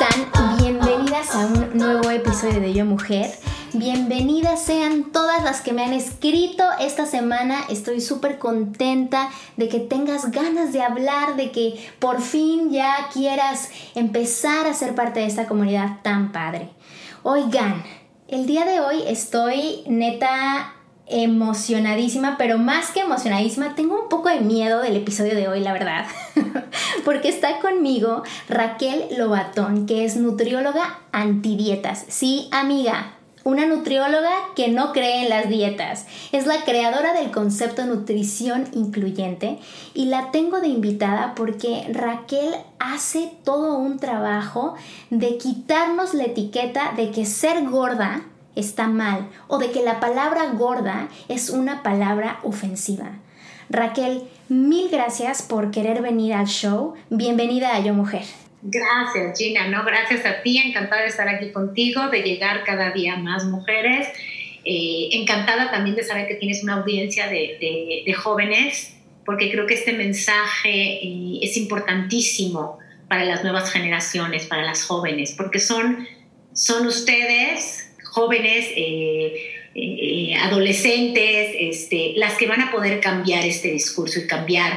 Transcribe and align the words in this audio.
Están? 0.00 0.58
Bienvenidas 0.58 1.34
a 1.34 1.46
un 1.46 1.76
nuevo 1.76 2.10
episodio 2.10 2.60
de 2.60 2.72
Yo 2.72 2.84
Mujer. 2.84 3.30
Bienvenidas 3.72 4.62
sean 4.62 5.10
todas 5.10 5.42
las 5.42 5.60
que 5.60 5.72
me 5.72 5.82
han 5.82 5.92
escrito 5.92 6.62
esta 6.78 7.04
semana. 7.04 7.62
Estoy 7.68 8.00
súper 8.00 8.38
contenta 8.38 9.28
de 9.56 9.68
que 9.68 9.80
tengas 9.80 10.30
ganas 10.30 10.72
de 10.72 10.82
hablar, 10.82 11.36
de 11.36 11.50
que 11.50 11.90
por 11.98 12.20
fin 12.20 12.70
ya 12.70 13.08
quieras 13.12 13.70
empezar 13.94 14.66
a 14.66 14.74
ser 14.74 14.94
parte 14.94 15.20
de 15.20 15.26
esta 15.26 15.46
comunidad 15.46 16.00
tan 16.02 16.30
padre. 16.30 16.70
Oigan, 17.24 17.82
el 18.28 18.46
día 18.46 18.64
de 18.66 18.80
hoy 18.80 19.02
estoy 19.06 19.82
neta 19.88 20.74
emocionadísima, 21.10 22.36
pero 22.38 22.58
más 22.58 22.90
que 22.90 23.00
emocionadísima, 23.00 23.74
tengo 23.74 24.02
un 24.02 24.08
poco 24.08 24.28
de 24.28 24.40
miedo 24.40 24.80
del 24.80 24.96
episodio 24.96 25.34
de 25.34 25.48
hoy, 25.48 25.60
la 25.60 25.72
verdad. 25.72 26.06
Porque 27.04 27.28
está 27.28 27.60
conmigo 27.60 28.22
Raquel 28.48 29.04
Lobatón, 29.16 29.86
que 29.86 30.04
es 30.04 30.16
nutrióloga 30.16 31.00
antidietas. 31.12 32.04
Sí, 32.08 32.48
amiga, 32.52 33.14
una 33.48 33.66
nutrióloga 33.66 34.30
que 34.54 34.68
no 34.68 34.92
cree 34.92 35.22
en 35.22 35.30
las 35.30 35.48
dietas. 35.48 36.06
Es 36.32 36.46
la 36.46 36.64
creadora 36.64 37.14
del 37.14 37.30
concepto 37.30 37.86
nutrición 37.86 38.68
incluyente 38.72 39.58
y 39.94 40.06
la 40.06 40.30
tengo 40.30 40.60
de 40.60 40.68
invitada 40.68 41.34
porque 41.34 41.86
Raquel 41.90 42.54
hace 42.78 43.32
todo 43.44 43.78
un 43.78 43.98
trabajo 43.98 44.74
de 45.08 45.38
quitarnos 45.38 46.12
la 46.12 46.24
etiqueta 46.24 46.92
de 46.96 47.10
que 47.10 47.24
ser 47.24 47.66
gorda 47.68 48.26
está 48.58 48.88
mal 48.88 49.28
o 49.46 49.58
de 49.58 49.70
que 49.70 49.82
la 49.82 50.00
palabra 50.00 50.46
gorda 50.52 51.08
es 51.28 51.50
una 51.50 51.82
palabra 51.82 52.40
ofensiva. 52.42 53.12
Raquel, 53.70 54.22
mil 54.48 54.88
gracias 54.90 55.42
por 55.42 55.70
querer 55.70 56.00
venir 56.02 56.34
al 56.34 56.46
show. 56.46 56.94
Bienvenida 57.10 57.76
a 57.76 57.80
Yo 57.80 57.94
Mujer. 57.94 58.22
Gracias, 58.62 59.38
Gina. 59.38 59.68
No, 59.68 59.84
gracias 59.84 60.24
a 60.26 60.42
ti. 60.42 60.58
Encantada 60.58 61.02
de 61.02 61.08
estar 61.08 61.28
aquí 61.28 61.52
contigo, 61.52 62.08
de 62.08 62.22
llegar 62.22 62.64
cada 62.64 62.90
día 62.90 63.16
más 63.16 63.44
mujeres. 63.44 64.08
Eh, 64.64 65.10
encantada 65.12 65.70
también 65.70 65.96
de 65.96 66.02
saber 66.02 66.26
que 66.26 66.34
tienes 66.34 66.62
una 66.62 66.74
audiencia 66.74 67.28
de, 67.28 68.14
jóvenes, 68.14 68.96
porque 69.24 69.50
creo 69.50 69.66
que 69.66 69.74
este 69.74 69.92
mensaje 69.92 70.98
eh, 71.02 71.38
es 71.40 71.56
importantísimo 71.56 72.78
para 73.08 73.24
las 73.24 73.42
nuevas 73.42 73.70
generaciones, 73.70 74.46
para 74.46 74.64
las 74.64 74.84
jóvenes, 74.84 75.34
porque 75.36 75.58
son, 75.58 76.06
son 76.52 76.86
ustedes, 76.86 77.87
jóvenes, 78.18 78.66
eh, 78.74 79.34
eh, 79.76 80.34
adolescentes, 80.34 81.54
este, 81.56 82.14
las 82.16 82.36
que 82.36 82.48
van 82.48 82.60
a 82.60 82.72
poder 82.72 83.00
cambiar 83.00 83.44
este 83.46 83.70
discurso 83.70 84.18
y 84.18 84.26
cambiar 84.26 84.72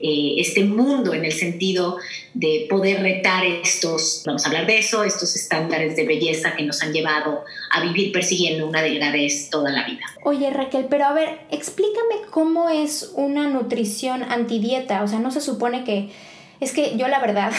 eh, 0.00 0.34
este 0.38 0.62
mundo 0.62 1.12
en 1.12 1.24
el 1.24 1.32
sentido 1.32 1.96
de 2.34 2.66
poder 2.70 3.02
retar 3.02 3.44
estos, 3.44 4.22
vamos 4.24 4.44
a 4.44 4.48
hablar 4.48 4.66
de 4.66 4.78
eso, 4.78 5.02
estos 5.02 5.34
estándares 5.34 5.96
de 5.96 6.04
belleza 6.04 6.54
que 6.54 6.62
nos 6.62 6.82
han 6.82 6.92
llevado 6.92 7.42
a 7.72 7.82
vivir 7.82 8.12
persiguiendo 8.12 8.68
una 8.68 8.80
delgadez 8.80 9.50
toda 9.50 9.72
la 9.72 9.84
vida. 9.86 10.04
Oye 10.22 10.50
Raquel, 10.50 10.86
pero 10.88 11.06
a 11.06 11.14
ver, 11.14 11.40
explícame 11.50 12.28
cómo 12.30 12.68
es 12.68 13.12
una 13.14 13.48
nutrición 13.48 14.22
antidieta, 14.22 15.02
o 15.02 15.08
sea, 15.08 15.18
no 15.18 15.32
se 15.32 15.40
supone 15.40 15.82
que 15.82 16.10
es 16.60 16.72
que 16.72 16.96
yo 16.96 17.08
la 17.08 17.20
verdad 17.20 17.52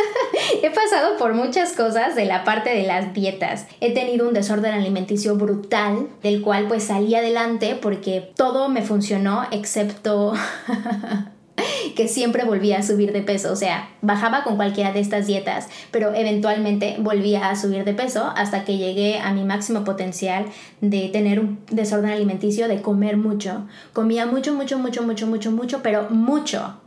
he 0.62 0.70
pasado 0.70 1.16
por 1.16 1.34
muchas 1.34 1.72
cosas 1.72 2.14
de 2.14 2.24
la 2.24 2.44
parte 2.44 2.70
de 2.70 2.84
las 2.84 3.14
dietas. 3.14 3.66
He 3.80 3.92
tenido 3.92 4.28
un 4.28 4.34
desorden 4.34 4.74
alimenticio 4.74 5.36
brutal, 5.36 6.08
del 6.22 6.42
cual 6.42 6.66
pues 6.68 6.84
salí 6.84 7.14
adelante 7.14 7.78
porque 7.80 8.32
todo 8.36 8.68
me 8.68 8.82
funcionó 8.82 9.46
excepto 9.50 10.34
que 11.96 12.08
siempre 12.08 12.44
volvía 12.44 12.78
a 12.78 12.82
subir 12.82 13.12
de 13.12 13.22
peso. 13.22 13.52
O 13.52 13.56
sea, 13.56 13.90
bajaba 14.00 14.44
con 14.44 14.56
cualquiera 14.56 14.92
de 14.92 15.00
estas 15.00 15.26
dietas, 15.26 15.68
pero 15.90 16.14
eventualmente 16.14 16.96
volvía 16.98 17.48
a 17.48 17.56
subir 17.56 17.84
de 17.84 17.94
peso 17.94 18.32
hasta 18.36 18.64
que 18.64 18.78
llegué 18.78 19.18
a 19.18 19.32
mi 19.32 19.44
máximo 19.44 19.84
potencial 19.84 20.46
de 20.80 21.08
tener 21.08 21.40
un 21.40 21.60
desorden 21.70 22.10
alimenticio, 22.10 22.68
de 22.68 22.82
comer 22.82 23.16
mucho. 23.16 23.66
Comía 23.92 24.26
mucho, 24.26 24.54
mucho, 24.54 24.78
mucho, 24.78 25.02
mucho, 25.02 25.26
mucho, 25.26 25.50
mucho, 25.50 25.82
pero 25.82 26.08
mucho 26.10 26.81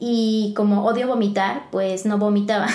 y 0.00 0.54
como 0.56 0.84
odio 0.84 1.06
vomitar, 1.06 1.68
pues 1.70 2.06
no 2.06 2.18
vomitaba. 2.18 2.66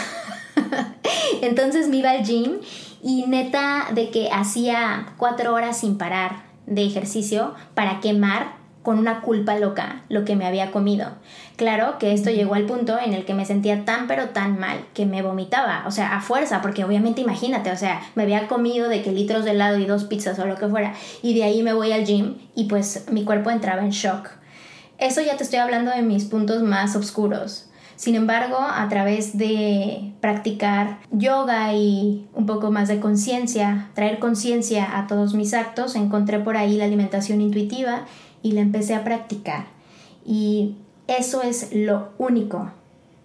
Entonces 1.42 1.90
me 1.90 1.98
iba 1.98 2.12
al 2.12 2.24
gym 2.24 2.60
y 3.04 3.26
neta 3.28 3.88
de 3.94 4.10
que 4.12 4.30
hacía 4.32 5.08
cuatro 5.18 5.54
horas 5.54 5.80
sin 5.80 5.98
parar 5.98 6.44
de 6.68 6.86
ejercicio 6.86 7.54
para 7.74 8.00
quemar 8.00 8.54
con 8.86 9.00
una 9.00 9.22
culpa 9.22 9.58
loca 9.58 10.04
lo 10.10 10.24
que 10.26 10.36
me 10.36 10.46
había 10.46 10.72
comido. 10.72 11.10
Claro 11.56 11.98
que 11.98 12.14
esto 12.14 12.30
llegó 12.30 12.54
al 12.54 12.68
punto 12.68 12.98
en 13.00 13.14
el 13.14 13.26
que 13.26 13.34
me 13.34 13.46
sentía 13.46 13.84
tan 13.84 14.08
pero 14.08 14.30
tan 14.30 14.60
mal 14.60 14.86
que 14.94 15.08
me 15.08 15.24
vomitaba, 15.24 15.84
o 15.88 15.92
sea, 15.92 16.16
a 16.16 16.22
fuerza, 16.22 16.62
porque 16.62 16.84
obviamente 16.84 17.22
imagínate, 17.22 17.72
o 17.72 17.78
sea, 17.78 18.02
me 18.14 18.24
había 18.24 18.48
comido 18.48 18.88
de 18.88 19.02
que 19.02 19.12
litros 19.12 19.44
de 19.44 19.52
helado 19.52 19.80
y 19.80 19.86
dos 19.86 20.04
pizzas 20.04 20.38
o 20.38 20.46
lo 20.46 20.56
que 20.56 20.68
fuera, 20.68 20.94
y 21.24 21.34
de 21.34 21.44
ahí 21.44 21.64
me 21.64 21.74
voy 21.74 21.92
al 21.92 22.06
gym 22.06 22.36
y 22.54 22.66
pues 22.66 23.08
mi 23.12 23.24
cuerpo 23.24 23.50
entraba 23.50 23.82
en 23.82 23.90
shock. 23.90 24.30
Eso 24.98 25.22
ya 25.22 25.38
te 25.38 25.44
estoy 25.44 25.60
hablando 25.60 25.92
de 25.92 26.02
mis 26.02 26.26
puntos 26.26 26.64
más 26.64 26.96
oscuros. 26.96 27.70
Sin 27.96 28.16
embargo, 28.16 28.58
a 28.60 28.88
través 28.90 29.38
de 29.38 30.12
practicar 30.20 31.00
yoga 31.12 31.74
y 31.74 32.28
un 32.34 32.46
poco 32.46 32.70
más 32.72 32.90
de 32.90 33.00
conciencia, 33.00 33.90
traer 33.94 34.20
conciencia 34.20 34.98
a 34.98 35.08
todos 35.08 35.34
mis 35.34 35.54
actos, 35.54 35.96
encontré 35.96 36.40
por 36.40 36.58
ahí 36.58 36.76
la 36.78 36.86
alimentación 36.86 37.40
intuitiva 37.40 38.06
y 38.42 38.52
la 38.52 38.62
empecé 38.62 38.96
a 38.96 39.04
practicar. 39.04 39.66
Y 40.26 40.76
eso 41.08 41.42
es 41.42 41.70
lo 41.74 42.10
único 42.18 42.70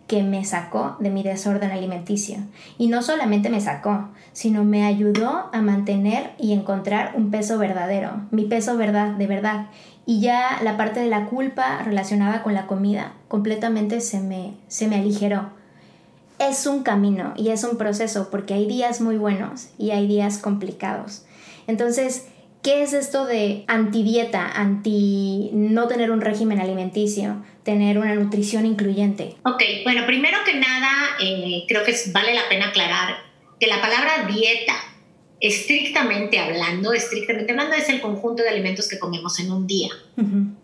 que 0.06 0.22
me 0.24 0.44
sacó 0.44 0.96
de 0.98 1.10
mi 1.10 1.22
desorden 1.22 1.70
alimenticio. 1.70 2.38
Y 2.78 2.88
no 2.88 3.00
solamente 3.00 3.48
me 3.48 3.60
sacó, 3.60 4.08
sino 4.32 4.64
me 4.64 4.84
ayudó 4.84 5.48
a 5.52 5.62
mantener 5.62 6.32
y 6.36 6.52
encontrar 6.52 7.12
un 7.16 7.30
peso 7.30 7.58
verdadero, 7.58 8.22
mi 8.32 8.44
peso 8.44 8.76
verdad, 8.76 9.12
de 9.12 9.26
verdad. 9.28 9.66
Y 10.10 10.20
ya 10.20 10.58
la 10.64 10.76
parte 10.76 10.98
de 10.98 11.06
la 11.06 11.26
culpa 11.26 11.82
relacionada 11.84 12.42
con 12.42 12.52
la 12.52 12.66
comida 12.66 13.12
completamente 13.28 14.00
se 14.00 14.18
me, 14.18 14.54
se 14.66 14.88
me 14.88 14.96
aligeró. 14.96 15.50
Es 16.40 16.66
un 16.66 16.82
camino 16.82 17.32
y 17.36 17.50
es 17.50 17.62
un 17.62 17.78
proceso 17.78 18.28
porque 18.28 18.54
hay 18.54 18.66
días 18.66 19.00
muy 19.00 19.18
buenos 19.18 19.68
y 19.78 19.92
hay 19.92 20.08
días 20.08 20.38
complicados. 20.38 21.26
Entonces, 21.68 22.26
¿Qué 22.62 22.82
es 22.82 22.92
esto 22.92 23.24
de 23.24 23.64
antidieta, 23.68 24.46
anti 24.46 25.48
no 25.54 25.88
tener 25.88 26.10
un 26.10 26.20
régimen 26.20 26.60
alimenticio, 26.60 27.42
tener 27.62 27.96
una 27.96 28.14
nutrición 28.14 28.66
incluyente? 28.66 29.36
Ok, 29.44 29.62
bueno, 29.82 30.04
primero 30.04 30.36
que 30.44 30.56
nada, 30.56 30.90
eh, 31.22 31.64
creo 31.66 31.84
que 31.84 31.94
vale 32.12 32.34
la 32.34 32.46
pena 32.50 32.66
aclarar 32.66 33.16
que 33.58 33.66
la 33.66 33.80
palabra 33.80 34.26
dieta, 34.26 34.74
estrictamente 35.40 36.38
hablando, 36.38 36.92
estrictamente 36.92 37.52
hablando, 37.52 37.74
es 37.74 37.88
el 37.88 38.00
conjunto 38.00 38.42
de 38.42 38.50
alimentos 38.50 38.88
que 38.88 38.98
comemos 38.98 39.40
en 39.40 39.50
un 39.50 39.66
día. 39.66 39.88
Uh 40.16 40.22
-huh. 40.22 40.56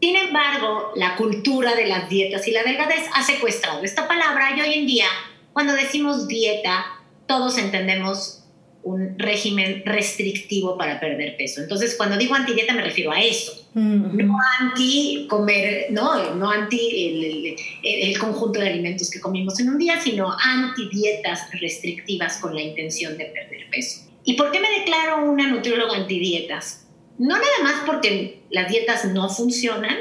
Sin 0.00 0.16
embargo, 0.16 0.92
la 0.96 1.16
cultura 1.16 1.74
de 1.74 1.86
las 1.86 2.08
dietas 2.08 2.46
y 2.48 2.50
la 2.50 2.62
delgadez 2.64 3.04
ha 3.14 3.22
secuestrado 3.22 3.82
esta 3.84 4.08
palabra 4.08 4.56
y 4.56 4.60
hoy 4.60 4.74
en 4.74 4.86
día, 4.86 5.06
cuando 5.52 5.74
decimos 5.74 6.26
dieta, 6.26 6.84
todos 7.26 7.56
entendemos 7.56 8.41
un 8.84 9.18
régimen 9.18 9.82
restrictivo 9.84 10.76
para 10.76 10.98
perder 10.98 11.36
peso. 11.36 11.60
Entonces, 11.60 11.94
cuando 11.96 12.16
digo 12.16 12.34
antidieta 12.34 12.74
me 12.74 12.82
refiero 12.82 13.12
a 13.12 13.22
eso. 13.22 13.58
No 13.74 14.36
anti 14.60 15.26
comer, 15.30 15.86
no, 15.90 16.34
no 16.34 16.50
anti 16.50 17.56
el, 17.82 18.18
conjunto 18.18 18.60
de 18.60 18.68
alimentos 18.68 19.10
que 19.10 19.20
comimos 19.20 19.58
en 19.60 19.70
un 19.70 19.78
día, 19.78 20.00
sino 20.00 20.30
anti 20.38 20.88
dietas 20.90 21.48
restrictivas 21.52 22.38
con 22.38 22.54
la 22.54 22.60
intención 22.60 23.16
de 23.16 23.26
perder 23.26 23.70
peso. 23.70 24.02
¿Y 24.24 24.34
por 24.34 24.50
qué 24.50 24.60
me 24.60 24.70
declaro 24.80 25.24
una 25.24 25.48
nutrióloga 25.48 25.96
antidietas? 25.96 26.86
No 27.18 27.36
nada 27.36 27.62
más 27.62 27.84
porque 27.86 28.42
las 28.50 28.68
dietas 28.70 29.04
no 29.06 29.28
funcionan, 29.28 29.96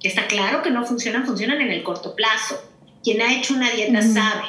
que 0.00 0.08
está 0.08 0.26
claro 0.26 0.62
que 0.62 0.70
no 0.70 0.84
funcionan, 0.84 1.24
funcionan 1.24 1.60
en 1.60 1.70
el 1.70 1.82
corto 1.82 2.14
plazo. 2.14 2.60
Quien 3.02 3.22
ha 3.22 3.36
hecho 3.36 3.54
una 3.54 3.70
dieta 3.70 4.02
sabe 4.02 4.44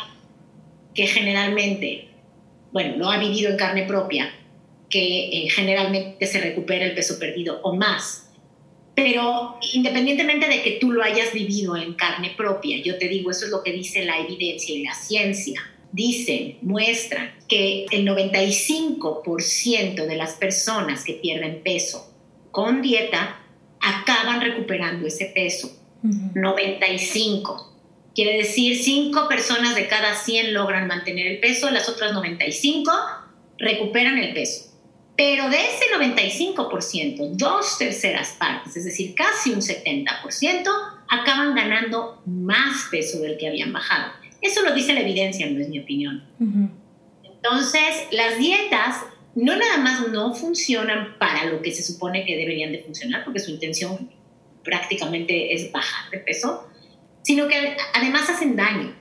que 0.94 1.08
generalmente 1.08 2.13
bueno, 2.74 2.98
lo 2.98 3.10
ha 3.10 3.18
vivido 3.18 3.52
en 3.52 3.58
carne 3.58 3.84
propia, 3.84 4.34
que 4.90 5.46
eh, 5.46 5.50
generalmente 5.50 6.26
se 6.26 6.42
recupera 6.42 6.86
el 6.86 6.96
peso 6.96 7.18
perdido 7.20 7.62
o 7.62 7.76
más. 7.76 8.32
Pero 8.96 9.58
independientemente 9.74 10.48
de 10.48 10.62
que 10.62 10.72
tú 10.82 10.92
lo 10.92 11.04
hayas 11.04 11.32
vivido 11.34 11.78
en 11.78 11.94
carne 11.94 12.34
propia, 12.36 12.82
yo 12.84 12.98
te 12.98 13.08
digo, 13.08 13.32
eso 13.32 13.46
es 13.46 13.52
lo 13.52 13.64
que 13.64 13.72
dice 13.72 14.04
la 14.06 14.20
evidencia 14.20 14.76
y 14.76 14.84
la 14.84 14.94
ciencia. 14.94 15.62
Dicen, 15.92 16.58
muestran 16.62 17.32
que 17.48 17.86
el 17.92 18.08
95% 18.08 20.06
de 20.06 20.16
las 20.16 20.34
personas 20.34 21.04
que 21.04 21.14
pierden 21.14 21.62
peso 21.64 22.12
con 22.52 22.82
dieta 22.82 23.40
acaban 23.80 24.42
recuperando 24.42 25.08
ese 25.08 25.26
peso. 25.28 25.80
95. 26.02 27.73
Quiere 28.16 28.38
decir, 28.38 28.78
5 28.78 29.28
personas 29.28 29.76
de 29.76 29.88
cada 29.88 30.16
100 30.16 30.54
logran 30.54 30.88
mantener 30.88 31.28
el 31.28 31.40
peso, 31.40 31.70
las 31.72 31.90
otras 31.90 32.14
95 32.14 32.92
recuperan 33.58 34.18
el 34.18 34.34
peso. 34.34 34.70
Pero 35.16 35.50
de 35.50 35.58
ese 35.58 35.86
95%, 35.96 37.32
dos 37.34 37.78
terceras 37.78 38.36
partes, 38.40 38.76
es 38.76 38.86
decir, 38.86 39.14
casi 39.16 39.52
un 39.52 39.62
70%, 39.62 40.70
acaban 41.08 41.54
ganando 41.56 42.22
más 42.26 42.88
peso 42.90 43.20
del 43.20 43.38
que 43.38 43.48
habían 43.48 43.72
bajado. 43.72 44.12
Eso 44.42 44.64
lo 44.64 44.74
dice 44.74 44.94
la 44.94 45.02
evidencia, 45.02 45.48
no 45.50 45.60
es 45.60 45.70
mi 45.70 45.80
opinión. 45.80 46.24
Entonces, 47.24 48.08
las 48.12 48.38
dietas 48.38 49.04
no 49.36 49.56
nada 49.56 49.78
más 49.78 50.08
no 50.10 50.34
funcionan 50.34 51.18
para 51.18 51.46
lo 51.46 51.62
que 51.62 51.72
se 51.72 51.84
supone 51.84 52.26
que 52.26 52.36
deberían 52.36 52.72
de 52.72 52.80
funcionar, 52.80 53.24
porque 53.24 53.40
su 53.40 53.52
intención 53.52 54.12
prácticamente 54.64 55.54
es 55.54 55.72
bajar 55.72 56.10
de 56.12 56.20
peso, 56.20 56.68
sino 57.24 57.48
que 57.48 57.76
además 57.94 58.30
hacen 58.30 58.56
daño, 58.56 58.94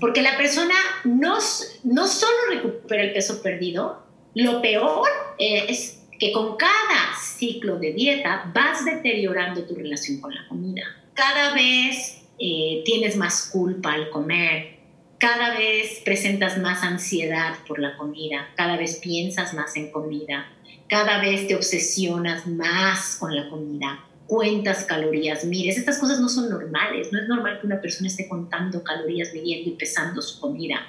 porque 0.00 0.22
la 0.22 0.36
persona 0.36 0.74
no, 1.04 1.38
no 1.82 2.06
solo 2.06 2.36
recupera 2.50 3.02
el 3.02 3.12
peso 3.12 3.42
perdido, 3.42 4.04
lo 4.34 4.62
peor 4.62 5.08
es 5.38 6.02
que 6.18 6.32
con 6.32 6.56
cada 6.56 7.16
ciclo 7.18 7.78
de 7.78 7.92
dieta 7.92 8.50
vas 8.54 8.84
deteriorando 8.84 9.64
tu 9.64 9.74
relación 9.74 10.20
con 10.20 10.34
la 10.34 10.46
comida. 10.48 10.82
Cada 11.14 11.54
vez 11.54 12.22
eh, 12.38 12.82
tienes 12.84 13.16
más 13.16 13.50
culpa 13.52 13.92
al 13.92 14.10
comer, 14.10 14.76
cada 15.18 15.56
vez 15.56 16.02
presentas 16.04 16.58
más 16.58 16.82
ansiedad 16.82 17.54
por 17.66 17.78
la 17.78 17.96
comida, 17.96 18.50
cada 18.56 18.76
vez 18.76 18.96
piensas 18.96 19.54
más 19.54 19.76
en 19.76 19.90
comida, 19.90 20.46
cada 20.88 21.20
vez 21.20 21.46
te 21.48 21.56
obsesionas 21.56 22.46
más 22.46 23.16
con 23.16 23.34
la 23.34 23.48
comida 23.48 24.04
cuentas 24.26 24.84
calorías, 24.84 25.44
mires, 25.44 25.76
estas 25.76 25.98
cosas 25.98 26.20
no 26.20 26.28
son 26.28 26.48
normales, 26.48 27.12
no 27.12 27.20
es 27.20 27.28
normal 27.28 27.60
que 27.60 27.66
una 27.66 27.80
persona 27.80 28.08
esté 28.08 28.28
contando 28.28 28.82
calorías, 28.82 29.32
midiendo 29.34 29.70
y 29.70 29.74
pesando 29.74 30.22
su 30.22 30.40
comida, 30.40 30.86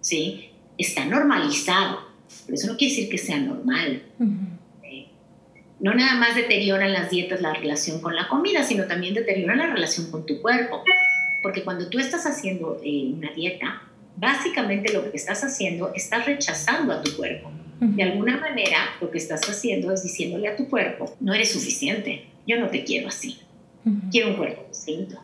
¿sí? 0.00 0.50
Está 0.78 1.04
normalizado, 1.04 2.00
pero 2.46 2.54
eso 2.54 2.66
no 2.66 2.76
quiere 2.76 2.94
decir 2.94 3.10
que 3.10 3.18
sea 3.18 3.38
normal. 3.38 4.02
No 5.80 5.94
nada 5.94 6.14
más 6.14 6.36
deterioran 6.36 6.92
las 6.92 7.10
dietas 7.10 7.40
la 7.40 7.52
relación 7.54 8.00
con 8.00 8.14
la 8.14 8.28
comida, 8.28 8.62
sino 8.62 8.84
también 8.84 9.14
deterioran 9.14 9.58
la 9.58 9.66
relación 9.66 10.12
con 10.12 10.24
tu 10.26 10.40
cuerpo, 10.40 10.84
porque 11.42 11.64
cuando 11.64 11.88
tú 11.88 11.98
estás 11.98 12.24
haciendo 12.24 12.80
eh, 12.84 13.10
una 13.12 13.32
dieta, 13.32 13.82
básicamente 14.16 14.92
lo 14.92 15.10
que 15.10 15.16
estás 15.16 15.42
haciendo, 15.42 15.92
estás 15.94 16.24
rechazando 16.26 16.92
a 16.92 17.02
tu 17.02 17.16
cuerpo. 17.16 17.50
De 17.80 18.04
alguna 18.04 18.36
manera, 18.36 18.78
lo 19.00 19.10
que 19.10 19.18
estás 19.18 19.40
haciendo 19.50 19.92
es 19.92 20.04
diciéndole 20.04 20.46
a 20.46 20.54
tu 20.54 20.68
cuerpo, 20.68 21.16
no 21.18 21.34
eres 21.34 21.50
suficiente, 21.50 22.26
yo 22.46 22.58
no 22.58 22.68
te 22.68 22.84
quiero 22.84 23.08
así, 23.08 23.40
quiero 24.10 24.30
un 24.30 24.36
cuerpo 24.36 24.64
distinto. 24.68 25.18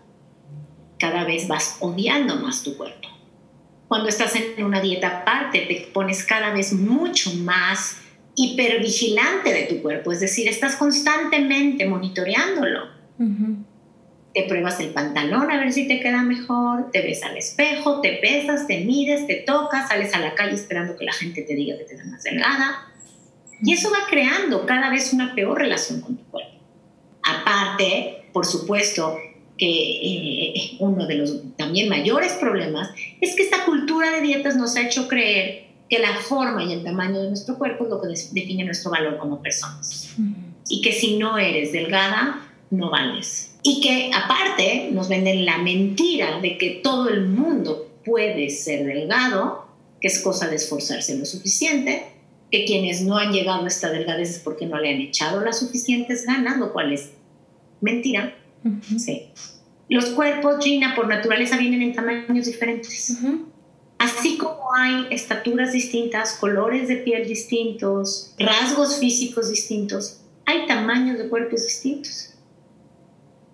Cada 0.98 1.24
vez 1.24 1.46
vas 1.46 1.76
odiando 1.80 2.36
más 2.36 2.62
tu 2.62 2.76
cuerpo. 2.76 3.08
Cuando 3.86 4.08
estás 4.08 4.34
en 4.36 4.64
una 4.64 4.80
dieta 4.80 5.20
aparte, 5.20 5.60
te 5.60 5.88
pones 5.92 6.24
cada 6.24 6.52
vez 6.52 6.72
mucho 6.72 7.32
más 7.34 7.96
hipervigilante 8.38 9.52
de 9.52 9.64
tu 9.64 9.82
cuerpo, 9.82 10.12
es 10.12 10.20
decir, 10.20 10.48
estás 10.48 10.76
constantemente 10.76 11.86
monitoreándolo. 11.86 12.86
Te 14.34 14.44
pruebas 14.44 14.78
el 14.78 14.90
pantalón 14.90 15.50
a 15.50 15.58
ver 15.58 15.72
si 15.72 15.88
te 15.88 15.98
queda 15.98 16.22
mejor, 16.22 16.90
te 16.92 17.02
ves 17.02 17.24
al 17.24 17.36
espejo, 17.36 18.00
te 18.00 18.18
pesas, 18.22 18.68
te 18.68 18.84
mides, 18.84 19.26
te 19.26 19.36
tocas, 19.36 19.88
sales 19.88 20.14
a 20.14 20.20
la 20.20 20.34
calle 20.34 20.54
esperando 20.54 20.96
que 20.96 21.04
la 21.04 21.12
gente 21.12 21.42
te 21.42 21.54
diga 21.54 21.76
que 21.78 21.84
te 21.84 21.96
da 21.96 22.04
más 22.04 22.22
delgada. 22.22 22.92
Y 23.60 23.72
eso 23.72 23.90
va 23.90 24.06
creando 24.08 24.66
cada 24.66 24.90
vez 24.90 25.12
una 25.12 25.34
peor 25.34 25.58
relación 25.58 26.00
con 26.00 26.16
tu 26.16 26.24
cuerpo. 26.24 26.57
Aparte, 27.28 28.24
por 28.32 28.46
supuesto, 28.46 29.16
que 29.56 29.66
eh, 29.66 30.76
uno 30.78 31.06
de 31.06 31.16
los 31.16 31.56
también 31.56 31.88
mayores 31.88 32.32
problemas 32.34 32.90
es 33.20 33.34
que 33.34 33.42
esta 33.42 33.64
cultura 33.64 34.10
de 34.12 34.20
dietas 34.20 34.56
nos 34.56 34.76
ha 34.76 34.82
hecho 34.82 35.08
creer 35.08 35.66
que 35.88 35.98
la 35.98 36.14
forma 36.14 36.62
y 36.64 36.72
el 36.72 36.84
tamaño 36.84 37.20
de 37.20 37.28
nuestro 37.28 37.58
cuerpo 37.58 37.84
es 37.84 37.90
lo 37.90 38.00
que 38.00 38.08
define 38.08 38.64
nuestro 38.64 38.90
valor 38.90 39.18
como 39.18 39.42
personas. 39.42 40.14
Y 40.68 40.82
que 40.82 40.92
si 40.92 41.16
no 41.16 41.38
eres 41.38 41.72
delgada, 41.72 42.46
no 42.70 42.90
vales. 42.90 43.56
Y 43.62 43.80
que 43.80 44.10
aparte 44.14 44.90
nos 44.92 45.08
venden 45.08 45.44
la 45.44 45.58
mentira 45.58 46.40
de 46.40 46.58
que 46.58 46.80
todo 46.82 47.08
el 47.08 47.26
mundo 47.26 47.88
puede 48.04 48.50
ser 48.50 48.84
delgado, 48.84 49.66
que 50.00 50.08
es 50.08 50.20
cosa 50.20 50.48
de 50.48 50.56
esforzarse 50.56 51.16
lo 51.16 51.24
suficiente, 51.24 52.04
que 52.50 52.64
quienes 52.64 53.02
no 53.02 53.16
han 53.16 53.32
llegado 53.32 53.64
a 53.64 53.68
esta 53.68 53.90
delgadez 53.90 54.30
es 54.30 54.38
porque 54.38 54.66
no 54.66 54.78
le 54.78 54.90
han 54.90 55.00
echado 55.00 55.40
las 55.40 55.58
suficientes 55.58 56.24
ganas, 56.26 56.58
lo 56.58 56.72
cual 56.72 56.92
es 56.92 57.10
Mentira. 57.80 58.34
Sí. 58.98 59.28
Los 59.88 60.06
cuerpos, 60.06 60.62
Gina, 60.62 60.94
por 60.94 61.08
naturaleza 61.08 61.56
vienen 61.56 61.82
en 61.82 61.94
tamaños 61.94 62.46
diferentes. 62.46 63.18
Así 63.98 64.38
como 64.38 64.74
hay 64.74 65.06
estaturas 65.10 65.72
distintas, 65.72 66.34
colores 66.34 66.88
de 66.88 66.96
piel 66.96 67.26
distintos, 67.26 68.34
rasgos 68.38 68.98
físicos 68.98 69.50
distintos, 69.50 70.20
hay 70.44 70.66
tamaños 70.66 71.18
de 71.18 71.28
cuerpos 71.28 71.64
distintos. 71.64 72.34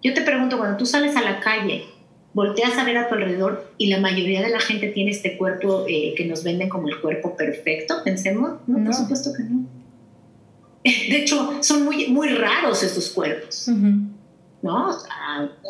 Yo 0.03 0.13
te 0.13 0.21
pregunto, 0.21 0.59
cuando 0.59 0.77
tú 0.77 0.85
sales 0.85 1.17
a 1.17 1.23
la 1.23 1.41
calle, 1.41 1.87
volteas 2.35 2.77
a 2.77 2.85
ver 2.85 2.99
a 2.99 3.09
tu 3.09 3.15
alrededor 3.15 3.73
y 3.79 3.87
la 3.87 4.01
mayoría 4.01 4.43
de 4.43 4.51
la 4.51 4.61
gente 4.61 4.89
tiene 4.89 5.13
este 5.13 5.39
cuerpo 5.39 5.87
eh, 5.89 6.15
que 6.17 6.27
nos 6.27 6.45
venden 6.45 6.69
como 6.69 6.89
el 6.89 7.01
cuerpo 7.01 7.37
perfecto, 7.37 8.03
pensemos, 8.05 8.59
no, 8.67 8.85
por 8.85 8.95
supuesto 8.95 9.31
que 9.35 9.45
no. 9.45 9.67
De 10.85 11.23
hecho, 11.23 11.63
son 11.63 11.85
muy, 11.85 12.09
muy 12.09 12.29
raros 12.29 12.83
estos 12.83 13.09
cuerpos. 13.09 13.71
¿No? 14.65 14.97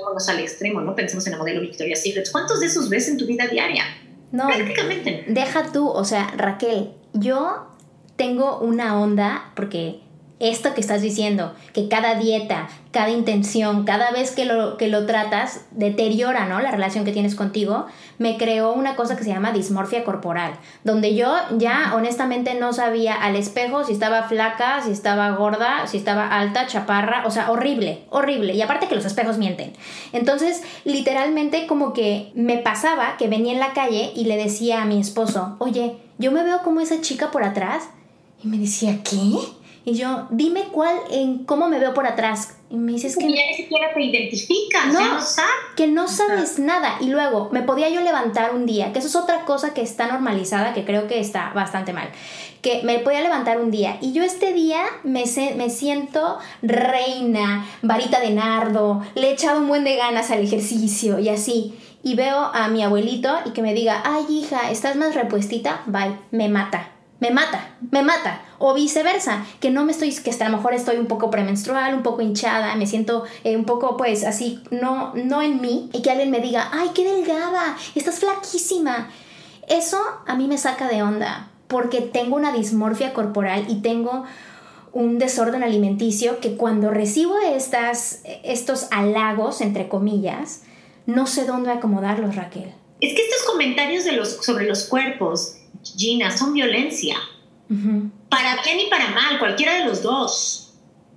Vamos 0.06 0.28
al 0.28 0.38
extremo, 0.38 0.80
¿no? 0.80 0.94
Pensemos 0.94 1.26
en 1.26 1.32
la 1.32 1.38
modelo 1.38 1.60
Victoria's 1.60 2.00
Secret. 2.00 2.30
¿Cuántos 2.30 2.60
de 2.60 2.66
esos 2.66 2.88
ves 2.88 3.08
en 3.08 3.18
tu 3.18 3.26
vida 3.26 3.48
diaria? 3.48 3.82
No, 4.30 4.46
prácticamente. 4.46 5.24
Deja 5.26 5.72
tú, 5.72 5.88
o 5.88 6.04
sea, 6.04 6.32
Raquel, 6.36 6.92
yo 7.12 7.66
tengo 8.14 8.60
una 8.60 9.00
onda 9.00 9.50
porque 9.56 10.00
esto 10.50 10.74
que 10.74 10.80
estás 10.80 11.02
diciendo, 11.02 11.54
que 11.72 11.88
cada 11.88 12.14
dieta, 12.14 12.68
cada 12.90 13.10
intención, 13.10 13.84
cada 13.84 14.10
vez 14.12 14.30
que 14.30 14.44
lo, 14.44 14.76
que 14.76 14.88
lo 14.88 15.06
tratas, 15.06 15.66
deteriora 15.72 16.46
¿no? 16.46 16.60
la 16.60 16.70
relación 16.70 17.04
que 17.04 17.12
tienes 17.12 17.34
contigo, 17.34 17.86
me 18.18 18.36
creó 18.36 18.72
una 18.72 18.94
cosa 18.94 19.16
que 19.16 19.24
se 19.24 19.30
llama 19.30 19.52
dismorfia 19.52 20.04
corporal, 20.04 20.52
donde 20.84 21.14
yo 21.14 21.34
ya 21.58 21.92
honestamente 21.94 22.54
no 22.54 22.72
sabía 22.72 23.14
al 23.14 23.36
espejo 23.36 23.84
si 23.84 23.92
estaba 23.92 24.24
flaca, 24.24 24.80
si 24.82 24.92
estaba 24.92 25.30
gorda, 25.32 25.86
si 25.86 25.96
estaba 25.96 26.28
alta, 26.28 26.66
chaparra, 26.66 27.24
o 27.26 27.30
sea, 27.30 27.50
horrible, 27.50 28.04
horrible. 28.10 28.54
Y 28.54 28.62
aparte 28.62 28.86
que 28.86 28.94
los 28.94 29.04
espejos 29.04 29.38
mienten. 29.38 29.72
Entonces, 30.12 30.62
literalmente 30.84 31.66
como 31.66 31.92
que 31.92 32.30
me 32.34 32.58
pasaba 32.58 33.16
que 33.16 33.28
venía 33.28 33.52
en 33.52 33.60
la 33.60 33.72
calle 33.72 34.12
y 34.14 34.26
le 34.26 34.36
decía 34.36 34.82
a 34.82 34.86
mi 34.86 35.00
esposo, 35.00 35.56
oye, 35.58 35.96
yo 36.18 36.30
me 36.30 36.44
veo 36.44 36.62
como 36.62 36.80
esa 36.80 37.00
chica 37.00 37.30
por 37.30 37.42
atrás. 37.42 37.88
Y 38.42 38.46
me 38.46 38.58
decía, 38.58 38.98
¿qué? 39.02 39.38
Y 39.86 39.94
yo, 39.94 40.26
dime 40.30 40.68
cuál, 40.72 40.96
en 41.10 41.44
cómo 41.44 41.68
me 41.68 41.78
veo 41.78 41.92
por 41.92 42.06
atrás. 42.06 42.56
Y 42.70 42.76
me 42.76 42.92
dices 42.92 43.16
que... 43.18 43.28
Ya 43.28 43.46
ni 43.46 43.54
siquiera 43.54 43.92
te 43.92 44.02
identificas, 44.02 44.86
no, 44.86 45.14
no 45.14 45.20
sabes. 45.20 45.50
Que 45.76 45.86
no 45.86 46.08
sabes 46.08 46.58
nada. 46.58 46.96
Y 47.00 47.08
luego, 47.08 47.50
me 47.52 47.60
podía 47.60 47.90
yo 47.90 48.00
levantar 48.00 48.54
un 48.54 48.64
día, 48.64 48.94
que 48.94 49.00
eso 49.00 49.08
es 49.08 49.16
otra 49.16 49.44
cosa 49.44 49.74
que 49.74 49.82
está 49.82 50.06
normalizada, 50.06 50.72
que 50.72 50.86
creo 50.86 51.06
que 51.06 51.20
está 51.20 51.52
bastante 51.54 51.92
mal. 51.92 52.08
Que 52.62 52.80
me 52.82 52.98
podía 53.00 53.20
levantar 53.20 53.60
un 53.60 53.70
día 53.70 53.98
y 54.00 54.14
yo 54.14 54.22
este 54.22 54.54
día 54.54 54.80
me, 55.02 55.24
me 55.56 55.68
siento 55.68 56.38
reina, 56.62 57.66
varita 57.82 58.20
de 58.20 58.30
nardo, 58.30 59.02
le 59.14 59.28
he 59.28 59.32
echado 59.32 59.60
un 59.60 59.68
buen 59.68 59.84
de 59.84 59.96
ganas 59.96 60.30
al 60.30 60.40
ejercicio 60.40 61.18
y 61.18 61.28
así. 61.28 61.74
Y 62.02 62.14
veo 62.14 62.38
a 62.38 62.68
mi 62.68 62.82
abuelito 62.82 63.36
y 63.44 63.50
que 63.50 63.60
me 63.60 63.74
diga, 63.74 64.02
ay 64.04 64.24
hija, 64.30 64.70
estás 64.70 64.96
más 64.96 65.14
repuestita, 65.14 65.82
bye, 65.86 66.16
me 66.30 66.48
mata 66.48 66.93
me 67.24 67.30
mata, 67.30 67.74
me 67.90 68.02
mata. 68.02 68.42
O 68.58 68.74
viceversa, 68.74 69.46
que 69.58 69.70
no 69.70 69.86
me 69.86 69.92
estoy, 69.92 70.14
que 70.14 70.30
a 70.30 70.48
lo 70.50 70.58
mejor 70.58 70.74
estoy 70.74 70.96
un 70.96 71.06
poco 71.06 71.30
premenstrual, 71.30 71.94
un 71.94 72.02
poco 72.02 72.20
hinchada, 72.20 72.74
me 72.76 72.86
siento 72.86 73.24
eh, 73.44 73.56
un 73.56 73.64
poco 73.64 73.96
pues 73.96 74.24
así, 74.24 74.62
no, 74.70 75.14
no 75.14 75.40
en 75.40 75.62
mí, 75.62 75.88
y 75.94 76.02
que 76.02 76.10
alguien 76.10 76.30
me 76.30 76.40
diga, 76.40 76.68
ay, 76.72 76.90
qué 76.94 77.02
delgada, 77.02 77.78
estás 77.94 78.18
flaquísima. 78.18 79.08
Eso 79.68 79.98
a 80.26 80.34
mí 80.34 80.48
me 80.48 80.58
saca 80.58 80.86
de 80.86 81.02
onda, 81.02 81.48
porque 81.66 82.02
tengo 82.02 82.36
una 82.36 82.52
dismorfia 82.52 83.14
corporal 83.14 83.64
y 83.68 83.80
tengo 83.80 84.24
un 84.92 85.18
desorden 85.18 85.62
alimenticio 85.62 86.40
que 86.40 86.56
cuando 86.56 86.90
recibo 86.90 87.38
estas, 87.38 88.20
estos 88.42 88.88
halagos, 88.90 89.62
entre 89.62 89.88
comillas, 89.88 90.64
no 91.06 91.26
sé 91.26 91.46
dónde 91.46 91.70
acomodarlos, 91.70 92.36
Raquel. 92.36 92.74
Es 93.00 93.14
que 93.14 93.22
estos 93.22 93.44
comentarios 93.50 94.04
de 94.04 94.12
los, 94.12 94.44
sobre 94.44 94.66
los 94.66 94.84
cuerpos, 94.84 95.56
Gina, 95.84 96.36
son 96.36 96.52
violencia. 96.52 97.16
Para 98.28 98.62
bien 98.62 98.80
y 98.80 98.90
para 98.90 99.10
mal, 99.10 99.38
cualquiera 99.38 99.74
de 99.74 99.84
los 99.86 100.02
dos. 100.02 100.74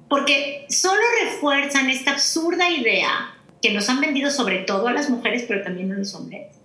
Porque 0.10 0.66
solo 0.70 1.02
refuerzan 1.24 1.90
esta 1.90 2.12
absurda 2.12 2.70
idea 2.70 3.34
que 3.62 3.74
nos 3.74 3.90
han 3.90 4.00
vendido 4.00 4.32
sobre 4.32 4.60
todo 4.60 4.88
a 4.88 4.94
las 4.94 5.10
mujeres, 5.10 5.46
pero 5.48 5.64
también 5.64 5.92
a 5.92 5.98
los 5.98 6.14
hombres, 6.14 6.56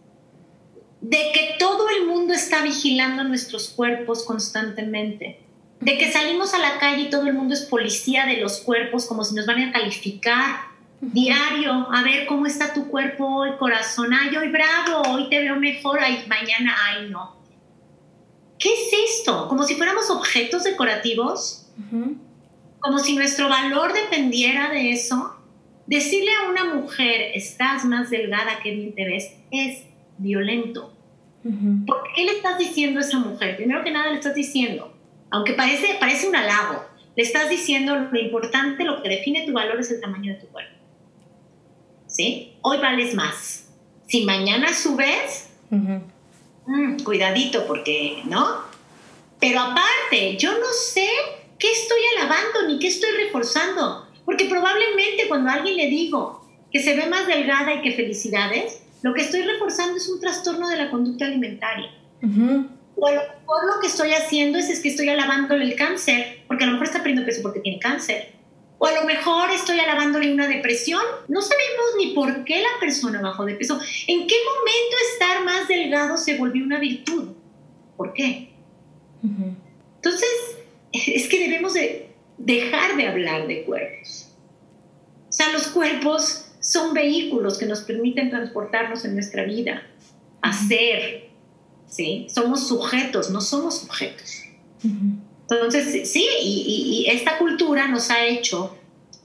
de 1.01 1.33
que 1.33 1.57
todo 1.59 1.89
el 1.89 2.07
mundo 2.07 2.33
está 2.35 2.63
vigilando 2.63 3.25
nuestros 3.25 3.71
cuerpos 3.71 4.25
constantemente 4.25 5.43
de 5.83 5.99
que 5.99 6.13
salimos 6.13 6.55
a 6.55 6.59
la 6.59 6.79
calle 6.79 7.03
y 7.03 7.11
todo 7.11 7.27
el 7.27 7.35
mundo 7.35 7.55
es 7.55 7.63
policía 7.63 8.25
de 8.25 8.37
los 8.37 8.61
cuerpos, 8.61 9.05
como 9.05 9.25
si 9.25 9.35
nos 9.35 9.47
van 9.47 9.61
a 9.61 9.73
calificar 9.73 10.61
diario, 11.01 11.89
a 11.93 12.05
ver 12.05 12.27
cómo 12.27 12.47
está 12.47 12.73
tu 12.73 12.87
cuerpo 12.87 13.27
hoy, 13.27 13.51
corazón, 13.59 14.13
ay, 14.13 14.37
hoy 14.37 14.49
bravo, 14.49 15.03
hoy 15.11 15.29
te 15.29 15.41
veo 15.41 15.57
mejor, 15.57 15.99
ay, 16.01 16.25
mañana, 16.29 16.77
ay, 16.85 17.09
no. 17.11 17.42
¿Qué 18.63 18.69
es 18.73 19.19
esto? 19.19 19.49
Como 19.49 19.65
si 19.65 19.75
fuéramos 19.75 20.09
objetos 20.09 20.63
decorativos, 20.63 21.67
como 22.79 22.99
si 23.01 23.17
nuestro 23.17 23.49
valor 23.49 23.93
dependiera 23.93 24.71
de 24.71 24.93
eso. 24.93 25.35
Decirle 25.87 26.31
a 26.33 26.49
una 26.49 26.73
mujer, 26.77 27.33
estás 27.35 27.85
más 27.85 28.09
delgada 28.11 28.61
que 28.63 28.71
bien 28.71 28.95
te 28.95 29.05
ves, 29.05 29.33
es 29.51 29.83
violento. 30.19 30.95
¿Por 31.43 32.05
qué 32.15 32.25
le 32.25 32.33
estás 32.33 32.57
diciendo 32.57 33.01
a 33.01 33.03
esa 33.03 33.19
mujer? 33.19 33.57
Primero 33.57 33.83
que 33.83 33.91
nada 33.91 34.11
le 34.11 34.15
estás 34.15 34.37
diciendo, 34.37 34.97
aunque 35.31 35.55
parece, 35.55 35.97
parece 35.99 36.29
un 36.29 36.37
halago, 36.37 36.85
le 37.17 37.23
estás 37.25 37.51
diciendo 37.51 37.97
lo 37.97 38.21
importante, 38.21 38.85
lo 38.85 39.03
que 39.03 39.09
define 39.09 39.45
tu 39.45 39.53
valor 39.53 39.81
es 39.81 39.91
el 39.91 40.01
tamaño 40.01 40.35
de 40.35 40.39
tu 40.39 40.47
cuerpo. 40.47 40.77
¿Sí? 42.07 42.53
Hoy 42.61 42.79
vales 42.79 43.15
más. 43.17 43.73
Si 44.07 44.25
mañana 44.25 44.73
subes, 44.73 45.51
mm, 46.67 47.03
cuidadito 47.03 47.67
porque, 47.67 48.23
¿no? 48.25 48.63
Pero 49.41 49.61
aparte, 49.61 50.37
yo 50.37 50.53
no 50.53 50.67
sé 50.73 51.09
qué 51.59 51.71
estoy 51.71 51.99
alabando 52.17 52.69
ni 52.69 52.79
qué 52.79 52.89
estoy 52.89 53.11
reforzando, 53.25 54.07
porque 54.25 54.47
probablemente 54.47 55.29
cuando 55.29 55.51
a 55.51 55.55
alguien 55.55 55.77
le 55.77 55.87
digo 55.89 56.45
que 56.73 56.83
se 56.83 56.95
ve 56.95 57.07
más 57.07 57.27
delgada 57.27 57.75
y 57.75 57.83
que 57.83 57.93
felicidades, 57.93 58.83
lo 59.03 59.13
que 59.15 59.23
estoy 59.23 59.43
reforzando 59.43 59.97
es 59.97 60.09
un 60.09 60.21
trastorno 60.21 60.69
de 60.69 60.77
la 60.77 60.91
conducta 60.91 61.27
alimentaria. 61.27 61.91
O 62.97 63.07
a 63.07 63.13
lo 63.13 63.21
mejor 63.21 63.67
lo 63.67 63.81
que 63.81 63.89
estoy 63.89 64.13
haciendo 64.13 64.59
es, 64.59 64.71
es 64.71 64.81
que 64.81 64.89
estoy 64.89 65.09
alabándole 65.09 65.65
el 65.65 65.75
cáncer, 65.75 66.45
porque 66.47 66.65
a 66.65 66.67
lo 66.69 66.75
mejor 66.75 66.87
está 66.87 66.99
perdiendo 66.99 67.27
peso 67.27 67.43
porque 67.43 67.61
tiene 67.61 67.81
cáncer. 67.81 68.33
O 68.79 68.87
a 68.87 68.93
lo 68.93 69.05
mejor 69.05 69.51
estoy 69.51 69.79
alabándole 69.79 70.33
una 70.33 70.49
depresión. 70.49 71.03
No 71.29 71.41
sabemos 71.41 71.87
ni 71.99 72.15
por 72.15 72.45
qué 72.45 72.63
la 72.63 72.81
persona 72.81 73.21
bajó 73.21 73.45
de 73.45 73.55
peso. 73.55 73.79
¿En 74.07 74.27
qué 74.27 74.35
momento 74.45 74.97
estar 75.13 75.45
más 75.45 75.52
se 76.17 76.37
volvió 76.37 76.65
una 76.65 76.79
virtud? 76.79 77.31
¿Por 77.97 78.13
qué? 78.13 78.53
Entonces, 79.23 80.29
es 80.93 81.29
que 81.29 81.39
debemos 81.39 81.75
de 81.75 82.09
dejar 82.39 82.97
de 82.97 83.07
hablar 83.07 83.47
de 83.47 83.65
cuerpos. 83.65 84.29
O 85.29 85.33
sea, 85.33 85.51
los 85.53 85.69
cuerpos 85.69 86.47
son 86.61 86.95
vehículos 86.95 87.59
que 87.59 87.67
nos 87.67 87.81
permiten 87.81 88.31
transportarnos 88.31 89.05
en 89.05 89.15
nuestra 89.15 89.45
vida, 89.45 89.83
hacer, 90.41 91.31
¿sí? 91.89 92.27
Somos 92.33 92.69
sujetos, 92.69 93.31
no 93.31 93.41
somos 93.41 93.83
objetos. 93.85 94.43
Entonces, 95.51 96.11
sí, 96.11 96.27
y, 96.43 97.07
esta 97.09 97.39
cultura 97.39 97.89
nos 97.89 98.11
ha 98.11 98.25
hecho 98.25 98.77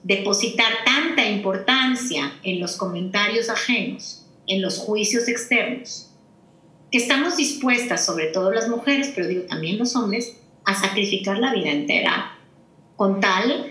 depositar 0.02 0.72
tanta 0.84 1.28
importancia 1.28 2.32
en 2.42 2.60
los 2.60 2.76
comentarios 2.76 3.48
ajenos, 3.48 4.24
en 4.46 4.62
los 4.62 4.78
juicios 4.78 5.28
externos, 5.28 6.07
que 6.90 6.98
estamos 6.98 7.36
dispuestas, 7.36 8.04
sobre 8.04 8.26
todo 8.26 8.52
las 8.52 8.68
mujeres, 8.68 9.12
pero 9.14 9.28
digo 9.28 9.42
también 9.42 9.78
los 9.78 9.94
hombres, 9.96 10.36
a 10.64 10.74
sacrificar 10.74 11.38
la 11.38 11.52
vida 11.52 11.70
entera 11.70 12.38
con 12.96 13.20
tal 13.20 13.66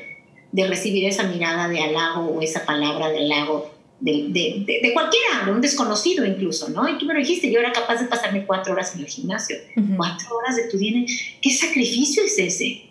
de 0.51 0.67
recibir 0.67 1.05
esa 1.05 1.24
mirada 1.24 1.67
de 1.67 1.81
halago 1.81 2.27
o 2.27 2.41
esa 2.41 2.65
palabra 2.65 3.09
de 3.09 3.19
halago 3.19 3.77
de, 4.00 4.63
de, 4.83 4.93
cualquiera, 4.93 5.45
de 5.45 5.51
un 5.51 5.62
desconocido 5.62 6.25
incluso, 6.25 6.69
¿no? 6.69 6.88
Y 6.88 6.97
tú 6.97 7.05
me 7.05 7.13
lo 7.13 7.19
dijiste, 7.19 7.51
yo 7.51 7.59
era 7.59 7.71
capaz 7.71 7.97
de 7.97 8.05
pasarme 8.05 8.45
cuatro 8.45 8.74
horas 8.74 8.93
en 8.95 9.01
el 9.01 9.07
gimnasio. 9.07 9.57
Cuatro 9.95 10.38
horas 10.38 10.55
de 10.55 10.69
tu 10.69 10.77
día. 10.77 11.03
¿Qué 11.41 11.50
sacrificio 11.50 12.24
es 12.24 12.38
ese? 12.38 12.89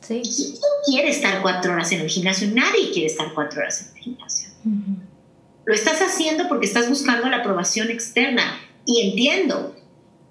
Sí. 0.00 0.22
¿Quién 0.22 0.60
quiere 0.86 1.10
estar 1.10 1.42
cuatro 1.42 1.72
horas 1.72 1.92
en 1.92 2.00
el 2.00 2.08
gimnasio? 2.08 2.48
Nadie 2.52 2.90
quiere 2.92 3.06
estar 3.06 3.32
cuatro 3.34 3.60
horas 3.60 3.82
en 3.82 3.96
el 3.96 4.02
gimnasio. 4.02 4.48
Lo 5.64 5.74
estás 5.74 6.00
haciendo 6.00 6.48
porque 6.48 6.66
estás 6.66 6.88
buscando 6.88 7.28
la 7.28 7.38
aprobación 7.38 7.90
externa. 7.90 8.60
Y 8.86 9.10
entiendo, 9.10 9.74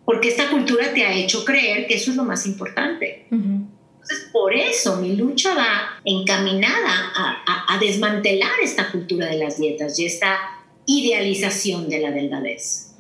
porque 0.06 0.30
esta 0.30 0.50
cultura 0.50 0.94
te 0.94 1.06
ha 1.06 1.14
hecho 1.14 1.44
creer 1.44 1.88
que 1.88 1.96
eso 1.96 2.12
es 2.12 2.18
lo 2.18 2.24
más 2.24 2.46
importante. 2.46 3.28
Entonces, 3.30 4.30
por 4.32 4.54
eso 4.54 4.98
mi 4.98 5.16
lucha 5.16 5.54
va 5.56 6.00
encaminada 6.04 7.12
a, 7.16 7.78
desmantelar 7.80 8.52
esta 8.64 8.90
cultura 8.90 9.28
de 9.28 9.38
las 9.38 9.60
dietas 9.60 10.00
y 10.00 10.06
esta 10.06 10.38
idealización 10.86 11.90
de 11.90 12.00
la 12.00 12.12
delgadez. 12.12 12.94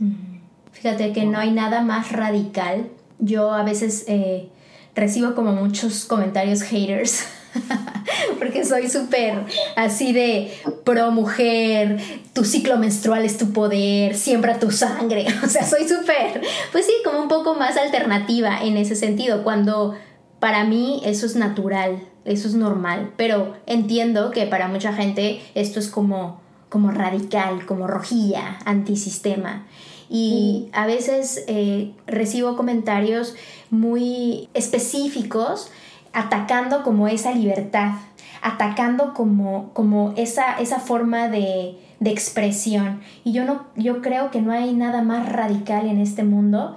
Fíjate 0.74 1.14
que 1.14 1.26
no 1.26 1.40
hay 1.40 1.52
nada 1.52 1.82
más 1.82 2.12
radical. 2.12 2.90
Yo 3.20 3.54
a 3.54 3.64
veces 3.64 4.04
eh, 4.08 4.50
recibo 4.96 5.36
como 5.36 5.52
muchos 5.52 6.06
comentarios 6.06 6.62
haters. 6.64 7.26
porque 8.40 8.66
soy 8.66 8.90
súper 8.90 9.46
así 9.76 10.14
de 10.14 10.52
pro 10.84 11.12
mujer, 11.12 11.98
tu 12.34 12.44
ciclo 12.44 12.78
menstrual 12.78 13.24
es 13.26 13.38
tu 13.38 13.54
poder, 13.54 14.16
siembra 14.16 14.60
tu 14.60 14.72
sangre, 14.72 15.26
o 15.44 15.48
sea, 15.48 15.66
soy 15.66 15.88
súper, 15.88 16.42
pues 16.72 16.86
sí, 16.86 16.94
como 17.04 17.22
un 17.22 17.28
poco 17.28 17.56
más 17.56 17.78
alternativa 17.78 18.60
en 18.62 18.78
ese 18.78 18.96
sentido, 18.96 19.44
cuando 19.44 19.96
para 20.40 20.64
mí 20.64 21.02
eso 21.06 21.26
es 21.26 21.36
natural, 21.36 22.04
eso 22.26 22.48
es 22.48 22.56
normal, 22.56 23.14
pero 23.18 23.56
entiendo 23.66 24.32
que 24.32 24.46
para 24.48 24.68
mucha 24.68 24.94
gente 24.94 25.42
esto 25.56 25.80
es 25.80 25.88
como, 25.88 26.42
como 26.70 26.92
radical, 26.92 27.66
como 27.66 27.88
rojilla, 27.88 28.60
antisistema. 28.66 29.66
Y 30.10 30.70
a 30.74 30.86
veces 30.86 31.44
eh, 31.48 31.92
recibo 32.08 32.56
comentarios 32.56 33.36
muy 33.70 34.50
específicos 34.54 35.70
atacando 36.14 36.84
como 36.84 37.08
esa 37.08 37.32
libertad, 37.32 37.94
atacando 38.42 39.14
como, 39.14 39.72
como 39.74 40.14
esa, 40.16 40.60
esa 40.60 40.80
forma 40.80 41.28
de, 41.28 41.78
de 42.00 42.10
expresión. 42.10 43.02
Y 43.24 43.34
yo, 43.34 43.46
no, 43.46 43.66
yo 43.76 44.02
creo 44.02 44.32
que 44.32 44.42
no 44.42 44.52
hay 44.52 44.74
nada 44.74 45.02
más 45.02 45.32
radical 45.32 45.88
en 45.88 46.00
este 46.00 46.24
mundo 46.24 46.76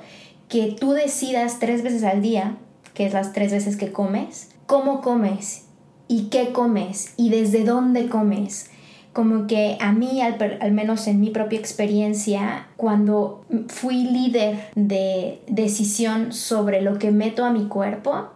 que 0.48 0.76
tú 0.78 0.92
decidas 0.92 1.58
tres 1.58 1.82
veces 1.82 2.04
al 2.04 2.22
día 2.22 2.56
que 2.98 3.06
es 3.06 3.12
las 3.12 3.32
tres 3.32 3.52
veces 3.52 3.76
que 3.76 3.92
comes, 3.92 4.48
cómo 4.66 5.02
comes 5.02 5.66
y 6.08 6.30
qué 6.30 6.50
comes 6.50 7.14
y 7.16 7.30
desde 7.30 7.62
dónde 7.62 8.08
comes. 8.08 8.67
Como 9.18 9.48
que 9.48 9.76
a 9.80 9.90
mí, 9.90 10.22
al, 10.22 10.70
menos 10.70 11.08
en 11.08 11.18
mi 11.18 11.30
propia 11.30 11.58
experiencia, 11.58 12.68
cuando 12.76 13.44
fui 13.66 14.04
líder 14.04 14.70
de 14.76 15.42
decisión 15.48 16.32
sobre 16.32 16.82
lo 16.82 17.00
que 17.00 17.10
meto 17.10 17.44
a 17.44 17.50
mi 17.50 17.66
cuerpo, 17.66 18.28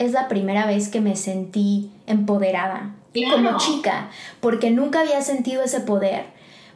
es 0.00 0.10
la 0.10 0.26
primera 0.26 0.66
vez 0.66 0.88
que 0.88 1.00
me 1.00 1.14
sentí 1.14 1.92
empoderada 2.08 2.96
como 3.14 3.56
chica, 3.58 4.10
porque 4.40 4.72
nunca 4.72 5.02
había 5.02 5.22
sentido 5.22 5.62
ese 5.62 5.78
poder 5.78 6.24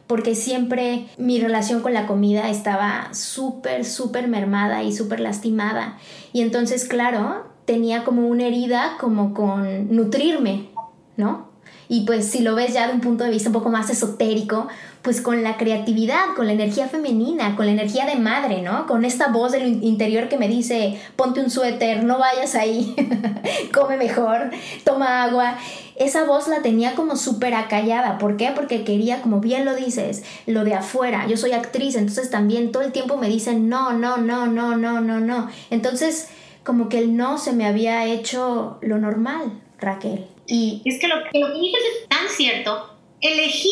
porque 0.07 0.33
siempre 0.33 1.07
mi 1.17 1.37
relación 1.41 1.81
con 1.81 1.93
la 1.93 2.07
comida 2.07 2.49
estaba 2.49 3.13
súper, 3.13 3.83
súper 3.83 4.29
mermada 4.29 4.81
y 4.81 4.93
súper 4.93 5.19
lastimada. 5.19 5.97
Y 6.31 6.39
entonces, 6.39 6.85
claro, 6.85 7.43
tenía 7.65 8.05
como 8.05 8.29
una 8.29 8.47
herida 8.47 8.95
como 8.97 9.33
con 9.33 9.93
nutrirme, 9.93 10.69
¿no? 11.17 11.50
Y 11.89 12.05
pues 12.05 12.25
si 12.25 12.39
lo 12.39 12.55
ves 12.55 12.73
ya 12.73 12.87
de 12.87 12.93
un 12.93 13.01
punto 13.01 13.25
de 13.25 13.29
vista 13.31 13.49
un 13.49 13.53
poco 13.53 13.69
más 13.69 13.89
esotérico, 13.89 14.67
pues 15.01 15.19
con 15.19 15.43
la 15.43 15.57
creatividad, 15.57 16.35
con 16.35 16.47
la 16.47 16.53
energía 16.53 16.87
femenina, 16.87 17.55
con 17.55 17.65
la 17.65 17.73
energía 17.73 18.05
de 18.05 18.15
madre, 18.15 18.61
¿no? 18.61 18.87
Con 18.87 19.03
esta 19.03 19.27
voz 19.27 19.51
del 19.51 19.83
interior 19.83 20.29
que 20.29 20.37
me 20.37 20.47
dice, 20.47 20.99
ponte 21.15 21.41
un 21.41 21.49
suéter, 21.49 22.03
no 22.03 22.17
vayas 22.17 22.55
ahí, 22.55 22.95
come 23.73 23.97
mejor, 23.97 24.51
toma 24.85 25.23
agua. 25.23 25.57
Esa 25.97 26.23
voz 26.23 26.47
la 26.47 26.61
tenía 26.61 26.95
como 26.95 27.15
súper 27.15 27.53
acallada. 27.53 28.17
¿Por 28.17 28.37
qué? 28.37 28.51
Porque 28.55 28.83
quería, 28.83 29.21
como 29.21 29.41
bien 29.41 29.65
lo 29.65 29.75
dices, 29.75 30.23
lo 30.47 30.63
de 30.63 30.75
afuera. 30.75 31.27
Yo 31.27 31.35
soy 31.35 31.51
actriz, 31.51 31.95
entonces 31.95 32.29
también 32.29 32.71
todo 32.71 32.83
el 32.83 32.91
tiempo 32.91 33.17
me 33.17 33.27
dicen, 33.27 33.67
no, 33.67 33.91
no, 33.93 34.17
no, 34.17 34.47
no, 34.47 34.77
no, 34.77 35.01
no, 35.01 35.19
no. 35.19 35.49
Entonces 35.69 36.29
como 36.63 36.89
que 36.89 36.99
el 36.99 37.17
no 37.17 37.37
se 37.37 37.53
me 37.53 37.65
había 37.65 38.05
hecho 38.05 38.77
lo 38.81 38.99
normal, 38.99 39.59
Raquel. 39.79 40.27
Y 40.51 40.81
es 40.83 40.99
que 40.99 41.07
lo, 41.07 41.15
que 41.31 41.39
lo 41.39 41.53
que 41.53 41.59
dices 41.59 41.79
es 42.01 42.09
tan 42.09 42.27
cierto. 42.27 42.89
Elegir 43.21 43.71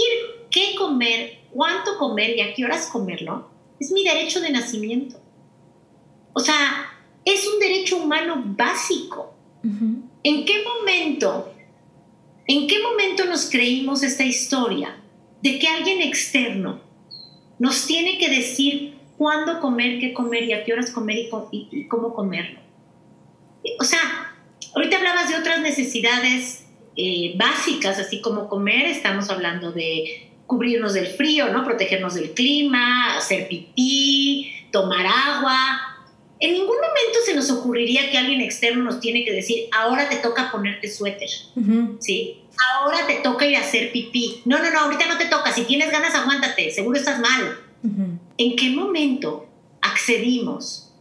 qué 0.50 0.75
comer, 0.77 1.39
cuánto 1.51 1.98
comer 1.98 2.38
y 2.38 2.39
a 2.39 2.53
qué 2.53 2.63
horas 2.63 2.88
comerlo 2.88 3.50
es 3.81 3.91
mi 3.91 4.01
derecho 4.01 4.39
de 4.39 4.50
nacimiento. 4.50 5.19
O 6.31 6.39
sea, 6.39 6.89
es 7.25 7.45
un 7.45 7.59
derecho 7.59 7.98
humano 7.98 8.41
básico. 8.45 9.33
¿En 9.62 10.45
qué 10.45 10.63
momento, 10.63 11.53
en 12.48 12.65
qué 12.65 12.81
momento 12.81 13.25
nos 13.25 13.50
creímos 13.50 14.01
esta 14.01 14.24
historia 14.24 15.01
de 15.41 15.59
que 15.59 15.67
alguien 15.67 16.01
externo 16.01 16.79
nos 17.57 17.86
tiene 17.88 18.17
que 18.17 18.29
decir 18.29 18.95
cuándo 19.17 19.59
comer, 19.59 20.00
qué 20.00 20.13
comer 20.13 20.43
y 20.43 20.53
a 20.53 20.63
qué 20.63 20.71
horas 20.71 20.91
comer 20.91 21.17
y, 21.51 21.88
cómo 21.89 22.13
comerlo? 22.13 22.62
O 23.81 23.83
sea, 23.83 24.33
ahorita 24.74 24.95
hablabas 24.95 25.27
de 25.27 25.36
otras 25.36 25.59
necesidades 25.59 26.68
eh, 27.01 27.34
básicas, 27.38 27.98
así 27.98 28.20
como 28.20 28.50
comer, 28.50 28.86
estamos 28.88 29.29
hablando 29.29 29.72
de 29.72 30.29
cubrirnos 30.48 30.94
del 30.94 31.08
frío, 31.08 31.50
¿no? 31.50 31.63
Protegernos 31.63 32.15
del 32.15 32.32
clima, 32.32 33.18
hacer 33.18 33.48
pipí, 33.48 34.51
tomar 34.72 35.06
agua, 35.06 35.89
en 36.39 36.53
ningún 36.53 36.75
momento 36.75 37.20
se 37.25 37.36
nos 37.36 37.50
ocurriría 37.51 38.10
que 38.10 38.18
alguien 38.18 38.39
externo 38.39 38.84
nos 38.84 39.01
tiene 39.01 39.25
que 39.25 39.34
decir, 39.34 39.68
ahora 39.77 40.08
te 40.08 40.18
toca 40.18 40.51
ponerte 40.51 40.89
suéter, 40.89 41.29
¿sí? 42.00 42.41
Ahora 42.74 43.06
te 43.08 43.15
toca 43.15 43.46
ir 43.46 43.58
a 43.58 43.62
hacer 43.62 43.91
pipí. 43.91 44.41
No, 44.46 44.58
no, 44.60 44.72
no, 44.72 44.79
ahorita 44.79 45.06
no 45.06 45.18
te 45.18 45.25
toca. 45.25 45.51
Si 45.51 45.63
tienes 45.63 45.91
ganas, 45.91 46.15
aguántate, 46.15 46.72
seguro 46.72 46.98
estás 46.98 47.20
mal. 47.20 47.60
¿En 48.38 48.56
qué 48.56 48.70
momento 48.70 49.48
accedimos 49.82 50.94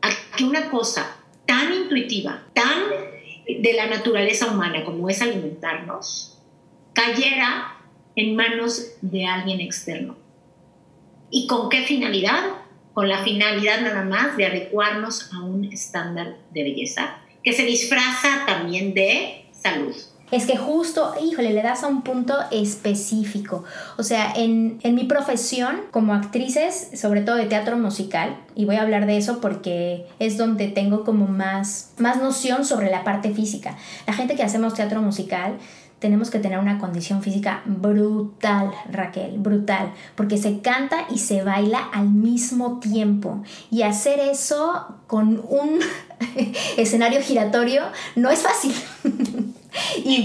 a 0.00 0.10
que 0.36 0.44
una 0.44 0.70
cosa 0.70 1.16
tan 1.46 1.74
intuitiva, 1.74 2.42
tan 2.54 3.09
de 3.58 3.72
la 3.72 3.86
naturaleza 3.86 4.50
humana 4.52 4.84
como 4.84 5.08
es 5.08 5.20
alimentarnos, 5.22 6.38
cayera 6.92 7.76
en 8.14 8.36
manos 8.36 8.92
de 9.00 9.26
alguien 9.26 9.60
externo? 9.60 10.16
¿Y 11.30 11.46
con 11.46 11.68
qué 11.68 11.82
finalidad? 11.82 12.60
con 12.92 13.08
la 13.08 13.22
finalidad 13.24 13.80
nada 13.80 14.02
más 14.02 14.36
de 14.36 14.46
adecuarnos 14.46 15.32
a 15.32 15.42
un 15.42 15.64
estándar 15.64 16.36
de 16.50 16.62
belleza 16.64 17.18
que 17.42 17.52
se 17.52 17.64
disfraza 17.64 18.44
también 18.46 18.94
de 18.94 19.46
salud. 19.52 19.94
Es 20.30 20.46
que 20.46 20.56
justo, 20.56 21.14
híjole, 21.22 21.52
le 21.52 21.62
das 21.62 21.82
a 21.82 21.88
un 21.88 22.02
punto 22.02 22.34
específico. 22.50 23.64
O 23.98 24.02
sea, 24.02 24.32
en, 24.34 24.78
en, 24.82 24.94
mi 24.94 25.04
profesión 25.04 25.80
como 25.90 26.14
actrices, 26.14 26.90
sobre 26.94 27.22
todo 27.22 27.36
de 27.36 27.46
teatro 27.46 27.76
musical, 27.76 28.36
y 28.54 28.64
voy 28.64 28.76
a 28.76 28.82
hablar 28.82 29.06
de 29.06 29.16
eso 29.16 29.40
porque 29.40 30.06
es 30.18 30.38
donde 30.38 30.68
tengo 30.68 31.04
como 31.04 31.26
más, 31.26 31.92
más 31.98 32.18
noción 32.18 32.64
sobre 32.64 32.90
la 32.90 33.04
parte 33.04 33.32
física. 33.32 33.76
La 34.06 34.12
gente 34.12 34.36
que 34.36 34.42
hacemos 34.42 34.74
teatro 34.74 35.02
musical 35.02 35.58
tenemos 36.00 36.30
que 36.30 36.38
tener 36.38 36.58
una 36.58 36.78
condición 36.78 37.22
física 37.22 37.62
brutal, 37.66 38.72
Raquel, 38.90 39.38
brutal, 39.38 39.92
porque 40.16 40.38
se 40.38 40.60
canta 40.60 41.06
y 41.10 41.18
se 41.18 41.44
baila 41.44 41.78
al 41.92 42.08
mismo 42.08 42.80
tiempo. 42.80 43.42
Y 43.70 43.82
hacer 43.82 44.18
eso 44.18 44.96
con 45.06 45.42
un 45.46 45.78
escenario 46.78 47.20
giratorio 47.20 47.82
no 48.16 48.30
es 48.30 48.40
fácil. 48.40 48.74
y, 50.04 50.24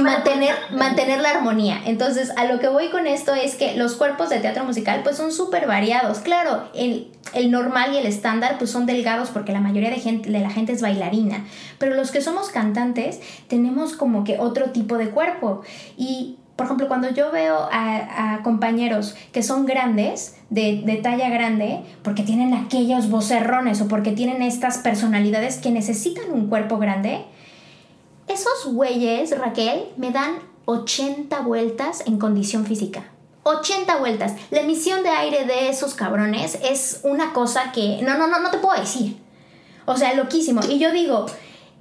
mantener, 0.00 0.54
mantener 0.72 1.20
la 1.20 1.30
armonía. 1.30 1.80
Entonces, 1.86 2.30
a 2.36 2.44
lo 2.44 2.58
que 2.58 2.68
voy 2.68 2.88
con 2.88 3.06
esto 3.06 3.34
es 3.34 3.54
que 3.54 3.76
los 3.76 3.94
cuerpos 3.94 4.28
de 4.28 4.40
teatro 4.40 4.64
musical 4.64 5.00
pues 5.02 5.16
son 5.16 5.32
súper 5.32 5.66
variados. 5.66 6.18
Claro, 6.18 6.68
el, 6.74 7.10
el, 7.32 7.50
normal 7.50 7.94
y 7.94 7.98
el 7.98 8.06
estándar 8.06 8.56
pues 8.58 8.70
son 8.70 8.86
delgados 8.86 9.30
porque 9.30 9.52
la 9.52 9.60
mayoría 9.60 9.90
de, 9.90 10.00
gente, 10.00 10.30
de 10.30 10.40
la 10.40 10.50
gente 10.50 10.72
es 10.72 10.82
bailarina. 10.82 11.44
Pero 11.78 11.94
los 11.94 12.10
que 12.10 12.20
somos 12.20 12.48
cantantes 12.50 13.20
tenemos 13.48 13.94
como 13.94 14.24
que 14.24 14.38
otro 14.38 14.70
tipo 14.70 14.98
de 14.98 15.10
cuerpo. 15.10 15.62
Y 15.96 16.36
por 16.56 16.66
ejemplo, 16.66 16.86
cuando 16.86 17.10
yo 17.10 17.32
veo 17.32 17.68
a, 17.72 18.40
compañeros 18.44 19.16
que 19.32 19.42
son 19.42 19.66
grandes, 19.66 20.36
de, 20.50 20.82
de, 20.84 20.96
talla 20.96 21.28
grande, 21.28 21.80
porque 22.02 22.22
tienen 22.22 22.54
aquellos 22.54 23.10
vocerrones 23.10 23.80
o 23.80 23.88
porque 23.88 24.12
tienen 24.12 24.40
estas 24.40 24.78
personalidades 24.78 25.56
que 25.56 25.72
necesitan 25.72 26.30
un 26.30 26.48
cuerpo 26.48 26.78
grande, 26.78 27.24
esos 28.28 28.72
güeyes, 28.72 29.36
Raquel, 29.38 29.86
me 29.96 30.10
dan 30.10 30.38
80 30.66 31.40
vueltas 31.40 32.02
en 32.06 32.18
condición 32.18 32.66
física. 32.66 33.10
80 33.44 33.96
vueltas. 33.98 34.34
La 34.50 34.60
emisión 34.60 35.02
de 35.02 35.10
aire 35.10 35.44
de 35.44 35.68
esos 35.68 35.94
cabrones 35.94 36.58
es 36.62 37.00
una 37.04 37.32
cosa 37.32 37.72
que 37.72 38.00
no, 38.02 38.16
no, 38.16 38.26
no, 38.26 38.40
no 38.40 38.50
te 38.50 38.58
puedo 38.58 38.80
decir. 38.80 39.16
O 39.84 39.96
sea, 39.96 40.14
loquísimo. 40.14 40.62
Y 40.68 40.78
yo 40.78 40.92
digo, 40.92 41.26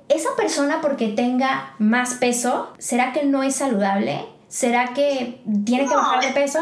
esa 0.09 0.35
persona 0.35 0.81
porque 0.81 1.07
tenga 1.09 1.75
más 1.79 2.15
peso, 2.15 2.73
¿será 2.77 3.13
que 3.13 3.23
no 3.23 3.43
es 3.43 3.55
saludable? 3.55 4.25
¿Será 4.49 4.93
que 4.93 5.41
tiene 5.65 5.87
que 5.87 5.95
bajar 5.95 6.23
de 6.23 6.31
peso? 6.31 6.59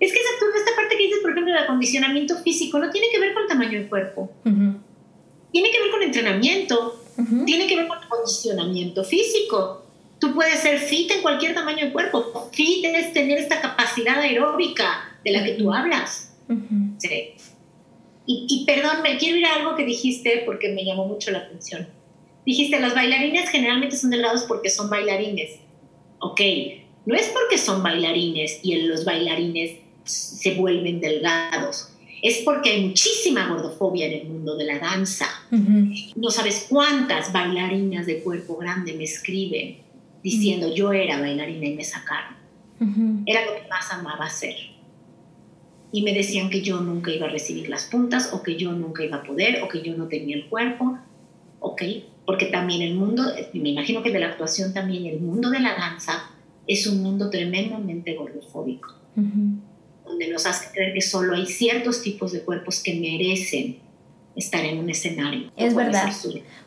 Es 0.00 0.12
que 0.12 0.18
esta 0.18 0.76
parte 0.76 0.96
que 0.96 1.04
dices, 1.04 1.20
por 1.20 1.30
ejemplo, 1.30 1.52
del 1.52 1.62
acondicionamiento 1.62 2.36
físico, 2.38 2.78
no 2.78 2.90
tiene 2.90 3.08
que 3.12 3.20
ver 3.20 3.34
con 3.34 3.42
el 3.42 3.48
tamaño 3.48 3.78
del 3.78 3.88
cuerpo. 3.88 4.32
Tiene 4.42 5.70
que 5.70 5.80
ver 5.80 5.90
con 5.92 6.02
entrenamiento 6.02 7.03
tiene 7.46 7.66
que 7.66 7.76
ver 7.76 7.88
con 7.88 8.02
el 8.02 8.08
condicionamiento 8.08 9.04
físico. 9.04 9.82
Tú 10.18 10.34
puedes 10.34 10.60
ser 10.60 10.78
fit 10.78 11.10
en 11.10 11.22
cualquier 11.22 11.54
tamaño 11.54 11.86
de 11.86 11.92
cuerpo. 11.92 12.48
Fit 12.52 12.84
es 12.84 13.12
tener 13.12 13.38
esta 13.38 13.60
capacidad 13.60 14.18
aeróbica 14.18 15.18
de 15.24 15.32
la 15.32 15.44
que 15.44 15.52
tú 15.52 15.72
hablas. 15.72 16.34
sí. 16.98 17.34
y, 18.26 18.46
y, 18.48 18.64
perdón, 18.66 19.02
me 19.02 19.16
quiero 19.18 19.38
ir 19.38 19.46
a 19.46 19.54
algo 19.54 19.76
que 19.76 19.84
dijiste 19.84 20.42
porque 20.44 20.70
me 20.70 20.84
llamó 20.84 21.06
mucho 21.06 21.30
la 21.30 21.38
atención. 21.38 21.88
Dijiste, 22.44 22.78
los 22.80 22.94
bailarines 22.94 23.48
generalmente 23.48 23.96
son 23.96 24.10
delgados 24.10 24.42
porque 24.42 24.68
son 24.68 24.90
bailarines. 24.90 25.60
Ok, 26.18 26.40
no 27.06 27.14
es 27.14 27.28
porque 27.28 27.58
son 27.58 27.82
bailarines 27.82 28.60
y 28.62 28.76
los 28.82 29.04
bailarines 29.04 29.78
se 30.04 30.54
vuelven 30.54 31.00
delgados 31.00 31.93
es 32.24 32.38
porque 32.38 32.70
hay 32.70 32.86
muchísima 32.86 33.46
gordofobia 33.48 34.06
en 34.06 34.12
el 34.14 34.28
mundo 34.28 34.56
de 34.56 34.64
la 34.64 34.78
danza. 34.78 35.26
No 36.16 36.30
sabes 36.30 36.66
cuántas 36.70 37.34
bailarinas 37.34 38.06
de 38.06 38.20
cuerpo 38.20 38.56
grande 38.56 38.94
me 38.94 39.04
escriben 39.04 39.76
diciendo 40.22 40.74
yo 40.74 40.90
era 40.94 41.20
bailarina 41.20 41.66
y 41.66 41.74
me 41.74 41.84
sacaron. 41.84 42.34
Era 43.26 43.44
lo 43.44 43.54
que 43.54 43.68
más 43.68 43.92
amaba 43.92 44.24
hacer. 44.24 44.54
Y 45.92 46.00
me 46.00 46.14
decían 46.14 46.48
que 46.48 46.62
yo 46.62 46.80
nunca 46.80 47.10
iba 47.10 47.26
a 47.26 47.30
recibir 47.30 47.68
las 47.68 47.84
puntas 47.84 48.30
o 48.32 48.42
que 48.42 48.56
yo 48.56 48.72
nunca 48.72 49.04
iba 49.04 49.18
a 49.18 49.22
poder 49.22 49.62
o 49.62 49.68
que 49.68 49.82
yo 49.82 49.94
no 49.94 50.08
tenía 50.08 50.34
el 50.34 50.46
cuerpo. 50.46 50.98
Ok, 51.60 51.82
porque 52.24 52.46
también 52.46 52.80
el 52.80 52.94
mundo, 52.94 53.22
me 53.52 53.68
imagino 53.68 54.02
que 54.02 54.10
de 54.10 54.20
la 54.20 54.28
actuación 54.28 54.72
también, 54.72 55.04
el 55.04 55.20
mundo 55.20 55.50
de 55.50 55.60
la 55.60 55.74
danza 55.74 56.30
es 56.66 56.86
un 56.86 57.02
mundo 57.02 57.28
tremendamente 57.28 58.14
gordofóbico 58.14 58.94
donde 60.14 60.28
nos 60.28 60.46
hace 60.46 60.70
creer 60.72 60.94
que 60.94 61.00
solo 61.00 61.34
hay 61.34 61.46
ciertos 61.46 62.02
tipos 62.02 62.32
de 62.32 62.42
cuerpos 62.42 62.80
que 62.80 62.94
merecen 62.94 63.78
estar 64.36 64.64
en 64.64 64.78
un 64.78 64.88
escenario. 64.90 65.50
Es 65.56 65.74
verdad, 65.74 66.12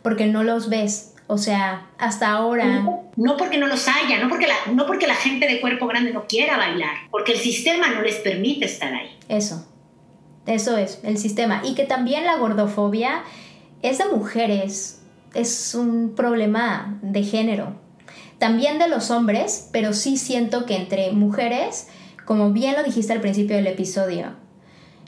porque 0.01 0.27
no 0.27 0.43
los 0.43 0.69
ves. 0.69 1.13
O 1.29 1.37
sea, 1.37 1.89
hasta 1.97 2.31
ahora... 2.31 2.85
No, 3.17 3.35
porque 3.37 3.57
no 3.57 3.67
los 3.67 3.85
haya, 3.87 4.19
no 4.19 4.29
porque, 4.29 4.47
la, 4.47 4.55
no 4.73 4.85
porque 4.85 5.07
la 5.07 5.15
gente 5.15 5.47
de 5.47 5.59
cuerpo 5.59 5.87
grande 5.87 6.13
no 6.13 6.25
quiera 6.25 6.55
bailar, 6.55 6.95
porque 7.11 7.33
el 7.33 7.39
sistema 7.39 7.89
no 7.89 8.01
les 8.01 8.15
permite 8.15 8.65
estar 8.65 8.93
ahí. 8.93 9.09
Eso, 9.27 9.67
eso 10.45 10.77
es, 10.77 10.99
el 11.03 11.17
sistema. 11.17 11.61
Y 11.65 11.75
que 11.75 11.83
también 11.83 12.23
la 12.23 12.37
gordofobia 12.37 13.23
es 13.81 13.97
de 13.97 14.05
mujeres, 14.05 15.01
es 15.33 15.75
un 15.75 16.15
problema 16.15 16.97
de 17.01 17.23
género. 17.23 17.75
También 18.37 18.79
de 18.79 18.87
los 18.87 19.11
hombres, 19.11 19.67
pero 19.73 19.91
sí 19.91 20.15
siento 20.15 20.65
que 20.65 20.77
entre 20.77 21.11
mujeres 21.11 21.87
como 22.27 22.51
bien 22.51 22.75
lo 22.75 22.83
dijiste 22.83 23.13
al 23.13 23.21
principio 23.21 23.55
del 23.55 23.67
episodio, 23.67 24.33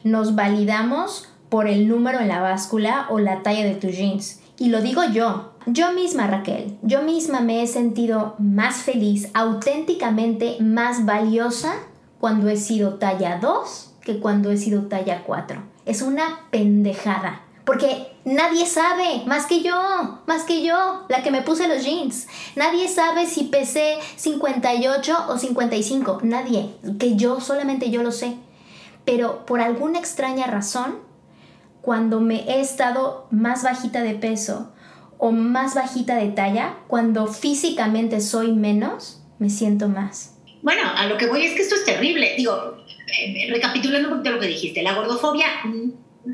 nos 0.05 0.36
validamos 0.36 1.27
por 1.49 1.67
el 1.67 1.89
número 1.89 2.21
en 2.21 2.29
la 2.29 2.39
báscula 2.39 3.08
o 3.10 3.19
la 3.19 3.43
talla 3.43 3.65
de 3.65 3.75
tus 3.75 3.91
jeans. 3.91 4.39
Y 4.58 4.69
lo 4.69 4.82
digo 4.82 5.03
yo, 5.03 5.51
yo 5.65 5.91
misma 5.91 6.27
Raquel, 6.27 6.77
yo 6.82 7.01
misma 7.01 7.41
me 7.41 7.62
he 7.62 7.67
sentido 7.67 8.36
más 8.39 8.77
feliz, 8.77 9.29
auténticamente 9.34 10.55
más 10.62 11.05
valiosa 11.05 11.73
cuando 12.21 12.47
he 12.47 12.55
sido 12.55 12.93
talla 12.93 13.38
2 13.41 13.95
que 14.01 14.19
cuando 14.19 14.49
he 14.49 14.58
sido 14.58 14.84
talla 14.84 15.23
4. 15.25 15.62
Es 15.86 16.01
una 16.01 16.39
pendejada. 16.51 17.41
Porque 17.65 18.08
nadie 18.30 18.65
sabe, 18.65 19.24
más 19.26 19.46
que 19.46 19.62
yo, 19.62 20.22
más 20.28 20.44
que 20.44 20.63
yo, 20.63 21.06
la 21.10 21.24
que 21.24 21.32
me 21.32 21.42
puse 21.42 21.68
los 21.68 21.84
jeans. 21.84 22.28
Nadie 22.56 22.88
sabe 22.88 23.26
si 23.26 23.46
pesé 23.46 23.98
58 24.15 25.26
o 25.28 25.38
55. 25.38 26.20
Nadie. 26.24 26.70
Que 27.00 27.15
yo, 27.15 27.42
solamente 27.42 27.89
yo 27.89 28.04
lo 28.04 28.12
sé. 28.12 28.36
Pero 29.06 29.46
por 29.46 29.62
alguna 29.62 30.00
extraña 30.00 30.48
razón, 30.48 31.00
cuando 31.82 32.20
me 32.20 32.42
he 32.50 32.62
estado 32.62 33.28
más 33.32 33.63
bajita 33.63 34.02
de 34.04 34.13
peso 34.13 34.72
o 35.18 35.32
más 35.32 35.76
bajita 35.76 36.15
de 36.15 36.30
talla, 36.30 36.78
cuando 36.88 37.28
físicamente 37.28 38.22
soy 38.22 38.54
menos, 38.54 39.22
me 39.39 39.50
siento 39.50 39.89
más. 39.89 40.36
Bueno, 40.62 40.84
a 40.96 41.08
lo 41.08 41.18
que 41.18 41.28
voy 41.28 41.46
es 41.46 41.56
que 41.56 41.62
esto 41.62 41.76
es 41.76 41.86
terrible. 41.86 42.36
Digo, 42.38 42.78
eh, 43.20 43.48
recapitulando 43.50 44.10
un 44.10 44.15
poquito 44.15 44.36
lo 44.36 44.42
que 44.42 44.48
dijiste, 44.48 44.84
la 44.84 44.94
gordofobia 44.94 45.48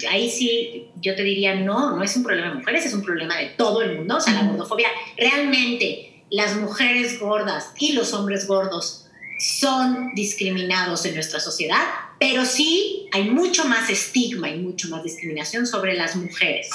ahí 0.10 0.30
sí 0.30 0.88
yo 1.02 1.16
te 1.16 1.24
diría, 1.24 1.56
no, 1.56 1.96
no 1.96 2.04
es 2.04 2.16
un 2.16 2.24
problema 2.24 2.50
de 2.50 2.56
mujeres, 2.56 2.86
es 2.86 2.94
un 2.94 3.04
problema 3.04 3.38
de 3.38 3.48
todo 3.58 3.82
el 3.82 3.98
mundo. 3.98 4.18
O 4.18 4.22
sea, 4.22 4.34
la 4.34 4.48
gordofobia, 4.48 4.90
realmente 5.18 6.24
las 6.30 6.56
mujeres 6.56 7.20
gordas 7.20 7.72
y 7.78 7.94
los 7.94 8.14
hombres 8.14 8.48
gordos 8.48 9.08
son 9.40 10.12
discriminados 10.16 11.06
en 11.06 11.14
nuestra 11.14 11.40
sociedad, 11.40 11.84
pero 12.20 12.46
sí 12.46 13.08
hay 13.12 13.30
mucho 13.30 13.66
más 13.66 13.90
estigma 13.90 14.50
y 14.50 14.60
mucho 14.60 14.88
más 14.90 15.04
discriminación 15.04 15.68
sobre 15.68 15.96
las 15.96 16.16
mujeres. 16.16 16.70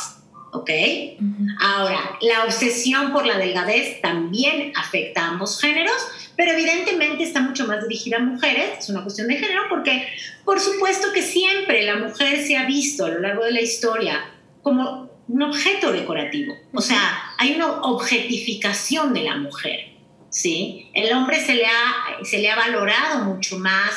¿Ok? 0.52 0.70
Ahora, 1.60 2.18
la 2.20 2.44
obsesión 2.44 3.12
por 3.12 3.24
la 3.24 3.38
delgadez 3.38 4.00
también 4.00 4.72
afecta 4.74 5.24
a 5.24 5.28
ambos 5.28 5.60
géneros, 5.60 5.94
pero 6.36 6.52
evidentemente 6.52 7.22
está 7.22 7.40
mucho 7.40 7.66
más 7.66 7.86
dirigida 7.86 8.16
a 8.16 8.20
mujeres, 8.20 8.70
es 8.78 8.88
una 8.88 9.02
cuestión 9.02 9.28
de 9.28 9.36
género, 9.36 9.62
porque 9.68 10.08
por 10.44 10.58
supuesto 10.58 11.12
que 11.12 11.22
siempre 11.22 11.82
la 11.84 11.96
mujer 11.96 12.44
se 12.44 12.56
ha 12.56 12.66
visto 12.66 13.04
a 13.04 13.10
lo 13.10 13.20
largo 13.20 13.44
de 13.44 13.52
la 13.52 13.60
historia 13.60 14.30
como 14.62 15.10
un 15.28 15.42
objeto 15.42 15.92
decorativo, 15.92 16.54
o 16.72 16.80
sea, 16.80 17.34
hay 17.38 17.54
una 17.54 17.82
objetificación 17.82 19.14
de 19.14 19.22
la 19.22 19.36
mujer, 19.36 19.92
¿sí? 20.30 20.90
El 20.92 21.12
hombre 21.12 21.40
se 21.40 21.54
le 21.54 21.66
ha, 21.66 22.24
se 22.24 22.38
le 22.38 22.50
ha 22.50 22.56
valorado 22.56 23.24
mucho 23.24 23.58
más 23.58 23.92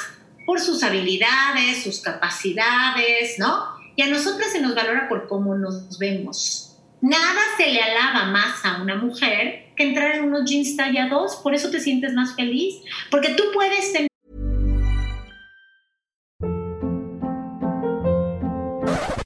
por 0.46 0.60
sus 0.60 0.84
habilidades, 0.84 1.84
sus 1.84 2.02
capacidades, 2.02 3.40
¿no? 3.40 3.73
Y 3.96 4.02
a 4.02 4.08
nosotras 4.08 4.52
se 4.52 4.62
nos 4.62 4.76
valora 4.76 5.08
por 5.08 5.28
cómo 5.28 5.56
nos 5.56 5.98
vemos. 6.00 6.78
Nada 7.02 7.42
se 7.58 7.68
le 7.68 7.82
alaba 7.82 8.26
más 8.32 8.64
a 8.64 8.82
una 8.82 8.96
mujer 8.96 9.74
que 9.76 9.84
entrar 9.84 10.16
en 10.16 10.26
unos 10.26 10.50
jeans 10.50 10.78
talla 10.78 11.10
2, 11.10 11.38
por 11.44 11.54
eso 11.54 11.70
te 11.70 11.80
sientes 11.80 12.14
más 12.14 12.36
feliz, 12.36 12.76
porque 13.12 13.30
tú 13.30 13.44
puedes 13.54 13.92
tener 13.92 14.08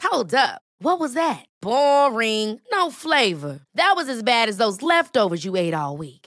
Hold 0.02 0.34
up. 0.34 0.62
What 0.80 1.00
was 1.00 1.14
that? 1.14 1.46
Boring. 1.62 2.60
No 2.72 2.90
flavor. 2.90 3.60
That 3.76 3.94
was 3.96 4.10
as 4.10 4.24
bad 4.24 4.50
as 4.50 4.58
those 4.58 4.82
leftovers 4.82 5.46
you 5.46 5.56
ate 5.56 5.74
all 5.74 5.98
week. 5.98 6.27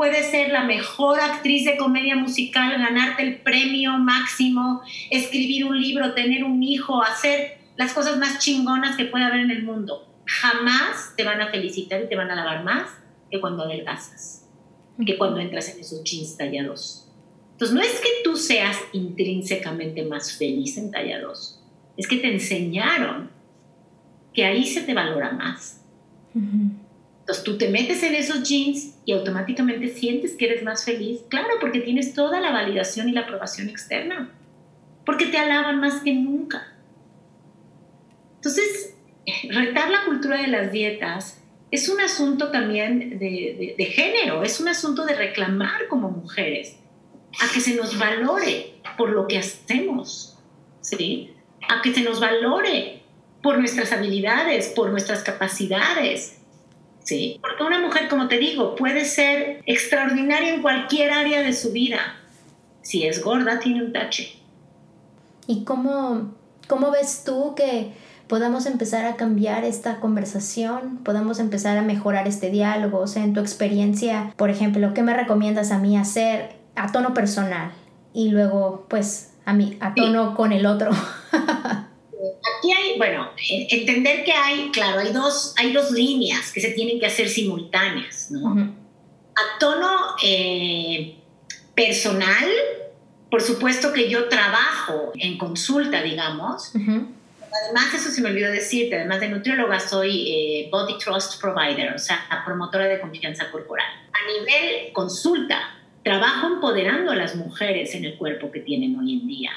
puedes 0.00 0.30
ser 0.30 0.50
la 0.50 0.64
mejor 0.64 1.20
actriz 1.20 1.66
de 1.66 1.76
comedia 1.76 2.16
musical, 2.16 2.70
ganarte 2.78 3.22
el 3.22 3.36
premio 3.42 3.98
máximo, 3.98 4.80
escribir 5.10 5.66
un 5.66 5.78
libro, 5.78 6.14
tener 6.14 6.42
un 6.42 6.62
hijo, 6.62 7.02
hacer 7.02 7.58
las 7.76 7.92
cosas 7.92 8.16
más 8.16 8.38
chingonas 8.38 8.96
que 8.96 9.04
puede 9.04 9.26
haber 9.26 9.40
en 9.40 9.50
el 9.50 9.62
mundo. 9.62 10.10
Jamás 10.24 11.12
te 11.18 11.24
van 11.24 11.42
a 11.42 11.50
felicitar 11.50 12.00
y 12.02 12.08
te 12.08 12.16
van 12.16 12.30
a 12.30 12.32
alabar 12.32 12.64
más 12.64 12.88
que 13.30 13.42
cuando 13.42 13.64
adelgazas 13.64 14.48
que 15.04 15.18
cuando 15.18 15.38
entras 15.38 15.68
en 15.68 15.80
esos 15.80 16.02
jeans 16.02 16.34
tallados. 16.34 17.06
Entonces, 17.52 17.74
no 17.74 17.82
es 17.82 18.00
que 18.00 18.08
tú 18.24 18.36
seas 18.36 18.78
intrínsecamente 18.94 20.02
más 20.04 20.38
feliz 20.38 20.78
en 20.78 20.90
tallados, 20.90 21.60
es 21.98 22.08
que 22.08 22.16
te 22.16 22.32
enseñaron 22.32 23.30
que 24.32 24.46
ahí 24.46 24.64
se 24.64 24.80
te 24.80 24.94
valora 24.94 25.32
más. 25.32 25.84
Entonces, 27.30 27.44
tú 27.44 27.58
te 27.58 27.68
metes 27.68 28.02
en 28.02 28.16
esos 28.16 28.42
jeans 28.42 28.96
y 29.04 29.12
automáticamente 29.12 29.88
sientes 29.90 30.34
que 30.34 30.46
eres 30.46 30.64
más 30.64 30.84
feliz. 30.84 31.20
Claro, 31.28 31.46
porque 31.60 31.78
tienes 31.78 32.12
toda 32.12 32.40
la 32.40 32.50
validación 32.50 33.08
y 33.08 33.12
la 33.12 33.20
aprobación 33.20 33.68
externa. 33.68 34.32
Porque 35.06 35.26
te 35.26 35.38
alaban 35.38 35.78
más 35.78 36.02
que 36.02 36.12
nunca. 36.12 36.74
Entonces, 38.34 38.96
retar 39.48 39.90
la 39.90 40.06
cultura 40.06 40.42
de 40.42 40.48
las 40.48 40.72
dietas 40.72 41.40
es 41.70 41.88
un 41.88 42.00
asunto 42.00 42.50
también 42.50 43.20
de, 43.20 43.92
género, 43.94 44.42
es 44.42 44.58
un 44.58 44.66
asunto 44.66 45.06
de 45.06 45.14
reclamar 45.14 45.86
como 45.86 46.10
mujeres 46.10 46.78
a 47.40 47.54
que 47.54 47.60
se 47.60 47.76
nos 47.76 47.96
valore 47.96 48.74
por 48.98 49.10
lo 49.10 49.28
que 49.28 49.38
hacemos, 49.38 50.36
¿sí? 50.80 51.30
A 51.68 51.80
que 51.80 51.94
se 51.94 52.00
nos 52.00 52.18
valore 52.18 53.02
por 53.40 53.56
nuestras 53.58 53.92
habilidades, 53.92 54.66
por 54.70 54.90
nuestras 54.90 55.22
capacidades, 55.22 56.39
¿sí? 57.02 57.38
Porque 57.40 57.62
una 57.62 57.80
mujer, 57.80 58.08
como 58.08 58.28
te 58.28 58.38
digo, 58.38 58.76
puede 58.76 59.04
ser 59.04 59.62
extraordinaria 59.66 60.54
en 60.54 60.62
cualquier 60.62 61.10
área 61.12 61.42
de 61.42 61.52
su 61.52 61.72
vida. 61.72 62.16
Si 62.82 63.06
es 63.06 63.22
gorda, 63.22 63.58
tiene 63.58 63.82
un 63.84 63.92
tache. 63.92 64.36
¿Y 65.46 65.64
cómo, 65.64 66.34
cómo 66.66 66.90
ves 66.90 67.24
tú 67.24 67.54
que 67.54 67.92
podamos 68.30 68.66
empezar 68.66 69.06
a 69.06 69.16
cambiar 69.16 69.64
esta 69.64 69.98
conversación, 69.98 70.98
podamos 70.98 71.40
empezar 71.40 71.76
a 71.76 71.82
mejorar 71.82 72.28
este 72.28 72.48
diálogo, 72.48 73.00
o 73.00 73.06
sea, 73.08 73.24
en 73.24 73.34
tu 73.34 73.40
experiencia, 73.40 74.32
por 74.36 74.50
ejemplo, 74.50 74.94
¿qué 74.94 75.02
me 75.02 75.14
recomiendas 75.14 75.72
a 75.72 75.78
mí 75.78 75.98
hacer 75.98 76.54
a 76.76 76.92
tono 76.92 77.12
personal 77.12 77.72
y 78.14 78.30
luego, 78.30 78.86
pues, 78.88 79.32
a 79.44 79.52
mí, 79.52 79.76
a 79.80 79.94
tono 79.94 80.36
con 80.36 80.52
el 80.52 80.66
otro? 80.66 80.92
Aquí 82.58 82.72
hay, 82.72 82.98
bueno, 82.98 83.30
entender 83.48 84.24
que 84.24 84.32
hay, 84.32 84.70
claro, 84.70 85.00
hay 85.00 85.12
dos, 85.12 85.54
hay 85.56 85.72
dos 85.72 85.90
líneas 85.90 86.52
que 86.52 86.60
se 86.60 86.70
tienen 86.70 87.00
que 87.00 87.06
hacer 87.06 87.28
simultáneas, 87.28 88.30
¿no? 88.30 88.74
A 89.34 89.58
tono 89.58 90.16
eh, 90.22 91.16
personal, 91.74 92.48
por 93.30 93.40
supuesto 93.40 93.92
que 93.92 94.10
yo 94.10 94.28
trabajo 94.28 95.12
en 95.14 95.38
consulta, 95.38 96.02
digamos, 96.02 96.72
además, 96.74 97.94
eso 97.94 98.10
se 98.10 98.20
me 98.20 98.30
olvidó 98.30 98.50
decirte, 98.50 98.96
además 98.96 99.20
de 99.20 99.28
nutrióloga, 99.28 99.80
soy 99.80 100.28
eh, 100.28 100.68
Body 100.70 100.98
Trust 100.98 101.40
Provider, 101.40 101.94
o 101.94 101.98
sea, 101.98 102.26
promotora 102.44 102.86
de 102.86 103.00
confianza 103.00 103.50
corporal. 103.50 103.86
A 104.12 104.32
nivel 104.32 104.92
consulta, 104.92 105.79
trabajo 106.02 106.46
empoderando 106.46 107.10
a 107.10 107.14
las 107.14 107.36
mujeres 107.36 107.94
en 107.94 108.04
el 108.04 108.16
cuerpo 108.16 108.50
que 108.50 108.60
tienen 108.60 108.98
hoy 108.98 109.14
en 109.14 109.26
día. 109.26 109.50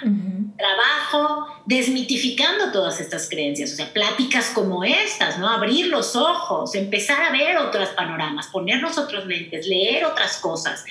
Trabajo 0.57 1.47
desmitificando 1.65 2.71
todas 2.71 2.99
estas 2.99 3.29
creencias, 3.29 3.71
o 3.73 3.75
sea, 3.75 3.93
pláticas 3.93 4.51
como 4.53 4.83
estas, 4.83 5.39
¿no? 5.39 5.49
Abrir 5.49 5.87
los 5.87 6.15
ojos, 6.15 6.75
empezar 6.75 7.21
a 7.23 7.31
ver 7.31 7.57
otros 7.57 7.89
panoramas, 7.89 8.47
ponernos 8.47 8.97
otros 8.97 9.25
lentes, 9.25 9.67
leer 9.67 10.05
otras 10.05 10.37
cosas. 10.37 10.83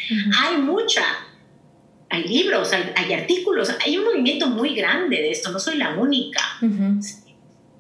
Hay 0.43 0.57
mucha 0.59 1.05
hay 2.13 2.25
libros, 2.25 2.71
hay, 2.75 3.13
artículos, 3.15 3.75
hay 3.83 3.97
un 3.97 4.05
movimiento 4.05 4.47
muy 4.47 4.75
grande 4.75 5.17
de 5.17 5.31
esto, 5.31 5.51
no 5.51 5.59
soy 5.59 5.79
la 5.79 5.95
única. 5.95 6.43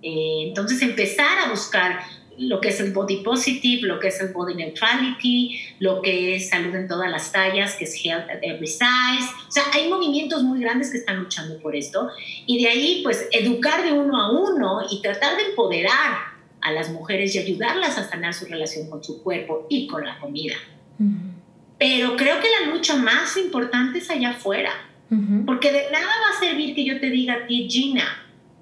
Eh, 0.01 0.45
entonces 0.49 0.81
empezar 0.81 1.39
a 1.39 1.51
buscar 1.51 2.01
lo 2.38 2.61
que 2.61 2.68
es 2.68 2.81
el 2.81 2.92
body 2.92 3.23
positive, 3.23 3.87
lo 3.87 3.99
que 4.01 4.09
es 4.09 4.21
el 4.21 4.33
body 4.33 4.55
neutrality, 4.55 5.61
lo 5.79 6.03
que 6.03 6.37
es 6.37 6.49
salud 6.49 6.75
en 6.75 6.88
todas 6.88 7.11
las 7.11 7.33
tallas, 7.33 7.75
que 7.77 7.85
es 7.85 8.05
health 8.05 8.29
at 8.31 8.38
every 8.42 8.66
size. 8.66 9.29
O 9.49 9.51
sea, 9.51 9.64
hay 9.73 9.88
movimientos 9.88 10.42
muy 10.42 10.61
grandes 10.61 10.90
que 10.90 10.99
están 10.99 11.18
luchando 11.18 11.59
por 11.61 11.77
esto. 11.77 12.11
Y 12.47 12.62
de 12.62 12.68
ahí, 12.68 13.01
pues, 13.03 13.29
educar 13.33 13.85
de 13.85 13.92
uno 13.92 14.21
a 14.21 14.33
uno 14.33 14.81
y 14.90 15.03
tratar 15.03 15.37
de 15.37 15.51
empoderar 15.51 16.33
a 16.61 16.73
las 16.73 16.90
mujeres 16.90 17.35
y 17.35 17.38
ayudarlas 17.38 17.99
a 17.99 18.09
sanar 18.09 18.35
su 18.35 18.47
relación 18.47 18.88
con 18.88 19.03
su 19.03 19.23
cuerpo 19.23 19.66
y 19.68 19.87
con 19.87 20.05
la 20.05 20.18
comida. 20.18 20.55
Pero 21.79 22.16
creo 22.16 22.40
que 22.40 22.49
la 22.61 22.73
lucha 22.73 22.97
más 22.97 23.37
importante 23.37 23.99
es 23.99 24.09
allá 24.11 24.31
afuera. 24.31 24.73
Porque 25.45 25.71
de 25.71 25.90
nada 25.90 26.07
va 26.07 26.35
a 26.35 26.40
servir 26.40 26.75
que 26.75 26.87
yo 26.87 26.99
te 26.99 27.11
diga 27.11 27.35
a 27.35 27.47
ti, 27.47 27.68
Gina, 27.68 28.05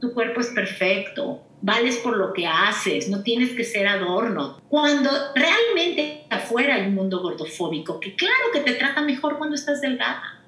tu 0.00 0.12
cuerpo 0.12 0.40
es 0.40 0.48
perfecto, 0.48 1.42
vales 1.62 1.96
por 1.98 2.16
lo 2.16 2.32
que 2.32 2.46
haces, 2.46 3.08
no 3.08 3.22
tienes 3.22 3.50
que 3.50 3.64
ser 3.64 3.86
adorno. 3.86 4.60
Cuando 4.68 5.10
realmente 5.34 6.24
afuera 6.30 6.76
hay 6.76 6.86
un 6.86 6.94
mundo 6.94 7.20
gordofóbico, 7.20 8.00
que 8.00 8.14
claro 8.14 8.44
que 8.52 8.60
te 8.60 8.72
trata 8.72 9.02
mejor 9.02 9.38
cuando 9.38 9.54
estás 9.54 9.80
delgada. 9.80 10.40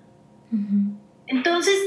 Entonces, 1.27 1.79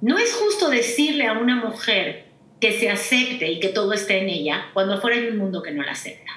no 0.00 0.18
es 0.18 0.34
justo 0.34 0.70
decirle 0.70 1.26
a 1.26 1.32
una 1.38 1.56
mujer 1.56 2.26
que 2.60 2.72
se 2.72 2.90
acepte 2.90 3.50
y 3.50 3.60
que 3.60 3.68
todo 3.68 3.92
esté 3.92 4.18
en 4.22 4.28
ella 4.28 4.66
cuando 4.72 4.94
afuera 4.94 5.16
hay 5.16 5.28
un 5.28 5.38
mundo 5.38 5.62
que 5.62 5.70
no 5.70 5.82
la 5.82 5.92
acepta. 5.92 6.32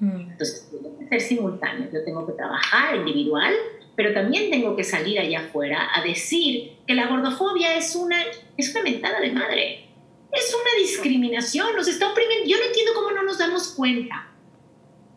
Entonces, 0.00 0.68
tengo 0.70 0.98
que 0.98 1.06
ser 1.06 1.20
simultáneo. 1.20 1.88
Yo 1.92 2.04
tengo 2.04 2.26
que 2.26 2.32
trabajar 2.32 2.96
individual, 2.96 3.54
pero 3.94 4.12
también 4.12 4.50
tengo 4.50 4.74
que 4.74 4.82
salir 4.82 5.20
allá 5.20 5.46
afuera 5.46 5.90
a 5.94 6.02
decir 6.02 6.72
que 6.86 6.94
la 6.94 7.06
gordofobia 7.06 7.76
es 7.76 7.94
una, 7.94 8.16
es 8.56 8.74
una 8.74 8.82
mentada 8.82 9.20
de 9.20 9.30
madre. 9.30 9.91
Es 10.32 10.54
una 10.54 10.82
discriminación, 10.82 11.76
nos 11.76 11.88
está 11.88 12.10
oprimiendo. 12.10 12.48
Yo 12.48 12.56
no 12.56 12.64
entiendo 12.64 12.92
cómo 12.94 13.10
no 13.10 13.22
nos 13.22 13.38
damos 13.38 13.68
cuenta, 13.68 14.28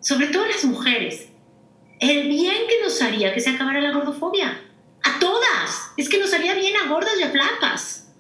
sobre 0.01 0.27
todo 0.27 0.45
las 0.45 0.65
mujeres, 0.65 1.29
el 1.99 2.27
bien 2.27 2.67
que 2.67 2.83
nos 2.83 3.01
haría 3.01 3.33
que 3.33 3.39
se 3.39 3.49
acabara 3.49 3.79
la 3.79 3.93
gordofobia. 3.93 4.61
A 5.03 5.19
todas. 5.19 5.91
Es 5.97 6.09
que 6.09 6.19
nos 6.19 6.33
haría 6.33 6.55
bien 6.55 6.75
a 6.75 6.89
gordas 6.89 7.13
y 7.19 7.23
a 7.23 7.29
flacas. 7.29 8.11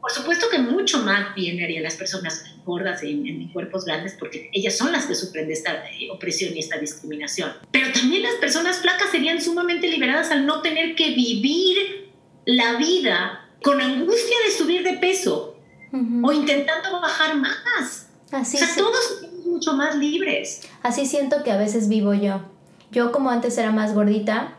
Por 0.00 0.10
supuesto 0.10 0.48
que 0.50 0.58
mucho 0.58 1.02
más 1.02 1.34
bien 1.34 1.62
harían 1.62 1.82
las 1.82 1.96
personas 1.96 2.44
gordas 2.64 3.02
en, 3.02 3.26
en, 3.26 3.48
cuerpos 3.52 3.84
grandes 3.84 4.16
porque 4.18 4.50
ellas 4.52 4.76
son 4.76 4.90
las 4.90 5.06
que 5.06 5.14
sufren 5.14 5.46
de 5.46 5.52
esta 5.52 5.86
eh, 5.90 6.08
opresión 6.10 6.56
y 6.56 6.60
esta 6.60 6.78
discriminación. 6.78 7.52
Pero 7.70 7.92
también 7.92 8.22
las 8.22 8.34
personas 8.36 8.78
flacas 8.78 9.10
serían 9.10 9.40
sumamente 9.40 9.86
liberadas 9.86 10.30
al 10.30 10.46
no 10.46 10.62
tener 10.62 10.94
que 10.94 11.10
vivir 11.10 12.10
la 12.46 12.76
vida 12.76 13.50
con 13.62 13.80
angustia 13.80 14.36
de 14.46 14.52
subir 14.52 14.82
de 14.82 14.94
peso 14.94 15.57
o 15.92 16.32
intentando 16.32 17.00
bajar 17.00 17.36
más. 17.36 18.08
Así 18.30 18.56
o 18.56 18.60
sea, 18.60 18.76
todos 18.76 19.20
somos 19.20 19.46
mucho 19.46 19.72
más 19.74 19.96
libres. 19.96 20.62
Así 20.82 21.06
siento 21.06 21.42
que 21.42 21.52
a 21.52 21.56
veces 21.56 21.88
vivo 21.88 22.14
yo. 22.14 22.42
Yo 22.90 23.12
como 23.12 23.30
antes 23.30 23.56
era 23.58 23.72
más 23.72 23.94
gordita, 23.94 24.58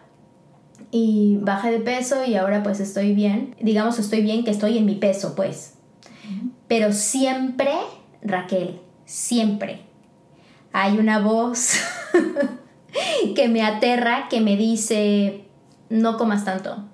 y 0.92 1.38
bajé 1.42 1.72
de 1.72 1.80
peso 1.80 2.26
y 2.26 2.36
ahora 2.36 2.63
pues 2.63 2.80
estoy 2.80 3.13
bien. 3.13 3.56
Digamos, 3.60 4.00
estoy 4.00 4.22
bien 4.22 4.44
que 4.44 4.52
estoy 4.52 4.78
en 4.78 4.86
mi 4.86 4.96
peso, 4.96 5.36
pues. 5.36 5.76
Pero 6.68 6.94
siempre, 6.94 7.74
Raquel, 8.22 8.80
siempre 9.06 9.82
hay 10.72 10.98
una 11.00 11.20
voz 11.20 11.80
que 13.36 13.48
me 13.48 13.63
aterra, 13.63 14.28
que 14.30 14.42
me 14.42 14.56
dice, 14.56 15.46
no 15.89 16.18
comas 16.18 16.46
tanto, 16.46 16.86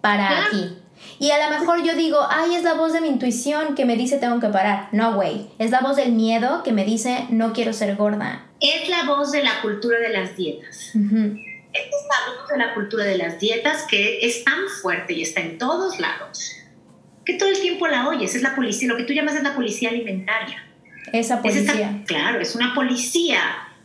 para 0.00 0.46
aquí. 0.46 0.78
Y 1.22 1.30
a 1.30 1.48
lo 1.48 1.56
mejor 1.56 1.84
yo 1.84 1.94
digo, 1.94 2.18
ay, 2.28 2.56
es 2.56 2.64
la 2.64 2.74
voz 2.74 2.92
de 2.92 3.00
mi 3.00 3.06
intuición 3.06 3.76
que 3.76 3.84
me 3.84 3.94
dice 3.94 4.18
tengo 4.18 4.40
que 4.40 4.48
parar. 4.48 4.88
No, 4.90 5.14
güey. 5.14 5.46
Es 5.60 5.70
la 5.70 5.78
voz 5.78 5.94
del 5.94 6.10
miedo 6.10 6.64
que 6.64 6.72
me 6.72 6.84
dice 6.84 7.28
no 7.30 7.52
quiero 7.52 7.72
ser 7.72 7.94
gorda. 7.94 8.44
Es 8.58 8.88
la 8.88 9.04
voz 9.04 9.30
de 9.30 9.44
la 9.44 9.62
cultura 9.62 10.00
de 10.00 10.08
las 10.08 10.36
dietas. 10.36 10.90
Esta 10.96 10.98
es 10.98 12.06
la 12.10 12.32
voz 12.40 12.48
de 12.48 12.58
la 12.58 12.74
cultura 12.74 13.04
de 13.04 13.18
las 13.18 13.38
dietas 13.38 13.84
que 13.88 14.26
es 14.26 14.42
tan 14.42 14.68
fuerte 14.82 15.12
y 15.12 15.22
está 15.22 15.40
en 15.42 15.58
todos 15.58 16.00
lados 16.00 16.56
que 17.24 17.34
todo 17.34 17.50
el 17.50 17.60
tiempo 17.60 17.86
la 17.86 18.08
oyes. 18.08 18.34
Es 18.34 18.42
la 18.42 18.56
policía, 18.56 18.88
lo 18.88 18.96
que 18.96 19.04
tú 19.04 19.12
llamas 19.12 19.36
es 19.36 19.44
la 19.44 19.54
policía 19.54 19.90
alimentaria. 19.90 20.60
Esa 21.12 21.40
policía. 21.40 22.02
claro, 22.04 22.40
es 22.40 22.56
una 22.56 22.74
policía 22.74 23.38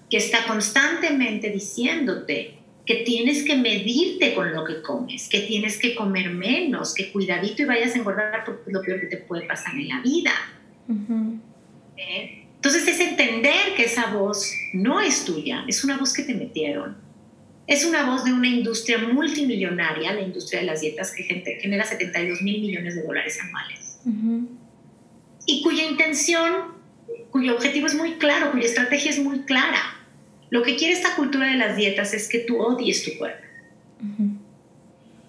que 0.10 0.18
está 0.18 0.48
constantemente 0.48 1.52
diciéndote 1.52 2.57
que 2.88 3.04
tienes 3.04 3.44
que 3.44 3.56
medirte 3.56 4.34
con 4.34 4.54
lo 4.54 4.64
que 4.64 4.82
comes, 4.82 5.30
que 5.30 5.42
tienes 5.42 5.78
que 5.78 5.94
comer 5.94 6.32
menos, 6.32 6.96
que 6.96 7.12
cuidadito 7.12 7.62
y 7.62 7.66
vayas 7.66 7.94
a 7.94 8.00
engordar 8.00 8.44
porque 8.46 8.64
es 8.68 8.74
lo 8.74 8.82
peor 8.82 9.02
que 9.02 9.08
te 9.08 9.18
puede 9.18 9.46
pasar 9.46 9.76
en 9.76 9.90
la 9.90 10.02
vida. 10.02 10.32
¿Eh? 11.98 12.46
Entonces 12.56 12.88
es 12.88 13.00
entender 13.00 13.76
que 13.76 13.84
esa 13.84 14.14
voz 14.14 14.52
no 14.74 15.00
es 15.02 15.26
tuya, 15.26 15.66
es 15.68 15.84
una 15.84 15.98
voz 15.98 16.14
que 16.14 16.24
te 16.24 16.34
metieron 16.34 17.08
es 17.68 17.84
una 17.84 18.06
voz 18.06 18.24
de 18.24 18.32
una 18.32 18.48
industria 18.48 18.98
multimillonaria, 18.98 20.14
la 20.14 20.22
industria 20.22 20.62
de 20.62 20.68
las 20.68 20.80
dietas, 20.80 21.12
que 21.12 21.24
genera 21.24 21.84
72 21.84 22.42
mil 22.42 22.62
millones 22.62 22.96
de 22.96 23.04
dólares 23.04 23.38
anuales. 23.42 24.00
Y 25.46 25.62
cuya 25.62 25.84
intención, 25.84 26.76
cuyo 27.30 27.56
objetivo 27.56 27.88
es 27.88 27.96
muy 27.96 28.14
claro, 28.14 28.52
cuya 28.52 28.66
estrategia 28.66 29.12
es 29.12 29.20
muy 29.20 29.42
clara. 29.42 29.97
Lo 30.50 30.64
que 30.64 30.76
quiere 30.76 30.94
esta 30.94 31.16
cultura 31.16 31.48
de 31.48 31.58
las 31.58 31.76
dietas 31.76 32.14
es 32.14 32.28
que 32.30 32.40
tú 32.40 32.60
odies 32.60 33.04
tu 33.04 33.18
cuerpo. 33.18 33.44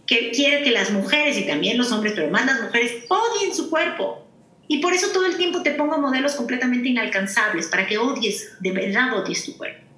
Que 0.07 0.31
quiere 0.31 0.62
que 0.62 0.70
las 0.70 0.90
mujeres 0.90 1.37
y 1.38 1.46
también 1.46 1.76
los 1.76 1.92
hombres, 1.92 2.14
pero 2.14 2.31
más 2.31 2.46
las 2.46 2.62
mujeres, 2.62 2.92
odien 3.09 3.54
su 3.54 3.68
cuerpo. 3.68 4.24
Y 4.68 4.78
por 4.78 4.92
eso 4.92 5.09
todo 5.12 5.26
el 5.26 5.37
tiempo 5.37 5.62
te 5.62 5.72
pongo 5.72 5.98
modelos 5.98 6.35
completamente 6.35 6.88
inalcanzables 6.88 7.66
para 7.66 7.87
que 7.87 7.98
odies, 7.98 8.52
de 8.61 8.72
verdad 8.72 9.18
odies 9.18 9.44
tu 9.44 9.57
cuerpo 9.57 9.88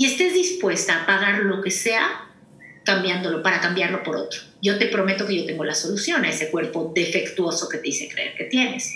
y 0.00 0.06
estés 0.06 0.32
dispuesta 0.32 1.02
a 1.02 1.04
pagar 1.04 1.40
lo 1.40 1.60
que 1.60 1.70
sea 1.70 2.26
cambiándolo 2.84 3.42
para 3.42 3.60
cambiarlo 3.60 4.02
por 4.02 4.16
otro. 4.16 4.40
Yo 4.62 4.78
te 4.78 4.86
prometo 4.86 5.26
que 5.26 5.36
yo 5.36 5.44
tengo 5.44 5.62
la 5.62 5.74
solución 5.74 6.24
a 6.24 6.30
ese 6.30 6.50
cuerpo 6.50 6.90
defectuoso 6.94 7.68
que 7.68 7.76
te 7.76 7.82
dice 7.82 8.08
creer 8.08 8.34
que 8.34 8.44
tienes. 8.44 8.90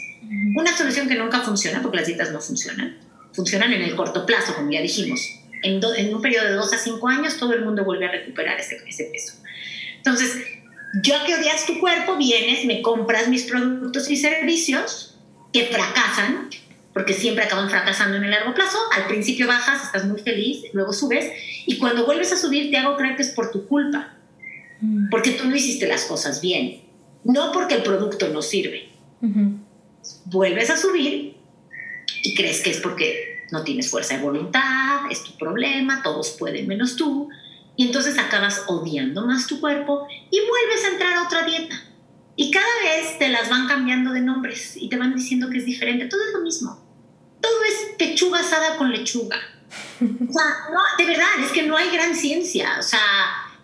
Una 0.57 0.74
solución 0.74 1.07
que 1.07 1.16
nunca 1.16 1.40
funciona 1.40 1.83
porque 1.83 1.98
las 1.98 2.07
dietas 2.07 2.33
no 2.33 2.40
funcionan. 2.40 2.96
Funcionan 3.35 3.74
en 3.74 3.83
el 3.83 3.94
corto 3.94 4.24
plazo, 4.24 4.55
como 4.55 4.70
ya 4.70 4.81
dijimos. 4.81 5.20
En, 5.64 5.81
en 5.96 6.14
un 6.14 6.22
periodo 6.22 6.46
de 6.46 6.53
dos 6.53 6.72
a 6.72 6.79
cinco 6.79 7.09
años 7.09 7.37
todo 7.38 7.53
el 7.53 7.64
mundo 7.64 7.85
vuelve 7.85 8.07
a 8.07 8.12
recuperar 8.12 8.61
ese, 8.61 8.77
ese 8.87 9.05
peso. 9.05 9.35
Entonces, 9.96 10.37
yo 11.03 11.14
que 11.27 11.35
odias 11.35 11.66
tu 11.66 11.81
cuerpo, 11.81 12.16
vienes, 12.16 12.64
me 12.66 12.83
compras 12.83 13.29
mis 13.29 13.44
productos 13.44 14.09
y 14.11 14.16
servicios 14.16 15.16
que 15.53 15.66
fracasan 15.66 16.50
porque 16.94 17.12
siempre 17.12 17.44
acaban 17.44 17.68
fracasando 17.68 18.16
en 18.16 18.24
el 18.24 18.31
largo 18.31 18.55
plazo. 18.55 18.79
Al 18.96 19.07
principio 19.09 19.48
bajas, 19.48 19.83
estás 19.83 20.07
muy 20.07 20.20
feliz, 20.20 20.62
luego 20.72 20.92
subes, 20.92 21.33
y 21.66 21.79
cuando 21.79 22.07
vuelves 22.07 22.33
a 22.33 22.37
subir 22.37 22.70
te 22.70 22.79
hago 22.79 22.96
creer 22.96 23.16
que 23.16 23.22
es 23.22 23.31
por 23.31 23.50
tu 23.50 23.66
culpa, 23.66 24.16
mm. 24.81 25.09
porque 25.11 25.33
tú 25.33 25.48
no 25.48 25.57
hiciste 25.57 25.88
las 25.88 26.05
cosas 26.05 26.40
bien, 26.40 26.83
no 27.24 27.50
porque 27.53 27.74
el 27.74 27.83
producto 27.83 28.29
no 28.29 28.40
sirve. 28.40 28.90
Vuelves 30.27 30.70
a 30.70 30.77
subir 30.77 31.35
y 32.22 32.35
crees 32.35 32.61
que 32.61 32.70
es 32.70 32.79
porque 32.79 33.24
no 33.51 33.63
tienes 33.65 33.91
fuerza 33.91 34.17
de 34.17 34.23
voluntad, 34.23 35.11
es 35.11 35.23
tu 35.25 35.37
problema, 35.37 36.03
todos 36.03 36.31
pueden 36.39 36.67
menos 36.67 36.97
tú, 36.97 37.29
y 37.77 37.87
entonces 37.87 38.19
acabas 38.19 38.63
odiando 38.67 39.27
más 39.27 39.47
tu 39.47 39.61
cuerpo 39.61 40.07
y 40.31 40.41
vuelves 40.41 40.85
a 40.85 40.89
entrar 40.89 41.15
a 41.15 41.23
otra 41.25 41.45
dieta. 41.45 41.77
Y 42.37 42.51
cada 42.51 42.67
vez 42.83 43.19
te 43.19 43.29
las 43.29 43.49
van 43.49 43.69
cambiando 43.69 44.13
de 44.13 44.21
nombres 44.21 44.77
y 44.77 44.89
te 44.89 44.97
van 44.97 45.15
diciendo 45.15 45.51
que 45.51 45.59
es 45.59 45.67
diferente. 45.67 46.07
Todo 46.07 46.21
es 46.27 46.33
lo 46.33 46.41
mismo 46.41 46.85
todo 47.45 47.63
es 47.65 47.97
pechuga 47.99 48.41
asada 48.41 48.77
con 48.77 48.91
lechuga. 48.91 49.37
O 50.01 50.33
sea, 50.33 50.45
no, 50.73 50.81
de 50.97 51.07
verdad, 51.07 51.29
es 51.45 51.53
que 51.53 51.65
no 51.65 51.77
hay 51.77 51.91
gran 51.91 52.15
ciencia. 52.15 52.77
O 52.79 52.83
sea, 52.83 53.01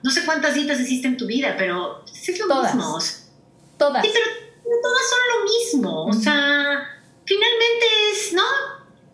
no 0.03 0.11
sé 0.11 0.25
cuántas 0.25 0.55
dietas 0.55 0.81
existen 0.81 1.13
en 1.13 1.17
tu 1.17 1.27
vida, 1.27 1.55
pero 1.57 2.05
es 2.07 2.39
lo 2.39 2.63
mismo. 2.63 2.99
Todas. 3.79 4.05
Sí, 4.05 4.11
pero 4.13 4.27
todas 4.83 5.03
son 5.09 5.19
lo 5.33 5.45
mismo. 5.45 6.05
O 6.05 6.13
sea, 6.13 7.01
finalmente 7.25 7.87
es, 8.13 8.33
¿no? 8.35 8.43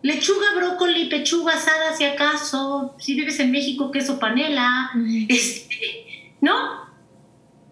Lechuga, 0.07 0.55
brócoli, 0.55 1.09
pechuga 1.09 1.55
asada, 1.55 1.93
si 1.93 2.05
acaso. 2.05 2.95
Si 2.97 3.13
vives 3.13 3.41
en 3.41 3.51
México, 3.51 3.91
queso 3.91 4.17
panela. 4.17 4.89
este, 5.27 6.33
¿No? 6.39 6.87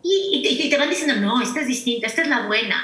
Y, 0.04 0.42
y, 0.44 0.70
te 0.70 0.78
van 0.78 0.90
diciendo, 0.90 1.16
no, 1.16 1.42
esta 1.42 1.62
es 1.62 1.68
distinta, 1.68 2.08
esta 2.08 2.24
es 2.24 2.28
la 2.28 2.46
buena. 2.46 2.76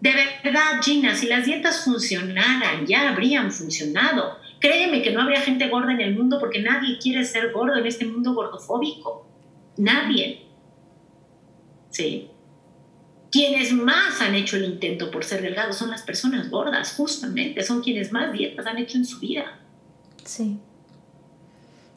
De 0.00 0.12
verdad, 0.44 0.80
Gina, 0.80 1.16
si 1.16 1.26
las 1.26 1.44
dietas 1.46 1.84
funcionaran, 1.84 2.86
ya 2.86 3.08
habrían 3.08 3.50
funcionado. 3.50 4.38
Créeme 4.60 5.02
que 5.02 5.10
no 5.10 5.22
habría 5.22 5.40
gente 5.40 5.66
gorda 5.66 5.92
en 5.92 6.00
el 6.00 6.14
mundo 6.14 6.38
porque 6.38 6.62
nadie 6.62 6.98
quiere 7.02 7.24
ser 7.24 7.50
gordo 7.50 7.74
en 7.76 7.86
este 7.86 8.04
mundo 8.04 8.34
gordofóbico. 8.34 9.26
Nadie. 9.78 10.46
Sí. 11.90 12.30
Quienes 13.32 13.72
más 13.72 14.20
han 14.20 14.34
hecho 14.34 14.58
el 14.58 14.64
intento 14.66 15.10
por 15.10 15.24
ser 15.24 15.40
delgados 15.40 15.76
son 15.76 15.90
las 15.90 16.02
personas 16.02 16.50
gordas, 16.50 16.92
justamente. 16.94 17.62
Son 17.62 17.82
quienes 17.82 18.12
más 18.12 18.30
dietas 18.30 18.66
han 18.66 18.76
hecho 18.76 18.98
en 18.98 19.06
su 19.06 19.20
vida. 19.20 19.58
Sí. 20.22 20.58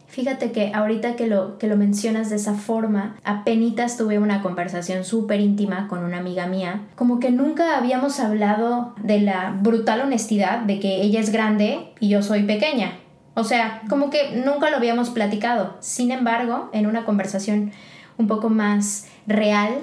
Fíjate 0.07 0.53
que 0.53 0.71
ahorita 0.73 1.17
que 1.17 1.27
lo, 1.27 1.57
que 1.57 1.67
lo 1.67 1.75
mencionas 1.75 2.29
de 2.29 2.37
esa 2.37 2.53
forma, 2.53 3.17
apenas 3.25 3.97
tuve 3.97 4.17
una 4.17 4.41
conversación 4.41 5.03
súper 5.03 5.41
íntima 5.41 5.89
con 5.89 6.05
una 6.05 6.19
amiga 6.19 6.47
mía, 6.47 6.83
como 6.95 7.19
que 7.19 7.31
nunca 7.31 7.77
habíamos 7.77 8.21
hablado 8.21 8.95
de 9.03 9.19
la 9.19 9.59
brutal 9.61 9.99
honestidad 9.99 10.59
de 10.59 10.79
que 10.79 11.01
ella 11.01 11.19
es 11.19 11.33
grande 11.33 11.89
y 11.99 12.07
yo 12.07 12.23
soy 12.23 12.43
pequeña. 12.43 12.97
O 13.33 13.43
sea, 13.43 13.81
como 13.89 14.09
que 14.09 14.41
nunca 14.45 14.69
lo 14.69 14.77
habíamos 14.77 15.09
platicado. 15.09 15.75
Sin 15.81 16.11
embargo, 16.11 16.69
en 16.71 16.87
una 16.87 17.03
conversación 17.03 17.73
un 18.17 18.27
poco 18.27 18.47
más 18.47 19.09
real 19.27 19.79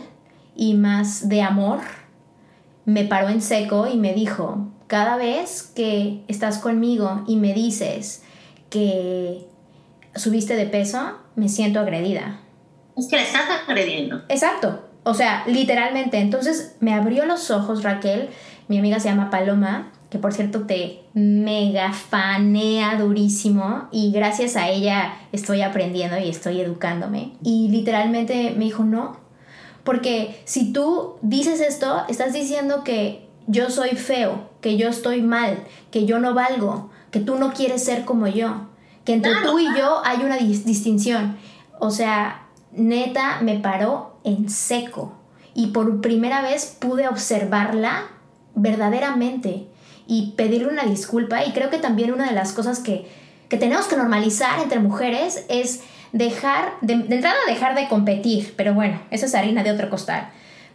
y 0.55 0.75
más 0.75 1.29
de 1.29 1.43
amor, 1.43 1.81
me 2.85 3.05
paró 3.05 3.29
en 3.29 3.41
seco 3.41 3.89
y 3.93 3.97
me 3.97 4.13
dijo, 4.15 4.69
cada 4.87 5.17
vez 5.17 5.63
que 5.63 6.23
estás 6.29 6.59
conmigo 6.59 7.25
y 7.27 7.37
me 7.37 7.55
dices 7.55 8.23
que 8.71 9.47
subiste 10.15 10.57
de 10.57 10.67
peso, 10.67 11.19
me 11.37 11.49
siento 11.49 11.81
agredida. 11.81 12.41
Es 12.97 13.09
que 13.09 13.17
la 13.17 13.23
estás 13.23 13.43
agrediendo. 13.67 14.23
Exacto. 14.29 14.89
O 15.05 15.15
sea, 15.15 15.45
literalmente. 15.47 16.19
Entonces 16.19 16.77
me 16.81 16.95
abrió 16.95 17.25
los 17.25 17.51
ojos 17.51 17.83
Raquel. 17.83 18.29
Mi 18.69 18.79
amiga 18.79 19.01
se 19.01 19.09
llama 19.09 19.31
Paloma, 19.31 19.93
que 20.11 20.19
por 20.19 20.33
cierto 20.33 20.67
te 20.67 21.05
mega 21.15 21.93
fanea 21.93 22.97
durísimo 22.97 23.89
y 23.91 24.13
gracias 24.13 24.57
a 24.57 24.69
ella 24.69 25.15
estoy 25.33 25.63
aprendiendo 25.63 26.19
y 26.19 26.29
estoy 26.29 26.61
educándome. 26.61 27.33
Y 27.43 27.69
literalmente 27.69 28.55
me 28.57 28.65
dijo, 28.65 28.85
no, 28.85 29.22
porque 29.85 30.41
si 30.45 30.73
tú 30.73 31.17
dices 31.23 31.61
esto, 31.61 32.05
estás 32.09 32.33
diciendo 32.33 32.85
que 32.85 33.27
yo 33.47 33.71
soy 33.71 33.91
feo, 33.91 34.49
que 34.61 34.77
yo 34.77 34.89
estoy 34.89 35.23
mal, 35.23 35.65
que 35.91 36.07
yo 36.07 36.19
no 36.21 36.35
valgo, 36.35 36.91
que 37.11 37.21
tú 37.21 37.37
no 37.37 37.53
quieres 37.53 37.85
ser 37.85 38.05
como 38.05 38.27
yo 38.27 38.73
que 39.05 39.15
entre 39.15 39.33
tú 39.43 39.59
y 39.59 39.67
yo 39.77 40.03
hay 40.05 40.23
una 40.23 40.37
distinción. 40.37 41.37
O 41.79 41.91
sea, 41.91 42.47
neta 42.73 43.41
me 43.43 43.59
paró 43.59 44.17
en 44.25 44.49
seco. 44.49 45.15
Y 45.55 45.69
por 45.69 46.01
primera 46.01 46.41
vez 46.43 46.77
pude 46.79 47.09
observarla 47.09 48.05
verdaderamente 48.55 49.67
y 50.07 50.33
pedirle 50.33 50.69
una 50.69 50.85
disculpa. 50.85 51.45
Y 51.45 51.53
creo 51.53 51.71
que 51.71 51.79
también 51.79 52.13
una 52.13 52.27
de 52.27 52.35
las 52.35 52.53
cosas 52.53 52.79
que, 52.79 53.07
que 53.49 53.57
tenemos 53.57 53.87
que 53.87 53.97
normalizar 53.97 54.61
entre 54.61 54.79
mujeres 54.79 55.45
es 55.49 55.83
dejar, 56.13 56.75
de, 56.81 56.97
de 56.97 57.17
entrada 57.17 57.37
dejar 57.47 57.75
de 57.75 57.89
competir, 57.89 58.55
pero 58.57 58.75
bueno, 58.75 59.01
eso 59.11 59.27
es 59.27 59.35
harina 59.35 59.63
de 59.63 59.73
otro 59.73 59.91
costal 59.91 60.31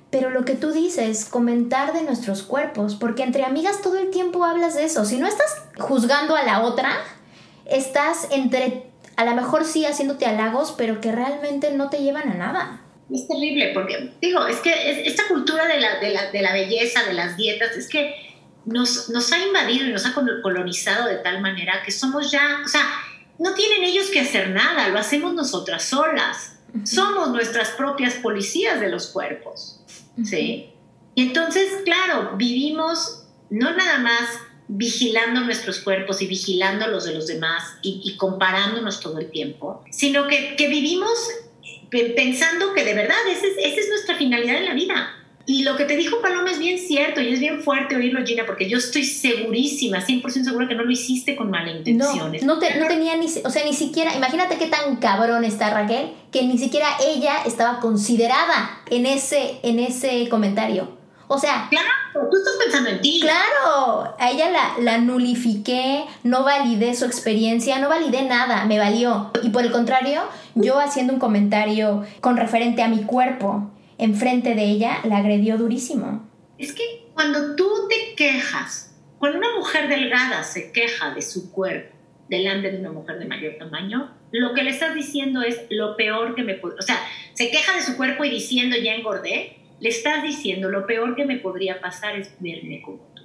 pero 0.10 0.30
lo 0.30 0.46
que 0.46 0.56
tú 0.56 0.72
dices, 0.72 1.26
comentar 1.26 1.94
de 1.94 2.04
nuestros 2.04 2.44
cuerpos, 2.44 2.96
porque 2.96 3.24
entre 3.24 3.44
amigas 3.44 3.82
todo 3.82 3.98
el 4.00 4.10
tiempo 4.10 4.46
hablas 4.46 4.76
de 4.76 4.86
eso. 4.86 5.04
Si 5.04 5.18
no 5.18 5.28
estás 5.28 5.64
juzgando 5.78 6.36
a 6.36 6.44
la 6.44 6.62
otra, 6.62 6.98
estás 7.66 8.28
entre, 8.32 8.84
a 9.18 9.26
lo 9.26 9.36
mejor 9.36 9.66
sí 9.66 9.86
haciéndote 9.86 10.26
halagos, 10.26 10.74
pero 10.78 11.02
que 11.02 11.12
realmente 11.12 11.72
no 11.72 11.90
te 11.90 11.98
llevan 11.98 12.30
a 12.30 12.36
nada. 12.36 12.82
Es 13.12 13.28
terrible, 13.28 13.72
porque 13.74 14.14
digo, 14.22 14.48
es 14.48 14.58
que 14.58 15.06
esta 15.06 15.24
cultura 15.28 15.66
de 15.68 15.80
la, 15.80 16.00
de, 16.00 16.12
la, 16.12 16.32
de 16.32 16.42
la 16.42 16.54
belleza, 16.54 17.04
de 17.04 17.14
las 17.14 17.36
dietas, 17.36 17.76
es 17.76 17.90
que 17.90 18.16
nos, 18.66 19.10
nos 19.10 19.32
ha 19.34 19.40
invadido 19.40 19.88
y 19.88 19.92
nos 19.92 20.06
ha 20.06 20.14
colonizado 20.14 21.08
de 21.08 21.18
tal 21.18 21.42
manera 21.42 21.82
que 21.86 21.92
somos 21.92 22.32
ya, 22.32 22.62
o 22.66 22.68
sea, 22.68 22.82
no 23.40 23.54
tienen 23.54 23.84
ellos 23.84 24.08
que 24.08 24.20
hacer 24.20 24.50
nada, 24.50 24.90
lo 24.90 25.00
hacemos 25.00 25.34
nosotras 25.34 25.84
solas. 25.84 26.54
Somos 26.84 27.30
nuestras 27.30 27.70
propias 27.70 28.16
policías 28.16 28.80
de 28.80 28.90
los 28.90 29.08
cuerpos. 29.08 29.80
¿sí? 30.24 30.70
Y 31.16 31.22
entonces, 31.22 31.68
claro, 31.86 32.34
vivimos 32.36 33.24
no 33.50 33.74
nada 33.76 34.00
más 34.00 34.30
vigilando 34.68 35.42
nuestros 35.42 35.80
cuerpos 35.80 36.22
y 36.22 36.28
vigilando 36.28 36.88
los 36.88 37.06
de 37.06 37.14
los 37.14 37.28
demás 37.28 37.64
y, 37.82 38.18
comparándonos 38.18 39.00
todo 39.00 39.18
el 39.20 39.32
tiempo, 39.32 39.84
sino 39.92 40.28
que, 40.28 40.56
que, 40.58 40.68
vivimos 40.68 41.12
pensando 41.90 42.74
que 42.74 42.84
de 42.84 42.94
verdad 42.94 43.18
esa 43.30 43.48
es, 43.48 43.54
esa 43.58 43.80
es 43.80 43.90
nuestra 43.90 44.18
finalidad 44.18 44.58
en 44.58 44.66
la 44.66 44.74
vida. 44.74 45.27
Y 45.50 45.64
lo 45.64 45.78
que 45.78 45.86
te 45.86 45.96
dijo 45.96 46.22
Paloma 46.22 46.52
es 46.52 46.60
bien 46.60 46.78
cierto 46.78 47.22
y 47.22 47.32
es 47.32 47.40
bien 47.40 47.62
fuerte 47.62 47.96
oírlo, 47.96 48.24
Gina, 48.26 48.44
porque 48.46 48.68
yo 48.68 48.78
estoy 48.78 49.06
segurísima, 49.06 50.06
100% 50.06 50.44
segura 50.44 50.68
que 50.68 50.76
no 50.76 50.84
lo 50.84 50.92
hiciste 50.92 51.38
con 51.38 51.50
malas 51.50 51.78
intenciones. 51.78 52.44
No, 52.44 52.56
no, 52.56 52.62
no 52.62 52.88
tenía 52.88 53.16
ni, 53.16 53.28
o 53.28 53.50
sea, 53.50 53.64
ni 53.64 53.74
siquiera, 53.74 54.14
imagínate 54.14 54.58
qué 54.58 54.68
tan 54.68 54.98
cabrón 54.98 55.46
está 55.46 55.70
Raquel, 55.70 56.12
que 56.34 56.44
ni 56.44 56.58
siquiera 56.58 56.90
ella 57.02 57.44
estaba 57.46 57.80
considerada 57.80 58.82
en 58.90 59.06
ese, 59.06 59.60
en 59.64 59.80
ese 59.80 60.28
comentario. 60.28 60.98
O 61.30 61.40
sea... 61.40 61.68
Claro, 61.70 61.88
tú 62.30 62.36
estás 62.36 62.56
pensando 62.62 62.90
en 62.90 63.00
ti. 63.00 63.22
Claro, 63.22 64.16
a 64.20 64.30
ella 64.30 64.50
la, 64.50 64.74
la 64.82 64.98
nulifiqué, 64.98 66.04
no 66.24 66.44
validé 66.44 66.94
su 66.94 67.06
experiencia, 67.06 67.80
no 67.80 67.88
validé 67.88 68.24
nada, 68.24 68.66
me 68.66 68.80
valió. 68.80 69.32
Y 69.42 69.50
por 69.52 69.64
el 69.64 69.72
contrario, 69.72 70.24
yo 70.56 70.78
haciendo 70.78 71.14
un 71.14 71.20
comentario 71.20 72.06
con 72.20 72.36
referente 72.36 72.84
a 72.84 72.90
mi 72.90 73.04
cuerpo 73.04 73.72
enfrente 73.98 74.56
de 74.56 74.64
ella, 74.64 75.00
la 75.04 75.18
agredió 75.18 75.58
durísimo. 75.58 76.30
Es 76.58 76.74
que 76.74 77.08
cuando 77.14 77.56
tú 77.56 77.70
te 77.90 78.16
quejas, 78.16 78.96
cuando 79.20 79.40
una 79.40 79.56
mujer 79.58 79.90
delgada 79.90 80.44
se 80.44 80.72
queja 80.72 81.14
de 81.14 81.22
su 81.22 81.52
cuerpo 81.52 81.96
delante 82.30 82.72
de 82.72 82.80
una 82.80 82.92
mujer 82.92 83.20
de 83.20 83.26
mayor 83.26 83.56
tamaño, 83.58 84.12
lo 84.32 84.54
que 84.54 84.64
le 84.64 84.72
estás 84.72 84.94
diciendo 84.94 85.42
es 85.42 85.62
lo 85.70 85.96
peor 85.96 86.36
que 86.36 86.44
me 86.44 86.56
puede, 86.56 86.76
o 86.78 86.82
sea, 86.82 87.00
se 87.34 87.50
queja 87.50 87.74
de 87.76 87.82
su 87.82 87.96
cuerpo 87.96 88.26
y 88.26 88.30
diciendo 88.30 88.76
ya 88.76 88.96
engordé, 88.96 89.58
le 89.80 89.90
estás 89.90 90.24
diciendo 90.24 90.70
lo 90.70 90.86
peor 90.86 91.16
que 91.16 91.26
me 91.26 91.38
podría 91.38 91.80
pasar 91.80 92.18
es 92.18 92.34
verme 92.40 92.82
como 92.82 93.00
tú. 93.16 93.24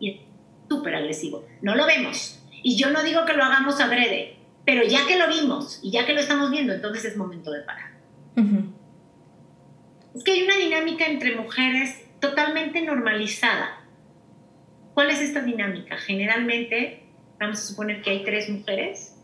Y 0.00 0.10
es 0.10 0.20
súper 0.68 0.94
agresivo. 0.94 1.46
No 1.60 1.74
lo 1.74 1.86
vemos. 1.86 2.42
Y 2.62 2.76
yo 2.76 2.90
no 2.90 3.02
digo 3.02 3.24
que 3.24 3.34
lo 3.34 3.44
hagamos 3.44 3.80
adrede, 3.80 4.36
pero 4.64 4.82
ya 4.84 5.06
que 5.06 5.18
lo 5.18 5.28
vimos 5.28 5.80
y 5.82 5.90
ya 5.90 6.06
que 6.06 6.14
lo 6.14 6.20
estamos 6.20 6.50
viendo, 6.50 6.72
entonces 6.72 7.04
es 7.04 7.16
momento 7.16 7.50
de 7.50 7.60
parar. 7.62 7.92
Es 10.14 10.24
que 10.24 10.32
hay 10.32 10.42
una 10.42 10.56
dinámica 10.56 11.06
entre 11.06 11.36
mujeres 11.36 12.04
totalmente 12.20 12.82
normalizada. 12.82 13.80
¿Cuál 14.94 15.10
es 15.10 15.20
esta 15.20 15.40
dinámica? 15.40 15.96
Generalmente, 15.96 17.04
vamos 17.40 17.60
a 17.60 17.62
suponer 17.62 18.02
que 18.02 18.10
hay 18.10 18.24
tres 18.24 18.48
mujeres. 18.50 19.16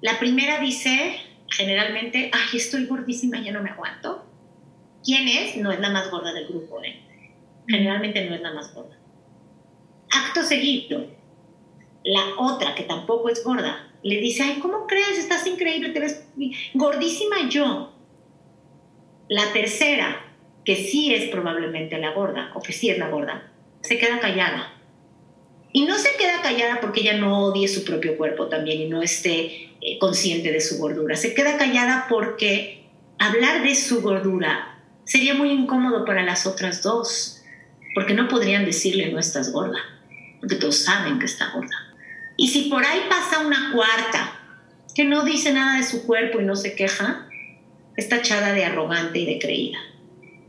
La 0.00 0.18
primera 0.18 0.60
dice, 0.60 1.16
generalmente, 1.48 2.30
ay, 2.32 2.56
estoy 2.58 2.86
gordísima, 2.86 3.40
ya 3.40 3.52
no 3.52 3.62
me 3.62 3.70
aguanto. 3.70 4.24
¿Quién 5.02 5.26
es? 5.26 5.56
No 5.56 5.72
es 5.72 5.80
la 5.80 5.90
más 5.90 6.10
gorda 6.10 6.32
del 6.32 6.46
grupo, 6.46 6.82
¿eh? 6.82 7.00
Generalmente 7.66 8.24
no 8.28 8.34
es 8.34 8.40
la 8.40 8.52
más 8.52 8.72
gorda. 8.74 8.96
Acto 10.10 10.42
seguido, 10.42 11.06
la 12.04 12.24
otra, 12.38 12.74
que 12.74 12.84
tampoco 12.84 13.28
es 13.28 13.42
gorda, 13.42 13.90
le 14.02 14.20
dice, 14.20 14.42
ay, 14.42 14.60
¿cómo 14.60 14.86
crees? 14.86 15.18
Estás 15.18 15.46
increíble, 15.46 15.90
te 15.90 16.00
ves 16.00 16.28
gordísima 16.74 17.48
yo. 17.48 17.93
La 19.28 19.52
tercera, 19.52 20.20
que 20.64 20.76
sí 20.76 21.14
es 21.14 21.30
probablemente 21.30 21.98
la 21.98 22.12
gorda, 22.12 22.50
o 22.54 22.62
que 22.62 22.72
sí 22.72 22.90
es 22.90 22.98
la 22.98 23.08
gorda, 23.08 23.50
se 23.80 23.98
queda 23.98 24.20
callada. 24.20 24.72
Y 25.72 25.84
no 25.86 25.98
se 25.98 26.10
queda 26.16 26.40
callada 26.42 26.80
porque 26.80 27.00
ella 27.00 27.18
no 27.18 27.46
odie 27.46 27.66
su 27.68 27.84
propio 27.84 28.16
cuerpo 28.16 28.48
también 28.48 28.80
y 28.80 28.88
no 28.88 29.02
esté 29.02 29.72
eh, 29.80 29.98
consciente 29.98 30.52
de 30.52 30.60
su 30.60 30.78
gordura. 30.78 31.16
Se 31.16 31.34
queda 31.34 31.56
callada 31.56 32.06
porque 32.08 32.84
hablar 33.18 33.62
de 33.62 33.74
su 33.74 34.02
gordura 34.02 34.78
sería 35.04 35.34
muy 35.34 35.50
incómodo 35.50 36.04
para 36.04 36.22
las 36.22 36.46
otras 36.46 36.82
dos, 36.82 37.42
porque 37.94 38.14
no 38.14 38.28
podrían 38.28 38.64
decirle 38.64 39.10
no 39.10 39.18
estás 39.18 39.52
gorda, 39.52 39.78
porque 40.40 40.56
todos 40.56 40.78
saben 40.78 41.18
que 41.18 41.26
está 41.26 41.50
gorda. 41.52 41.76
Y 42.36 42.48
si 42.48 42.70
por 42.70 42.84
ahí 42.84 43.00
pasa 43.08 43.46
una 43.46 43.72
cuarta 43.72 44.40
que 44.94 45.04
no 45.04 45.24
dice 45.24 45.52
nada 45.52 45.78
de 45.78 45.84
su 45.84 46.06
cuerpo 46.06 46.40
y 46.40 46.44
no 46.44 46.56
se 46.56 46.74
queja, 46.74 47.28
está 47.96 48.16
tachada 48.16 48.52
de 48.52 48.64
arrogante 48.64 49.20
y 49.20 49.26
de 49.26 49.38
creída. 49.38 49.78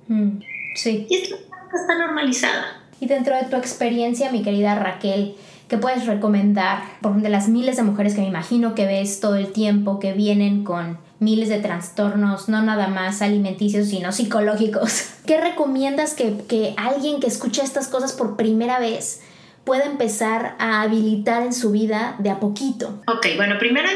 Mm, 0.07 0.39
sí. 0.75 1.05
Y 1.09 1.15
esto 1.15 1.35
está 1.73 1.97
normalizada. 1.97 2.81
Y 2.99 3.07
dentro 3.07 3.35
de 3.35 3.43
tu 3.45 3.55
experiencia, 3.55 4.31
mi 4.31 4.41
querida 4.41 4.75
Raquel, 4.75 5.35
¿qué 5.67 5.77
puedes 5.77 6.05
recomendar 6.05 6.83
por 7.01 7.21
de 7.21 7.29
las 7.29 7.49
miles 7.49 7.75
de 7.75 7.83
mujeres 7.83 8.13
que 8.15 8.21
me 8.21 8.27
imagino 8.27 8.75
que 8.75 8.85
ves 8.85 9.19
todo 9.19 9.35
el 9.35 9.51
tiempo, 9.51 9.99
que 9.99 10.13
vienen 10.13 10.63
con 10.63 10.97
miles 11.19 11.49
de 11.49 11.59
trastornos, 11.59 12.49
no 12.49 12.61
nada 12.61 12.87
más 12.87 13.21
alimenticios, 13.21 13.89
sino 13.89 14.11
psicológicos? 14.11 15.09
¿Qué 15.25 15.41
recomiendas 15.41 16.13
que, 16.13 16.37
que 16.47 16.73
alguien 16.77 17.19
que 17.19 17.27
escucha 17.27 17.63
estas 17.63 17.87
cosas 17.87 18.13
por 18.13 18.37
primera 18.37 18.79
vez 18.79 19.21
pueda 19.65 19.85
empezar 19.85 20.55
a 20.59 20.83
habilitar 20.83 21.43
en 21.43 21.51
su 21.51 21.71
vida 21.71 22.15
de 22.19 22.29
a 22.29 22.39
poquito? 22.39 23.01
Ok, 23.07 23.27
bueno, 23.35 23.57
primero 23.57 23.89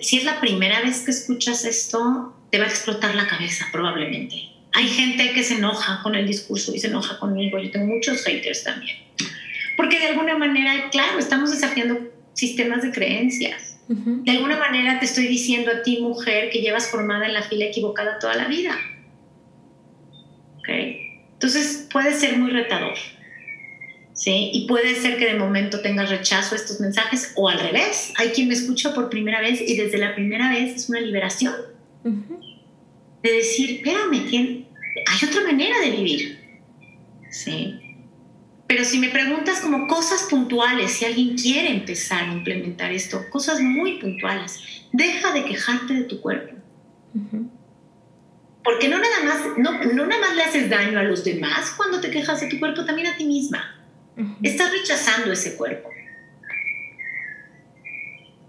si 0.00 0.18
es 0.18 0.24
la 0.24 0.40
primera 0.40 0.80
vez 0.80 1.00
que 1.00 1.10
escuchas 1.10 1.64
esto, 1.64 2.32
te 2.56 2.60
va 2.60 2.68
a 2.68 2.70
explotar 2.70 3.14
la 3.14 3.26
cabeza 3.26 3.66
probablemente. 3.70 4.48
Hay 4.72 4.88
gente 4.88 5.30
que 5.34 5.42
se 5.42 5.56
enoja 5.56 6.00
con 6.02 6.14
el 6.14 6.26
discurso 6.26 6.74
y 6.74 6.78
se 6.78 6.86
enoja 6.86 7.18
conmigo. 7.18 7.58
Yo 7.58 7.70
tengo 7.70 7.84
muchos 7.84 8.24
haters 8.24 8.64
también. 8.64 8.96
Porque 9.76 9.98
de 9.98 10.06
alguna 10.06 10.38
manera, 10.38 10.88
claro, 10.90 11.18
estamos 11.18 11.50
desafiando 11.50 11.98
sistemas 12.32 12.80
de 12.80 12.92
creencias. 12.92 13.76
De 13.88 14.30
alguna 14.30 14.56
manera 14.56 14.98
te 14.98 15.04
estoy 15.04 15.26
diciendo 15.26 15.70
a 15.70 15.82
ti, 15.82 15.98
mujer, 16.00 16.48
que 16.48 16.62
llevas 16.62 16.90
formada 16.90 17.26
en 17.26 17.34
la 17.34 17.42
fila 17.42 17.66
equivocada 17.66 18.18
toda 18.18 18.34
la 18.36 18.48
vida. 18.48 18.74
¿Okay? 20.60 21.10
Entonces 21.34 21.86
puede 21.92 22.14
ser 22.14 22.38
muy 22.38 22.52
retador. 22.52 22.96
¿sí? 24.14 24.50
Y 24.54 24.66
puede 24.66 24.94
ser 24.94 25.18
que 25.18 25.26
de 25.26 25.34
momento 25.34 25.82
tengas 25.82 26.08
rechazo 26.08 26.54
a 26.54 26.56
estos 26.56 26.80
mensajes 26.80 27.34
o 27.36 27.50
al 27.50 27.60
revés. 27.60 28.14
Hay 28.16 28.30
quien 28.30 28.48
me 28.48 28.54
escucha 28.54 28.94
por 28.94 29.10
primera 29.10 29.42
vez 29.42 29.60
y 29.60 29.76
desde 29.76 29.98
la 29.98 30.14
primera 30.14 30.48
vez 30.48 30.74
es 30.74 30.88
una 30.88 31.00
liberación 31.00 31.52
de 33.26 33.36
decir, 33.36 33.70
espérame, 33.70 34.66
hay 35.06 35.28
otra 35.28 35.42
manera 35.42 35.80
de 35.80 35.90
vivir. 35.90 36.38
Sí. 37.30 37.80
Pero 38.66 38.84
si 38.84 38.98
me 38.98 39.10
preguntas 39.10 39.60
como 39.60 39.86
cosas 39.86 40.24
puntuales, 40.24 40.92
si 40.92 41.04
alguien 41.04 41.36
quiere 41.36 41.70
empezar 41.70 42.24
a 42.24 42.32
implementar 42.32 42.92
esto, 42.92 43.28
cosas 43.30 43.60
muy 43.60 43.98
puntuales, 43.98 44.60
deja 44.92 45.32
de 45.32 45.44
quejarte 45.44 45.94
de 45.94 46.04
tu 46.04 46.20
cuerpo. 46.20 46.54
Porque 48.64 48.88
no 48.88 48.98
nada, 48.98 49.24
más, 49.24 49.58
no, 49.58 49.72
no 49.94 50.06
nada 50.06 50.20
más 50.20 50.34
le 50.34 50.42
haces 50.42 50.68
daño 50.68 50.98
a 50.98 51.04
los 51.04 51.24
demás 51.24 51.72
cuando 51.76 52.00
te 52.00 52.10
quejas 52.10 52.40
de 52.40 52.48
tu 52.48 52.58
cuerpo, 52.58 52.84
también 52.84 53.06
a 53.06 53.16
ti 53.16 53.24
misma. 53.24 53.76
Estás 54.42 54.72
rechazando 54.72 55.32
ese 55.32 55.56
cuerpo. 55.56 55.90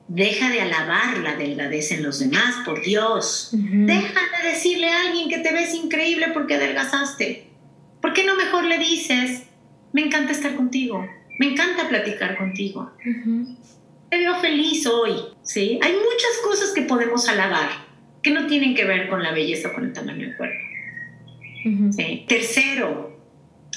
Deja 0.08 0.50
de 0.50 0.62
alabar 0.62 1.18
la 1.18 1.36
delgadez 1.36 1.92
en 1.92 2.04
los 2.04 2.20
demás, 2.20 2.56
por 2.66 2.82
Dios. 2.82 3.50
Deja 3.52 4.20
de 4.42 4.50
decirle 4.50 4.90
a 4.90 5.02
alguien 5.02 5.30
que 5.30 5.40
te 5.40 5.52
ves 5.52 5.74
increíble 5.74 6.28
porque 6.34 6.56
adelgazaste. 6.56 7.48
¿Por 8.02 8.14
qué 8.14 8.24
no 8.24 8.36
mejor 8.36 8.64
le 8.66 8.78
dices, 8.78 9.44
me 9.92 10.02
encanta 10.02 10.32
estar 10.32 10.56
contigo, 10.56 11.06
me 11.40 11.48
encanta 11.52 11.90
platicar 11.90 12.38
contigo? 12.38 12.92
Te 14.10 14.18
veo 14.18 14.36
feliz 14.40 14.86
hoy, 14.88 15.14
¿sí? 15.44 15.80
Hay 15.82 15.92
muchas 15.92 16.38
cosas 16.44 16.72
que 16.72 16.84
podemos 16.84 17.28
alabar 17.28 17.70
que 18.22 18.32
no 18.32 18.48
tienen 18.48 18.76
que 18.76 18.86
ver 18.86 19.10
con 19.10 19.22
la 19.24 19.32
belleza 19.32 19.70
o 19.70 19.74
con 19.74 19.86
el 19.86 19.94
tamaño 19.94 20.28
del 20.28 20.38
cuerpo. 20.38 20.58
Tercero, 22.28 23.17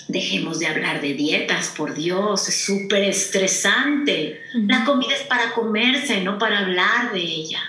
Dejemos 0.08 0.58
de 0.58 0.66
hablar 0.66 1.00
de 1.00 1.14
dietas, 1.14 1.72
por 1.76 1.94
Dios, 1.94 2.48
es 2.48 2.64
súper 2.64 3.04
estresante. 3.04 4.40
La 4.66 4.84
comida 4.84 5.14
es 5.14 5.22
para 5.22 5.52
comerse, 5.52 6.20
no 6.22 6.38
para 6.38 6.60
hablar 6.60 7.12
de 7.12 7.20
ella. 7.20 7.60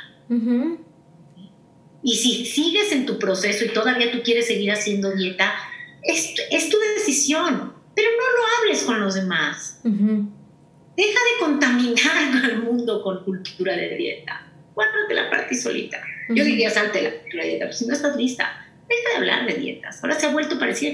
Y 2.04 2.16
si 2.16 2.46
sigues 2.46 2.92
en 2.92 3.06
tu 3.06 3.20
proceso 3.20 3.66
y 3.66 3.70
todavía 3.70 4.12
tú 4.12 4.24
quieres 4.24 4.48
seguir 4.48 4.72
haciendo 4.72 5.12
dieta, 5.12 5.54
es, 6.02 6.34
es 6.50 6.70
tu 6.70 6.78
decisión, 6.98 7.74
pero 7.96 8.08
no 8.10 8.38
lo 8.38 8.48
hables 8.58 8.84
con 8.84 9.00
los 9.00 9.14
demás. 9.14 9.80
Deja 9.84 11.20
de 11.20 11.40
contaminar 11.40 12.44
al 12.44 12.64
mundo 12.64 13.04
con 13.04 13.24
cultura 13.24 13.76
de 13.76 13.96
dieta. 13.96 14.48
Guárdate 14.74 15.14
la 15.14 15.30
parte 15.30 15.56
solita. 15.56 16.02
Yo 16.30 16.44
diría, 16.44 16.70
salte 16.70 17.02
la, 17.02 17.12
la 17.34 17.44
dieta, 17.44 17.66
pero 17.66 17.74
si 17.74 17.86
no 17.86 17.94
estás 17.94 18.16
lista, 18.16 18.66
deja 18.88 19.10
de 19.10 19.16
hablar 19.18 19.46
de 19.46 19.54
dietas. 19.60 20.02
Ahora 20.04 20.20
se 20.20 20.26
ha 20.26 20.32
vuelto 20.32 20.58
parecido, 20.58 20.94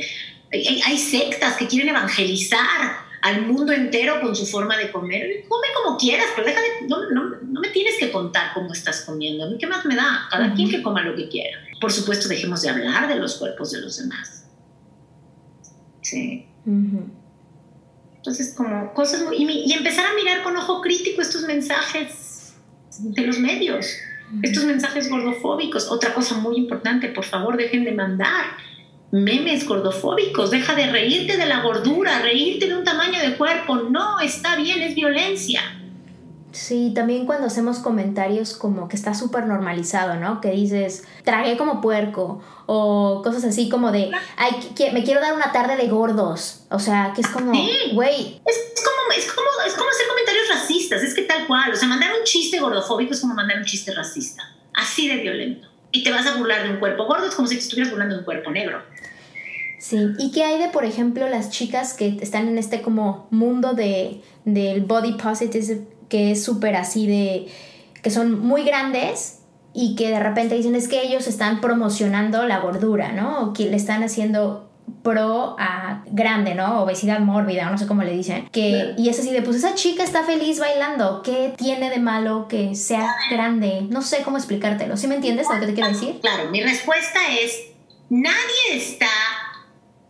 hay, 0.52 0.82
hay 0.86 0.98
sectas 0.98 1.58
que 1.58 1.68
quieren 1.68 1.90
evangelizar 1.90 3.08
al 3.22 3.46
mundo 3.46 3.74
entero 3.74 4.22
con 4.22 4.36
su 4.36 4.46
forma 4.46 4.78
de 4.78 4.92
comer. 4.92 5.46
Come 5.48 5.68
como 5.84 5.98
quieras, 5.98 6.28
pero 6.36 6.48
déjame, 6.48 6.68
no, 6.88 7.10
no, 7.10 7.36
no, 7.42 7.62
me 7.62 7.70
tienes 7.70 7.98
que 8.00 8.12
contar 8.12 8.54
cómo 8.54 8.72
estás 8.74 9.02
comiendo. 9.02 9.58
¿Qué 9.58 9.68
más 9.68 9.86
me 9.86 9.96
da? 9.96 10.28
Cada 10.30 10.54
quien 10.54 10.70
que 10.70 10.82
coma 10.82 11.02
lo 11.02 11.16
que 11.16 11.28
quiera. 11.28 11.58
Por 11.80 11.92
supuesto, 11.92 12.28
dejemos 12.28 12.62
de 12.62 12.70
hablar 12.70 13.08
de 13.08 13.16
los 13.16 13.36
cuerpos 13.36 13.72
de 13.72 13.82
los 13.82 13.98
demás. 13.98 14.46
Sí. 16.02 16.48
Entonces, 18.16 18.54
como 18.56 18.94
cosas 18.94 19.24
muy, 19.24 19.38
y, 19.38 19.74
empezar 19.74 20.06
a 20.06 20.14
mirar 20.14 20.44
con 20.44 20.56
ojo 20.56 20.82
crítico 20.82 21.22
estos 21.22 21.44
mensajes 21.44 22.56
de 23.00 23.22
los 23.24 23.40
medios, 23.40 23.88
estos 24.42 24.66
mensajes 24.66 25.10
gordofóbicos. 25.10 25.90
Otra 25.90 26.14
cosa 26.14 26.36
muy 26.36 26.58
importante, 26.58 27.10
por 27.10 27.26
favor, 27.26 27.58
dejen 27.58 27.84
de 27.84 27.92
mandar 27.92 28.58
memes 29.12 29.66
gordofóbicos, 29.68 30.52
deja 30.52 30.76
de 30.76 30.88
reírte 30.88 31.38
de 31.38 31.46
la 31.46 31.62
gordura, 31.62 32.20
reírte 32.20 32.68
de 32.68 32.76
un 32.76 32.84
tamaño 32.84 33.20
de 33.22 33.38
cuerpo, 33.38 33.76
no 33.78 34.20
está 34.20 34.56
bien, 34.56 34.82
es 34.82 34.96
violencia. 34.96 35.62
Sí, 36.52 36.92
también 36.96 37.26
cuando 37.26 37.48
hacemos 37.48 37.80
comentarios 37.80 38.56
como 38.56 38.88
que 38.88 38.96
está 38.96 39.14
súper 39.14 39.46
normalizado, 39.46 40.16
¿no? 40.16 40.42
Que 40.42 40.52
dices, 40.52 41.04
tragué 41.24 41.56
como 41.56 41.82
puerco, 41.82 42.42
o 42.66 43.22
cosas 43.24 43.44
así 43.44 43.70
como 43.70 43.92
de, 43.92 44.12
ay, 44.38 44.52
me 44.92 45.04
quiero 45.04 45.22
dar 45.22 45.34
una 45.34 45.52
tarde 45.52 45.78
de 45.78 45.88
gordos. 45.88 46.66
O 46.72 46.80
sea, 46.80 47.12
que 47.14 47.22
es 47.22 47.28
como, 47.28 47.52
güey. 47.94 48.42
Es, 48.46 48.84
como, 48.84 49.12
es, 49.16 49.32
como, 49.32 49.48
es 49.66 49.74
como 49.74 49.90
hacer 49.90 50.08
comentarios 50.08 50.50
racistas, 50.50 51.04
es 51.04 51.14
que 51.14 51.24
tal 51.24 51.46
cual. 51.48 51.74
O 51.74 51.76
sea, 51.76 51.88
mandar 51.88 52.12
un 52.18 52.24
chiste 52.24 52.60
gordofóbico 52.60 53.14
es 53.14 53.22
como 53.22 53.36
mandar 53.36 53.58
un 53.58 53.66
chiste 53.66 53.94
racista. 53.94 54.44
Así 54.74 55.08
de 55.08 55.18
violento. 55.18 55.68
Y 55.92 56.04
te 56.04 56.12
vas 56.12 56.26
a 56.28 56.38
burlar 56.38 56.64
de 56.64 56.72
un 56.72 56.80
cuerpo 56.80 57.06
gordo, 57.06 57.26
es 57.28 57.36
como 57.36 57.48
si 57.48 57.56
te 57.56 57.62
estuvieras 57.62 57.92
burlando 57.92 58.16
de 58.16 58.20
un 58.20 58.26
cuerpo 58.26 58.52
negro. 58.52 58.82
Sí, 59.80 59.98
¿y 60.18 60.32
qué 60.32 60.44
hay 60.44 60.60
de, 60.60 60.70
por 60.70 60.86
ejemplo, 60.86 61.30
las 61.30 61.50
chicas 61.50 61.94
que 61.94 62.18
están 62.22 62.48
en 62.48 62.58
este 62.58 62.82
como 62.82 63.28
mundo 63.32 63.74
de, 63.74 64.22
del 64.44 64.82
body 64.82 65.14
positive, 65.14 65.88
que 66.10 66.32
es 66.32 66.44
súper 66.44 66.76
así 66.76 67.08
de, 67.08 67.48
que 68.02 68.10
son 68.10 68.40
muy 68.40 68.64
grandes 68.64 69.40
y 69.74 69.96
que 69.96 70.10
de 70.10 70.20
repente 70.20 70.56
dicen 70.56 70.76
es 70.76 70.88
que 70.88 71.04
ellos 71.04 71.28
están 71.28 71.62
promocionando 71.62 72.44
la 72.46 72.60
gordura, 72.60 73.12
¿no? 73.12 73.42
O 73.42 73.54
que 73.54 73.70
le 73.70 73.76
están 73.76 74.02
haciendo 74.02 74.67
pro 75.04 75.56
a 75.60 76.04
grande, 76.12 76.56
¿no? 76.56 76.84
Obesidad 76.84 77.20
mórbida, 77.20 77.70
no 77.70 77.78
sé 77.78 77.88
cómo 77.88 78.04
le 78.04 78.12
dicen. 78.12 78.50
Que, 78.52 78.94
Y 78.98 79.10
es 79.10 79.20
así 79.20 79.32
de, 79.32 79.42
pues 79.42 79.58
esa 79.58 79.76
chica 79.76 80.04
está 80.04 80.24
feliz 80.24 80.60
bailando, 80.60 81.22
¿qué 81.22 81.54
tiene 81.58 81.90
de 81.90 82.00
malo 82.00 82.48
que 82.48 82.76
sea 82.76 83.16
grande? 83.30 83.84
No 83.90 84.02
sé 84.02 84.22
cómo 84.24 84.38
explicártelo. 84.38 84.98
¿Sí 84.98 85.08
me 85.08 85.16
entiendes 85.16 85.48
lo 85.52 85.60
que 85.60 85.68
te 85.68 85.74
quiero 85.74 85.90
decir? 85.90 86.20
Claro, 86.22 86.50
mi 86.50 86.62
respuesta 86.62 87.20
es, 87.40 87.58
nadie 88.10 88.74
está 88.74 89.10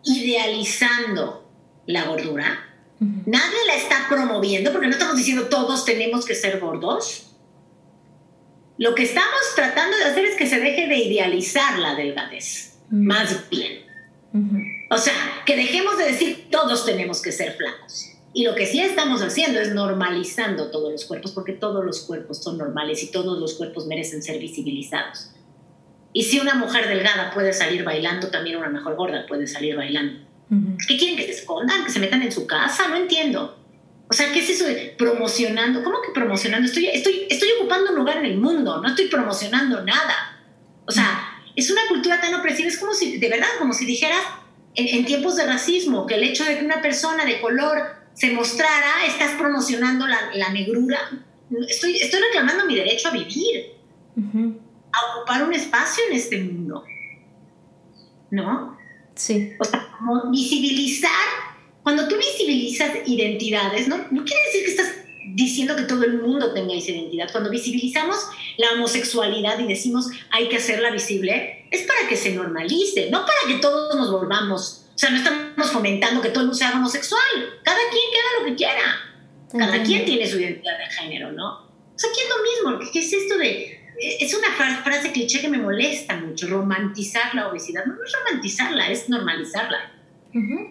idealizando 0.03 1.47
la 1.86 2.05
gordura. 2.05 2.63
Nadie 2.99 3.65
la 3.67 3.75
está 3.75 4.07
promoviendo 4.09 4.71
porque 4.71 4.88
no 4.88 4.93
estamos 4.93 5.17
diciendo 5.17 5.43
todos 5.49 5.86
tenemos 5.86 6.25
que 6.25 6.34
ser 6.34 6.59
gordos. 6.59 7.36
Lo 8.80 8.95
que 8.95 9.03
estamos 9.03 9.39
tratando 9.55 9.97
de 9.97 10.05
hacer 10.05 10.25
es 10.25 10.36
que 10.36 10.47
se 10.47 10.59
deje 10.59 10.88
de 10.88 10.97
idealizar 10.97 11.78
la 11.78 11.95
delgadez, 11.95 12.80
más 12.89 13.49
bien. 13.49 13.86
O 14.89 14.97
sea, 14.97 15.13
que 15.45 15.55
dejemos 15.55 15.97
de 15.97 16.05
decir 16.05 16.47
todos 16.49 16.85
tenemos 16.85 17.21
que 17.21 17.31
ser 17.31 17.53
flacos. 17.57 18.11
Y 18.33 18.43
lo 18.43 18.55
que 18.55 18.65
sí 18.65 18.79
estamos 18.79 19.21
haciendo 19.21 19.59
es 19.59 19.73
normalizando 19.73 20.69
todos 20.69 20.91
los 20.91 21.05
cuerpos, 21.05 21.31
porque 21.31 21.53
todos 21.53 21.83
los 21.83 22.01
cuerpos 22.01 22.41
son 22.43 22.57
normales 22.57 23.01
y 23.03 23.11
todos 23.11 23.39
los 23.39 23.55
cuerpos 23.55 23.88
merecen 23.88 24.21
ser 24.21 24.39
visibilizados. 24.39 25.31
Y 26.13 26.23
si 26.23 26.39
una 26.39 26.55
mujer 26.55 26.88
delgada 26.88 27.31
puede 27.33 27.53
salir 27.53 27.83
bailando, 27.83 28.29
también 28.29 28.57
una 28.57 28.69
mejor 28.69 28.95
gorda 28.95 29.25
puede 29.27 29.47
salir 29.47 29.75
bailando. 29.75 30.25
¿Qué 30.88 30.97
quieren 30.97 31.17
que 31.17 31.25
se 31.25 31.31
escondan? 31.31 31.83
¿Que 31.83 31.91
se 31.91 31.99
metan 31.99 32.21
en 32.21 32.31
su 32.31 32.47
casa? 32.47 32.88
No 32.88 32.95
entiendo. 32.95 33.57
O 34.09 34.13
sea, 34.13 34.31
¿qué 34.31 34.39
es 34.39 34.49
eso 34.49 34.65
de 34.65 34.95
promocionando? 34.97 35.83
¿Cómo 35.83 36.01
que 36.01 36.13
promocionando? 36.13 36.67
Estoy, 36.67 36.88
estoy, 36.88 37.27
estoy 37.29 37.49
ocupando 37.59 37.91
un 37.91 37.97
lugar 37.97 38.17
en 38.17 38.25
el 38.25 38.38
mundo, 38.38 38.81
no 38.81 38.88
estoy 38.88 39.07
promocionando 39.07 39.83
nada. 39.83 40.41
O 40.85 40.91
sea, 40.91 41.41
es 41.55 41.69
una 41.69 41.81
cultura 41.89 42.21
tan 42.21 42.33
opresiva, 42.35 42.69
es 42.69 42.77
como 42.77 42.93
si, 42.93 43.17
de 43.17 43.29
verdad, 43.29 43.47
como 43.59 43.73
si 43.73 43.85
dijeras 43.85 44.21
en, 44.78 45.05
tiempos 45.05 45.36
de 45.36 45.45
racismo, 45.45 46.05
que 46.05 46.15
el 46.15 46.23
hecho 46.23 46.45
de 46.45 46.57
que 46.57 46.65
una 46.65 46.82
persona 46.82 47.25
de 47.25 47.41
color 47.41 47.95
se 48.13 48.32
mostrara, 48.32 49.05
estás 49.07 49.32
promocionando 49.32 50.07
la, 50.07 50.32
la 50.34 50.49
negrura. 50.49 50.99
Estoy, 51.67 51.97
estoy 51.97 52.19
reclamando 52.21 52.65
mi 52.65 52.75
derecho 52.75 53.09
a 53.09 53.11
vivir 53.11 53.78
a 54.91 55.17
ocupar 55.17 55.43
un 55.43 55.53
espacio 55.53 56.03
en 56.09 56.15
este 56.15 56.43
mundo. 56.43 56.84
¿No? 58.32 58.78
Sí. 59.15 59.53
O 59.59 59.63
sea, 59.63 59.88
como 59.97 60.30
visibilizar, 60.32 61.11
cuando 61.84 62.07
tú 62.07 62.17
visibilizas 62.17 62.91
identidades, 63.05 63.88
¿no? 63.88 63.97
no 63.97 64.23
quiere 64.25 64.43
decir 64.45 64.63
que 64.65 64.71
estás 64.71 64.93
diciendo 65.34 65.75
que 65.75 65.84
todo 65.84 66.03
el 66.03 66.21
mundo 66.21 66.53
tenga 66.53 66.73
esa 66.73 66.91
identidad. 66.91 67.32
Cuando 67.32 67.49
visibilizamos 67.49 68.17
la 68.57 68.73
homosexualidad 68.73 69.59
y 69.59 69.67
decimos 69.67 70.09
hay 70.32 70.49
que 70.49 70.57
hacerla 70.57 70.91
visible, 70.91 71.67
es 71.71 71.84
para 71.84 72.07
que 72.07 72.15
se 72.15 72.34
normalice, 72.34 73.09
no 73.09 73.21
para 73.21 73.39
que 73.47 73.59
todos 73.59 73.95
nos 73.95 74.11
volvamos. 74.11 74.86
O 74.95 74.97
sea, 74.97 75.09
no 75.09 75.17
estamos 75.17 75.71
fomentando 75.71 76.21
que 76.21 76.30
todo 76.30 76.41
el 76.41 76.47
mundo 76.47 76.57
sea 76.57 76.71
homosexual. 76.71 77.21
Cada 77.63 77.80
quien 77.91 78.03
queda 78.11 78.39
lo 78.39 78.45
que 78.45 78.55
quiera. 78.55 78.82
Cada 79.51 79.84
quien 79.84 80.05
tiene 80.05 80.28
su 80.28 80.39
identidad 80.39 80.78
de 80.78 80.86
género, 80.88 81.32
¿no? 81.32 81.67
O 81.67 81.99
sea, 81.99 82.09
aquí 82.09 82.19
es 82.21 82.30
lo 82.30 82.71
mismo. 82.73 82.91
¿Qué 82.91 82.99
es 82.99 83.13
esto 83.13 83.38
de 83.38 83.78
es 83.99 84.34
una 84.34 84.82
frase 84.84 85.11
cliché 85.11 85.41
que 85.41 85.49
me 85.49 85.57
molesta 85.57 86.17
mucho, 86.17 86.47
romantizar 86.47 87.34
la 87.34 87.49
obesidad. 87.49 87.86
No, 87.86 87.95
es 88.03 88.13
romantizarla, 88.25 88.91
es 88.91 89.09
normalizarla. 89.09 89.91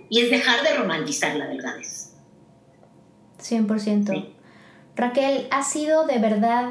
Y 0.09 0.21
es 0.21 0.31
dejar 0.31 0.63
de 0.63 0.75
romantizar 0.75 1.35
la 1.35 1.49
delgadez. 1.49 2.13
100%. 3.41 4.36
Raquel, 4.97 5.47
ha 5.51 5.63
sido 5.63 6.07
de 6.07 6.19
verdad 6.19 6.71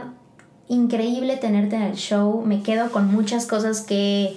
increíble 0.68 1.38
tenerte 1.38 1.76
en 1.76 1.84
el 1.84 1.96
show. 1.96 2.42
Me 2.44 2.64
quedo 2.64 2.92
con 2.92 3.12
muchas 3.12 3.46
cosas 3.46 3.82
que 3.82 4.36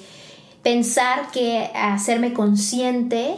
pensar, 0.62 1.30
que 1.32 1.70
hacerme 1.74 2.34
consciente 2.34 3.36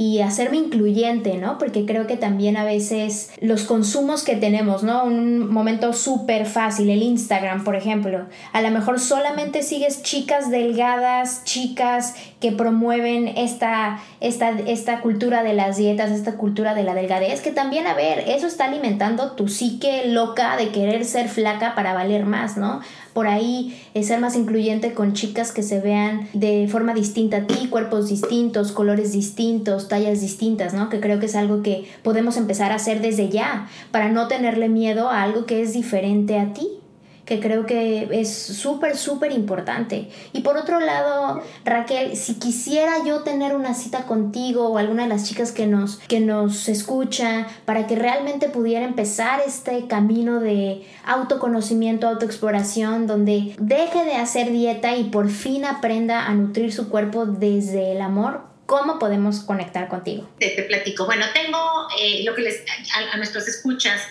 y 0.00 0.22
hacerme 0.22 0.56
incluyente, 0.56 1.36
¿no? 1.36 1.58
Porque 1.58 1.84
creo 1.84 2.06
que 2.06 2.16
también 2.16 2.56
a 2.56 2.64
veces 2.64 3.32
los 3.42 3.64
consumos 3.64 4.24
que 4.24 4.34
tenemos, 4.34 4.82
¿no? 4.82 5.04
Un 5.04 5.52
momento 5.52 5.92
súper 5.92 6.46
fácil, 6.46 6.88
el 6.88 7.02
Instagram, 7.02 7.64
por 7.64 7.76
ejemplo. 7.76 8.24
A 8.54 8.62
lo 8.62 8.70
mejor 8.70 8.98
solamente 8.98 9.62
sigues 9.62 10.02
chicas 10.02 10.50
delgadas, 10.50 11.44
chicas 11.44 12.14
que 12.40 12.50
promueven 12.50 13.28
esta, 13.28 14.00
esta, 14.20 14.58
esta 14.60 15.02
cultura 15.02 15.42
de 15.42 15.52
las 15.52 15.76
dietas, 15.76 16.12
esta 16.12 16.38
cultura 16.38 16.74
de 16.74 16.82
la 16.82 16.94
delgadez, 16.94 17.42
que 17.42 17.50
también, 17.50 17.86
a 17.86 17.92
ver, 17.92 18.24
eso 18.26 18.46
está 18.46 18.64
alimentando 18.64 19.32
tu 19.32 19.48
psique 19.48 20.06
loca 20.06 20.56
de 20.56 20.70
querer 20.70 21.04
ser 21.04 21.28
flaca 21.28 21.74
para 21.74 21.92
valer 21.92 22.24
más, 22.24 22.56
¿no? 22.56 22.80
Por 23.20 23.28
ahí 23.28 23.78
ser 24.02 24.18
más 24.18 24.34
incluyente 24.34 24.94
con 24.94 25.12
chicas 25.12 25.52
que 25.52 25.62
se 25.62 25.78
vean 25.78 26.26
de 26.32 26.66
forma 26.72 26.94
distinta 26.94 27.36
a 27.36 27.46
ti, 27.46 27.66
cuerpos 27.68 28.08
distintos, 28.08 28.72
colores 28.72 29.12
distintos, 29.12 29.88
tallas 29.88 30.22
distintas, 30.22 30.72
¿no? 30.72 30.88
Que 30.88 31.00
creo 31.00 31.20
que 31.20 31.26
es 31.26 31.36
algo 31.36 31.62
que 31.62 31.84
podemos 32.02 32.38
empezar 32.38 32.72
a 32.72 32.76
hacer 32.76 33.02
desde 33.02 33.28
ya 33.28 33.68
para 33.90 34.08
no 34.08 34.26
tenerle 34.26 34.70
miedo 34.70 35.10
a 35.10 35.22
algo 35.22 35.44
que 35.44 35.60
es 35.60 35.74
diferente 35.74 36.38
a 36.38 36.54
ti 36.54 36.79
que 37.30 37.38
creo 37.38 37.64
que 37.64 38.08
es 38.10 38.36
súper, 38.36 38.96
súper 38.96 39.30
importante. 39.30 40.08
Y 40.32 40.40
por 40.40 40.56
otro 40.56 40.80
lado, 40.80 41.40
Raquel, 41.64 42.16
si 42.16 42.40
quisiera 42.40 43.04
yo 43.06 43.20
tener 43.20 43.54
una 43.54 43.72
cita 43.72 44.02
contigo 44.02 44.68
o 44.68 44.78
alguna 44.78 45.04
de 45.04 45.10
las 45.10 45.28
chicas 45.28 45.52
que 45.52 45.68
nos, 45.68 45.98
que 46.08 46.18
nos 46.18 46.68
escucha 46.68 47.46
para 47.66 47.86
que 47.86 47.94
realmente 47.94 48.48
pudiera 48.48 48.84
empezar 48.84 49.40
este 49.46 49.86
camino 49.86 50.40
de 50.40 50.84
autoconocimiento, 51.04 52.08
autoexploración, 52.08 53.06
donde 53.06 53.54
deje 53.60 54.04
de 54.04 54.16
hacer 54.16 54.50
dieta 54.50 54.96
y 54.96 55.04
por 55.04 55.30
fin 55.30 55.64
aprenda 55.64 56.26
a 56.26 56.34
nutrir 56.34 56.72
su 56.72 56.88
cuerpo 56.88 57.26
desde 57.26 57.92
el 57.92 58.00
amor, 58.00 58.40
¿cómo 58.66 58.98
podemos 58.98 59.38
conectar 59.38 59.86
contigo? 59.86 60.28
Te, 60.40 60.64
platico. 60.64 61.06
Bueno, 61.06 61.26
tengo 61.32 61.58
eh, 61.96 62.24
lo 62.24 62.34
que 62.34 62.42
les, 62.42 62.64
a, 62.92 63.14
a 63.14 63.16
nuestros 63.18 63.46
escuchas 63.46 64.02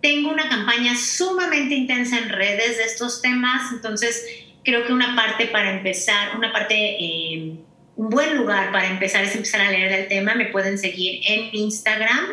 tengo 0.00 0.30
una 0.30 0.48
campaña 0.48 0.96
sumamente 0.96 1.74
intensa 1.74 2.18
en 2.18 2.28
redes 2.28 2.78
de 2.78 2.84
estos 2.84 3.20
temas, 3.20 3.72
entonces 3.72 4.24
creo 4.64 4.84
que 4.86 4.92
una 4.92 5.16
parte 5.16 5.46
para 5.46 5.70
empezar, 5.70 6.36
una 6.36 6.52
parte, 6.52 6.74
eh, 6.74 7.54
un 7.96 8.10
buen 8.10 8.36
lugar 8.36 8.70
para 8.70 8.88
empezar 8.88 9.24
es 9.24 9.34
empezar 9.34 9.60
a 9.60 9.70
leer 9.70 9.90
del 9.90 10.08
tema. 10.08 10.34
Me 10.34 10.46
pueden 10.46 10.78
seguir 10.78 11.20
en 11.26 11.50
Instagram, 11.52 12.26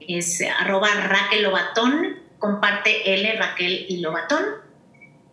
es 0.00 0.42
arroba 0.58 0.88
Raquel 0.94 1.42
Lobatón, 1.42 2.18
comparte 2.38 3.14
L, 3.14 3.32
Raquel 3.36 3.86
y 3.88 3.98
Lobatón. 3.98 4.44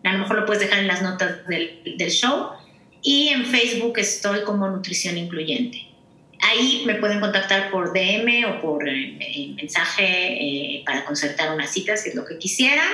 A 0.03 0.13
lo 0.13 0.19
mejor 0.19 0.39
lo 0.39 0.45
puedes 0.45 0.61
dejar 0.63 0.79
en 0.79 0.87
las 0.87 1.01
notas 1.01 1.45
del 1.47 2.09
show. 2.09 2.51
Y 3.01 3.29
en 3.29 3.45
Facebook 3.45 3.97
estoy 3.97 4.43
como 4.43 4.67
Nutrición 4.67 5.17
Incluyente. 5.17 5.88
Ahí 6.49 6.83
me 6.85 6.95
pueden 6.95 7.19
contactar 7.19 7.69
por 7.69 7.93
DM 7.93 8.45
o 8.45 8.61
por 8.61 8.87
eh, 8.87 9.53
mensaje 9.55 10.03
eh, 10.03 10.83
para 10.85 11.05
concertar 11.05 11.53
una 11.53 11.67
cita, 11.67 11.95
si 11.95 12.09
es 12.09 12.15
lo 12.15 12.25
que 12.25 12.37
quisieran. 12.37 12.89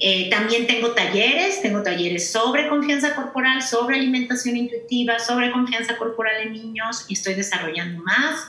Eh, 0.00 0.28
también 0.28 0.66
tengo 0.66 0.92
talleres, 0.92 1.62
tengo 1.62 1.82
talleres 1.82 2.30
sobre 2.30 2.68
confianza 2.68 3.14
corporal, 3.14 3.62
sobre 3.62 3.96
alimentación 3.96 4.56
intuitiva, 4.56 5.18
sobre 5.18 5.52
confianza 5.52 5.96
corporal 5.96 6.42
en 6.42 6.52
niños 6.52 7.06
y 7.08 7.14
estoy 7.14 7.34
desarrollando 7.34 8.02
más. 8.02 8.48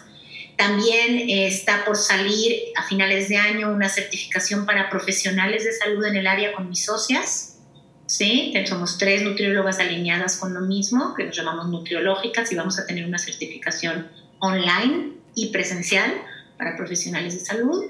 También 0.58 1.30
eh, 1.30 1.48
está 1.48 1.86
por 1.86 1.98
salir 1.98 2.56
a 2.76 2.84
finales 2.84 3.30
de 3.30 3.38
año 3.38 3.72
una 3.72 3.90
certificación 3.90 4.66
para 4.66 4.90
profesionales 4.90 5.64
de 5.66 5.74
salud 5.74 6.04
en 6.06 6.16
el 6.16 6.28
área 6.28 6.54
con 6.54 6.68
mis 6.68 6.84
socias. 6.84 7.60
¿sí? 8.08 8.54
Somos 8.66 8.98
tres 8.98 9.22
nutriólogas 9.22 9.80
alineadas 9.80 10.38
con 10.38 10.54
lo 10.54 10.62
mismo, 10.62 11.14
que 11.14 11.26
nos 11.26 11.36
llamamos 11.36 11.68
nutriológicas 11.68 12.52
y 12.52 12.56
vamos 12.56 12.80
a 12.80 12.88
tener 12.88 13.06
una 13.06 13.20
certificación 13.20 14.10
online 14.40 15.12
y 15.36 15.48
presencial 15.48 16.12
para 16.58 16.76
profesionales 16.76 17.34
de 17.34 17.46
salud. 17.46 17.84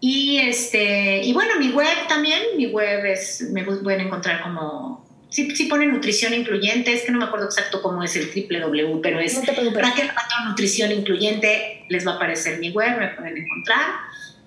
Y, 0.00 0.38
este, 0.38 1.22
y 1.22 1.32
bueno, 1.32 1.58
mi 1.58 1.70
web 1.70 2.08
también, 2.08 2.40
mi 2.56 2.66
web 2.66 3.06
es, 3.06 3.40
me 3.52 3.64
pueden 3.64 4.02
encontrar 4.02 4.42
como, 4.42 5.04
sí, 5.30 5.54
sí 5.56 5.64
pone 5.64 5.86
nutrición 5.86 6.34
incluyente, 6.34 6.92
es 6.92 7.02
que 7.02 7.12
no 7.12 7.18
me 7.18 7.24
acuerdo 7.24 7.46
exacto 7.46 7.80
cómo 7.80 8.02
es 8.02 8.14
el 8.16 8.26
www, 8.26 9.00
pero 9.00 9.18
es 9.18 9.34
no 9.34 9.42
Raquel 9.42 10.10
Nutrición 10.46 10.92
Incluyente, 10.92 11.84
les 11.88 12.06
va 12.06 12.12
a 12.12 12.14
aparecer 12.16 12.58
mi 12.58 12.70
web, 12.70 12.98
me 12.98 13.08
pueden 13.08 13.38
encontrar. 13.38 13.80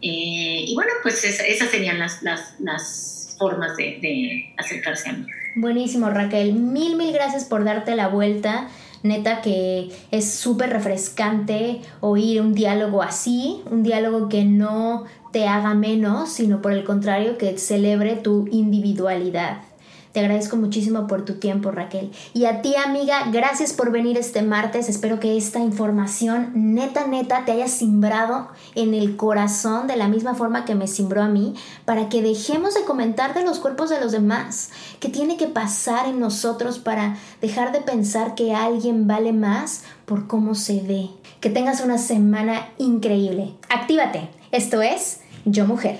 Eh, 0.02 0.66
y 0.68 0.76
bueno, 0.76 0.92
pues 1.02 1.24
esas 1.24 1.70
serían 1.70 1.98
las, 1.98 2.22
las, 2.22 2.60
las 2.60 3.36
formas 3.40 3.76
de, 3.78 3.98
de 4.00 4.54
acercarse 4.58 5.10
a 5.10 5.14
mí. 5.14 5.26
Buenísimo, 5.56 6.10
Raquel. 6.12 6.54
Mil, 6.54 6.96
mil 6.96 7.12
gracias 7.12 7.46
por 7.46 7.64
darte 7.64 7.96
la 7.96 8.10
vuelta 8.10 8.70
neta 9.08 9.42
que 9.42 9.90
es 10.12 10.32
súper 10.32 10.70
refrescante 10.70 11.82
oír 12.02 12.42
un 12.42 12.54
diálogo 12.54 13.02
así, 13.02 13.62
un 13.72 13.84
diálogo 13.84 14.30
que 14.30 14.46
no 14.46 15.06
te 15.32 15.48
haga 15.48 15.74
menos, 15.74 16.30
sino 16.30 16.62
por 16.62 16.72
el 16.72 16.84
contrario 16.84 17.38
que 17.38 17.58
celebre 17.58 18.16
tu 18.16 18.48
individualidad. 18.52 19.67
Te 20.18 20.22
agradezco 20.22 20.58
muchísimo 20.58 21.06
por 21.06 21.26
tu 21.26 21.36
tiempo, 21.36 21.70
Raquel. 21.70 22.12
Y 22.34 22.46
a 22.46 22.64
ti, 22.64 22.74
amiga, 22.76 23.30
gracias 23.32 23.72
por 23.72 23.92
venir 23.92 24.18
este 24.18 24.42
martes. 24.42 24.90
Espero 24.90 25.20
que 25.20 25.38
esta 25.38 25.60
información 25.60 26.50
neta, 26.56 27.06
neta, 27.06 27.46
te 27.46 27.52
haya 27.52 27.68
simbrado 27.68 28.48
en 28.74 28.96
el 28.96 29.16
corazón 29.16 29.86
de 29.86 29.96
la 29.96 30.08
misma 30.08 30.34
forma 30.34 30.66
que 30.66 30.74
me 30.74 30.88
simbró 30.88 31.22
a 31.22 31.28
mí, 31.28 31.54
para 31.86 32.10
que 32.10 32.24
dejemos 32.24 32.74
de 32.74 32.84
comentar 32.84 33.36
de 33.36 33.44
los 33.44 33.60
cuerpos 33.60 33.92
de 33.92 34.00
los 34.00 34.12
demás. 34.12 34.72
¿Qué 35.00 35.10
tiene 35.10 35.38
que 35.38 35.46
pasar 35.46 36.08
en 36.08 36.20
nosotros 36.20 36.80
para 36.80 37.16
dejar 37.40 37.72
de 37.72 37.82
pensar 37.82 38.34
que 38.34 38.56
alguien 38.56 39.06
vale 39.06 39.34
más 39.34 39.84
por 40.08 40.26
cómo 40.26 40.56
se 40.56 40.82
ve? 40.82 41.12
Que 41.42 41.52
tengas 41.52 41.82
una 41.82 42.00
semana 42.00 42.70
increíble. 42.80 43.54
Actívate. 43.70 44.30
Esto 44.52 44.82
es 44.82 45.20
Yo 45.46 45.68
Mujer. 45.68 46.00